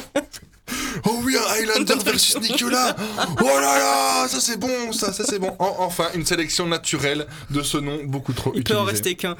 [1.12, 2.94] Oh oui, un Highlander versus Nicolas
[3.40, 5.54] Oh là là, ça c'est bon, ça, ça c'est bon.
[5.58, 8.90] En- enfin, une sélection naturelle de ce nom beaucoup trop Il peut en utilisé.
[8.92, 9.36] rester qu'un.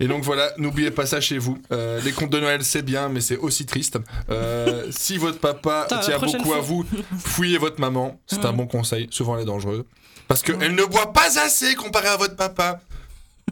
[0.00, 1.58] Et donc voilà, n'oubliez pas ça chez vous.
[1.72, 3.98] Euh, les contes de Noël, c'est bien, mais c'est aussi triste.
[4.30, 6.84] Euh, si votre papa tient beaucoup à vous,
[7.18, 8.18] fouillez votre maman.
[8.26, 8.56] C'est un Mm.
[8.56, 9.08] bon conseil.
[9.10, 9.84] Souvent, elle est dangereuse.
[10.28, 12.80] Parce qu'elle ne boit pas assez comparé à votre papa.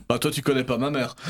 [0.08, 1.14] Bah, toi, tu connais pas ma mère.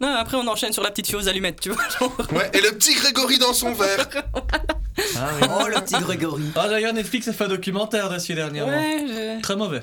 [0.00, 1.82] Non, après on enchaîne sur la petite fille aux allumettes, tu vois.
[1.98, 2.16] genre.
[2.32, 4.08] Ouais, et le petit Grégory dans son verre.
[4.98, 6.44] Oh, le petit Grégory.
[6.54, 8.72] Ah, d'ailleurs, Netflix a fait un documentaire dessus dernièrement.
[8.72, 9.82] Ouais, je- Très mauvais.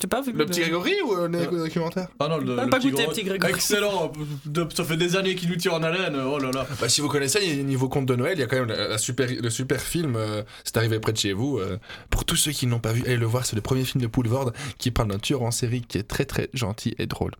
[0.00, 2.08] Tu pas vu Le petit Grégory ou euh, le documentaire?
[2.18, 3.14] Ah non, le, pas petit goûté, Grégory.
[3.14, 3.52] petit Grégory.
[3.52, 4.12] Excellent.
[4.44, 6.16] De- ça fait des années qu'il nous tire en haleine.
[6.16, 6.66] Oh là là.
[6.80, 8.98] Bah, si vous connaissez, niveau conte de Noël, il y a quand même la, la
[8.98, 11.58] super, le super film, euh, c'est arrivé près de chez vous.
[11.58, 11.78] euh,
[12.10, 14.02] pour tous ceux qui ne l'ont pas vu, allez le voir, c'est le premier film
[14.02, 17.32] de Poulvord qui parle d'un tueur en série qui est très très gentil et drôle.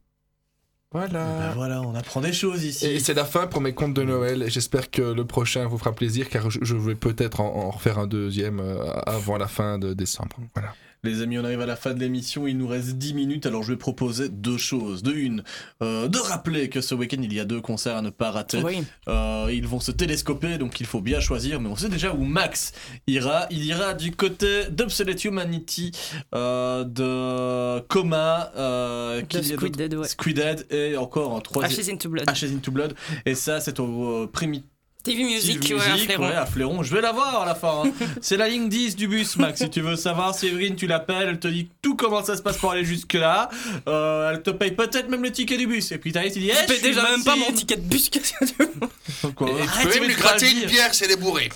[0.93, 1.25] Voilà.
[1.25, 2.87] Bah voilà, on apprend des choses ici.
[2.87, 4.45] Et c'est la fin pour mes contes de Noël.
[4.49, 7.99] J'espère que le prochain vous fera plaisir car je, je vais peut-être en, en refaire
[7.99, 10.37] un deuxième euh, avant la fin de décembre.
[10.55, 10.75] Voilà.
[11.05, 13.65] Les amis, on arrive à la fin de l'émission, il nous reste 10 minutes, alors
[13.65, 15.03] je vais proposer deux choses.
[15.03, 15.43] De une,
[15.83, 18.63] euh, de rappeler que ce week-end il y a deux concerts à ne pas rater.
[18.63, 18.85] Oui.
[19.09, 22.23] Euh, ils vont se télescoper, donc il faut bien choisir, mais on sait déjà où
[22.23, 22.71] Max
[23.09, 23.49] ira.
[23.51, 25.91] Il ira du côté d'Obsolete Humanity,
[26.37, 30.07] euh, de Coma, a Squid Dead, ouais.
[30.07, 31.81] Squid Dead et encore en troisième.
[31.81, 32.31] Ashes into Blood.
[32.31, 32.95] Ashes into Blood.
[33.27, 34.63] Et ça, c'est au euh, Primi-
[35.03, 36.27] TV Music, TV ouais, à Music, Fléron.
[36.29, 36.83] ouais, à Fléron.
[36.83, 37.83] Je vais la voir à la fin.
[37.87, 37.91] hein.
[38.21, 39.59] C'est la ligne 10 du bus, Max.
[39.61, 42.59] Si tu veux savoir, Séverine, tu l'appelles, elle te dit tout comment ça se passe
[42.59, 43.51] pour aller jusque-là.
[43.89, 45.91] Euh, elle te paye peut-être même le ticket du bus.
[45.93, 48.09] Et puis t'arrives, tu dis, eh, Je paye déjà même pas mon ticket de bus.
[48.11, 50.95] qu'est-ce que tu veux Quoi Et tu Arrête, peux tu même lui gratter une bière,
[50.95, 51.51] c'est les bourrés.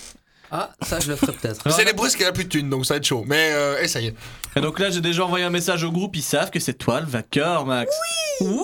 [0.50, 1.60] Ah, ça, je le ferai peut-être.
[1.72, 3.24] C'est les bourrés parce qu'elle a plus de thunes, donc ça va être chaud.
[3.26, 4.14] Mais euh, essaye.
[4.54, 6.14] Et donc là, j'ai déjà envoyé un message au groupe.
[6.16, 7.92] Ils savent que c'est toi le vainqueur, Max.
[8.40, 8.62] Oui Oui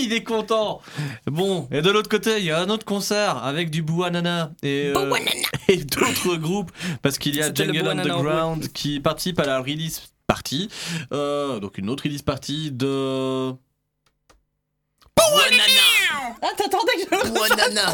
[0.00, 0.80] il est content.
[1.26, 4.92] Bon, et de l'autre côté, il y a un autre concert avec du Bouanana et,
[4.96, 5.10] euh,
[5.68, 6.70] et d'autres groupes
[7.02, 10.68] parce qu'il y a Jungle Bouanana, Underground qui participe à la release party.
[11.12, 13.52] Euh, donc une autre release party de
[16.42, 17.92] Ah, t'attendais que je le Bouanana.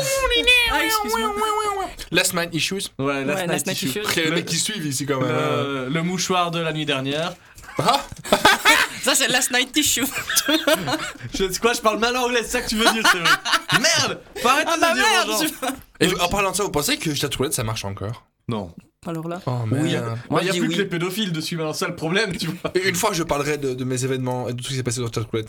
[0.73, 1.33] Ah, excuse-moi.
[2.13, 2.75] Last Man Issues.
[2.99, 3.89] Ouais, Last Ouais, Night Last Night Issue.
[3.89, 3.99] Issue.
[4.01, 5.31] Après, les Le- mecs qui suivent ici quand même.
[5.31, 5.63] hein.
[5.65, 7.35] le, le mouchoir de la nuit dernière.
[9.03, 10.05] Ça, c'est Last Night Tissue.
[11.35, 13.31] Je sais quoi, je parle mal anglais, c'est ça que tu veux dire, c'est vrai.
[13.81, 15.77] Merde Faut arrêter Ah de bah dire aux merde.
[16.01, 18.25] Et en parlant de ça, vous pensez que Chatouette ça marche encore?
[18.49, 18.73] Non.
[19.07, 19.41] Alors là.
[19.47, 19.93] Oh Oui.
[19.93, 20.19] merde.
[20.29, 20.75] Moi, il y je a dis plus oui.
[20.75, 22.73] que les pédophiles dessus, maintenant c'est ça le problème, tu vois.
[22.85, 25.01] Une fois, je parlerai de, de mes événements et de tout ce qui s'est passé.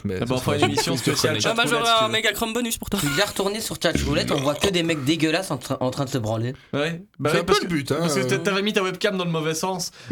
[0.04, 1.40] Mais Ah bah, on ça fera sera une émission spéciale.
[1.44, 3.00] Ah bah, Roulette, j'aurai si tu un méga chrome bonus pour toi.
[3.02, 6.06] Déjà retourné sur Chat Roulette, on voit que des mecs dégueulasses en, train- en train
[6.06, 6.54] de se branler.
[6.74, 7.02] Ouais.
[7.18, 7.98] Bah C'est ouais, un parce peu que- le but, hein.
[8.02, 9.92] Parce que t'avais mis ta webcam dans le mauvais sens.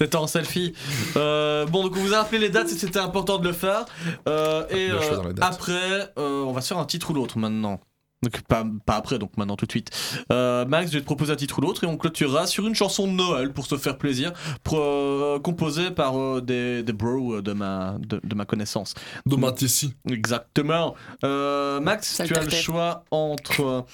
[0.00, 0.72] T'étais en selfie.
[1.16, 3.84] Euh, bon, donc on vous a rappelé les dates si c'était important de le faire.
[4.26, 7.80] Euh, et euh, après, euh, on va se faire un titre ou l'autre maintenant.
[8.22, 9.90] Donc pas, pas après, donc maintenant tout de suite.
[10.32, 12.74] Euh, Max, je vais te proposer un titre ou l'autre et on clôturera sur une
[12.74, 14.32] chanson de Noël pour se faire plaisir,
[14.72, 18.94] euh, composée par euh, des, des bros de ma, de, de ma connaissance.
[19.26, 19.92] De Matissi.
[20.08, 20.94] Exactement.
[21.24, 23.84] Euh, Max, Ça tu as le choix entre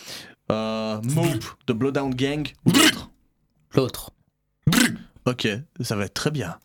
[0.53, 3.11] euh, Mope de Blowdown Gang ou l'autre.
[3.75, 4.11] L'autre.
[5.27, 5.49] Ok,
[5.81, 6.59] ça va être très bien.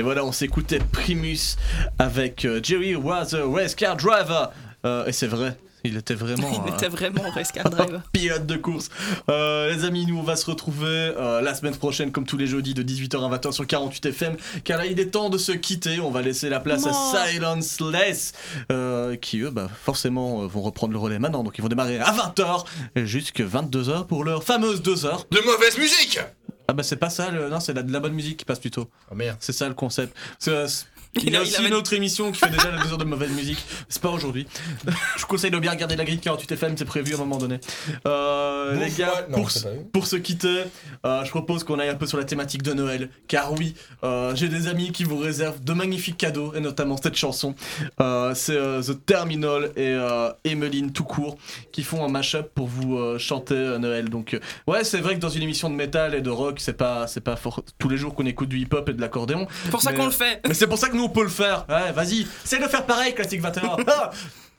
[0.00, 1.56] Et voilà, on s'écoutait Primus
[1.98, 4.50] avec euh, Jerry was a race car driver.
[4.86, 6.50] Euh, et c'est vrai, il était vraiment.
[6.66, 8.00] Il un- était vraiment race car driver.
[8.10, 8.88] pilote de course.
[9.28, 12.46] Euh, les amis, nous on va se retrouver euh, la semaine prochaine, comme tous les
[12.46, 14.36] jeudis, de 18h à 20h sur 48 FM.
[14.64, 16.00] Car là, il est temps de se quitter.
[16.00, 18.32] On va laisser la place à Silenceless,
[18.72, 21.44] euh, qui eux, bah, forcément, vont reprendre le relais maintenant.
[21.44, 22.64] Donc ils vont démarrer à 20h
[23.04, 25.26] jusqu'à 22h pour leur fameuse 2 heures.
[25.30, 26.20] De mauvaise musique
[26.70, 27.48] Ah bah c'est pas ça, le...
[27.48, 28.88] non, c'est la- de la bonne musique qui passe plutôt.
[29.10, 29.36] Oh merde.
[29.40, 30.16] C'est ça le concept.
[31.16, 33.04] Il y a aussi avait- une autre émission qui fait déjà la 2 heures de
[33.04, 33.58] mauvaise musique.
[33.88, 34.46] C'est pas aujourd'hui.
[34.86, 37.36] Je vous conseille de bien regarder la grille 48 FM, c'est prévu à un moment
[37.38, 37.58] donné.
[38.06, 39.50] Euh, Bon, les gars, non, pour,
[39.92, 40.62] pour se quitter,
[41.04, 43.10] euh, je propose qu'on aille un peu sur la thématique de Noël.
[43.26, 43.74] Car oui,
[44.04, 47.54] euh, j'ai des amis qui vous réservent de magnifiques cadeaux, et notamment cette chanson.
[48.00, 51.36] Euh, c'est euh, The Terminal et euh, Emeline tout court
[51.72, 54.08] qui font un mashup pour vous euh, chanter euh, Noël.
[54.10, 56.72] Donc, euh, ouais, c'est vrai que dans une émission de métal et de rock, c'est
[56.76, 59.48] pas, c'est pas fort- tous les jours qu'on écoute du hip-hop et de l'accordéon.
[59.64, 60.40] C'est pour ça qu'on le fait.
[60.46, 61.64] Mais c'est pour ça que nous on peut le faire.
[61.68, 63.76] Ouais, vas-y, c'est de faire pareil, Classique 21.
[63.86, 64.10] Ah,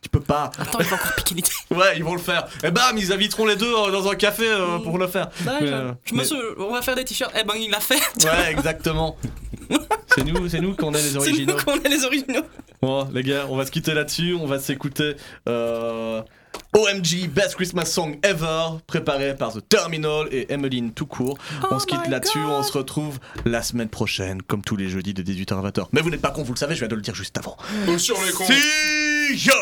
[0.01, 0.49] tu peux pas.
[0.57, 1.49] Attends, il faut encore piquer l'idée.
[1.69, 2.47] Ouais, ils vont le faire.
[2.63, 5.27] Et bam, ils inviteront les deux euh, dans un café euh, pour le faire.
[5.45, 7.31] Ouais, Mais, je- euh, je me suis- on va faire des t-shirts.
[7.39, 8.01] Eh ben, il l'a fait.
[8.25, 9.15] Ouais, exactement.
[10.15, 11.55] c'est nous, c'est nous qu'on est les C'est nous originaux.
[11.63, 12.41] qu'on est les originaux.
[12.81, 14.35] Bon, les gars, on va se quitter là-dessus.
[14.39, 15.15] On va s'écouter
[15.47, 16.23] euh,
[16.73, 21.37] OMG Best Christmas Song Ever, préparé par The Terminal et Emeline tout court.
[21.69, 22.39] on se quitte là-dessus.
[22.39, 25.87] On se retrouve la semaine prochaine, comme tous les jeudis de 18h à 20h.
[25.91, 27.57] Mais vous n'êtes pas con, vous le savez, je viens de le dire juste avant.
[27.89, 29.53] Oh, sur les cons Si, ya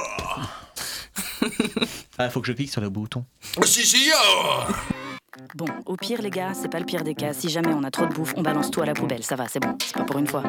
[2.17, 3.25] Ah, faut que je clique sur le bouton.
[3.57, 4.13] Oh, si, si, yo
[5.55, 7.33] Bon, au pire, les gars, c'est pas le pire des cas.
[7.33, 9.23] Si jamais on a trop de bouffe, on balance tout à la poubelle.
[9.23, 10.43] Ça va, c'est bon, c'est pas pour une fois.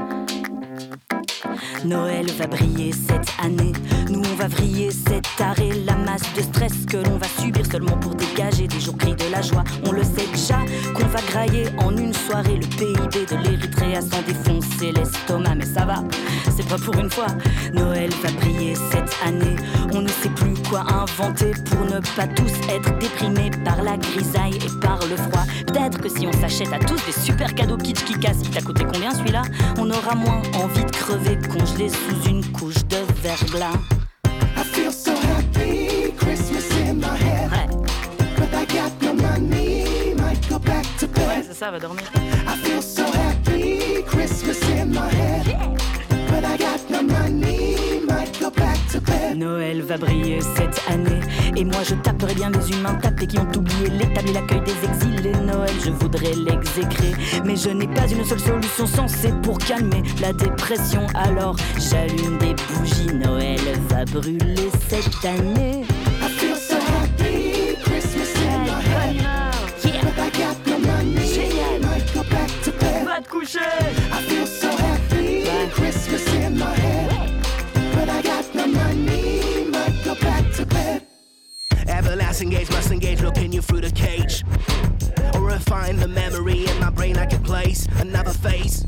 [1.85, 3.73] Noël va briller cette année.
[4.09, 5.71] Nous, on va vriller cet arrêt.
[5.87, 9.31] La masse de stress que l'on va subir seulement pour dégager des jours gris de
[9.31, 9.65] la joie.
[9.87, 10.59] On le sait déjà
[10.95, 15.55] qu'on va grailler en une soirée le PIB de l'Érythrée à s'en défoncer l'estomac.
[15.57, 16.03] Mais ça va,
[16.57, 17.29] c'est pas pour une fois.
[17.73, 19.57] Noël va briller cette année.
[19.93, 24.57] On ne sait plus quoi inventer pour ne pas tous être déprimés par la grisaille
[24.57, 25.45] et par le froid.
[25.67, 28.61] Peut-être que si on s'achète à tous des super cadeaux kitsch qui cassent, il t'a
[28.61, 29.43] coûté combien celui-là
[29.79, 33.79] On aura moins envie de crever congelé sous une couche de verglas.
[34.57, 37.71] I feel so happy, Christmas in my head.
[38.37, 41.45] But I got no money, might go back to Ouais, bed.
[41.49, 42.05] c'est ça, va dormir.
[42.15, 45.47] I feel so happy, Christmas in my head.
[46.29, 47.70] But I got no money,
[49.37, 51.21] Noël va briller cette année.
[51.57, 54.89] Et moi je taperai bien les humains tapés qui ont oublié l'étable et l'accueil des
[54.89, 55.33] exilés.
[55.45, 57.13] Noël, je voudrais l'exécrer.
[57.45, 61.07] Mais je n'ai pas une seule solution sensée pour calmer la dépression.
[61.15, 63.15] Alors j'allume des bougies.
[63.15, 65.85] Noël va brûler cette année.
[66.23, 69.17] I feel so happy, Christmas in my head.
[70.03, 73.05] But I got no money, might go back to bed.
[73.05, 73.61] Va te coucher!
[73.61, 74.70] I feel so
[82.11, 84.43] Everlasting gauge must engage, looking you through the cage.
[85.33, 88.85] Or refine the memory in my brain I can place another face.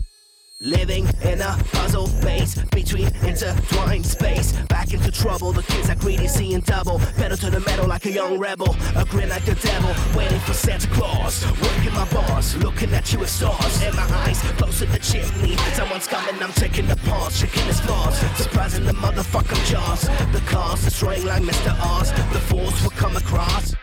[0.62, 4.52] Living in a puzzle maze between intertwined space.
[4.68, 7.00] Back into trouble, the kids are greedy, seeing double.
[7.16, 8.76] Pedal to the metal like a young rebel.
[8.94, 11.44] A grin like the devil, waiting for Santa Claus.
[11.60, 13.82] Working my bars, looking at you with stars.
[13.82, 15.56] In my eyes, close to the chimney.
[15.74, 18.16] Someone's coming, I'm taking the pause, checking his flaws.
[18.36, 20.02] Surprising the motherfucking jaws.
[20.30, 21.76] The cars destroying like Mr.
[21.80, 22.12] Oz.
[22.32, 23.74] The force will come across.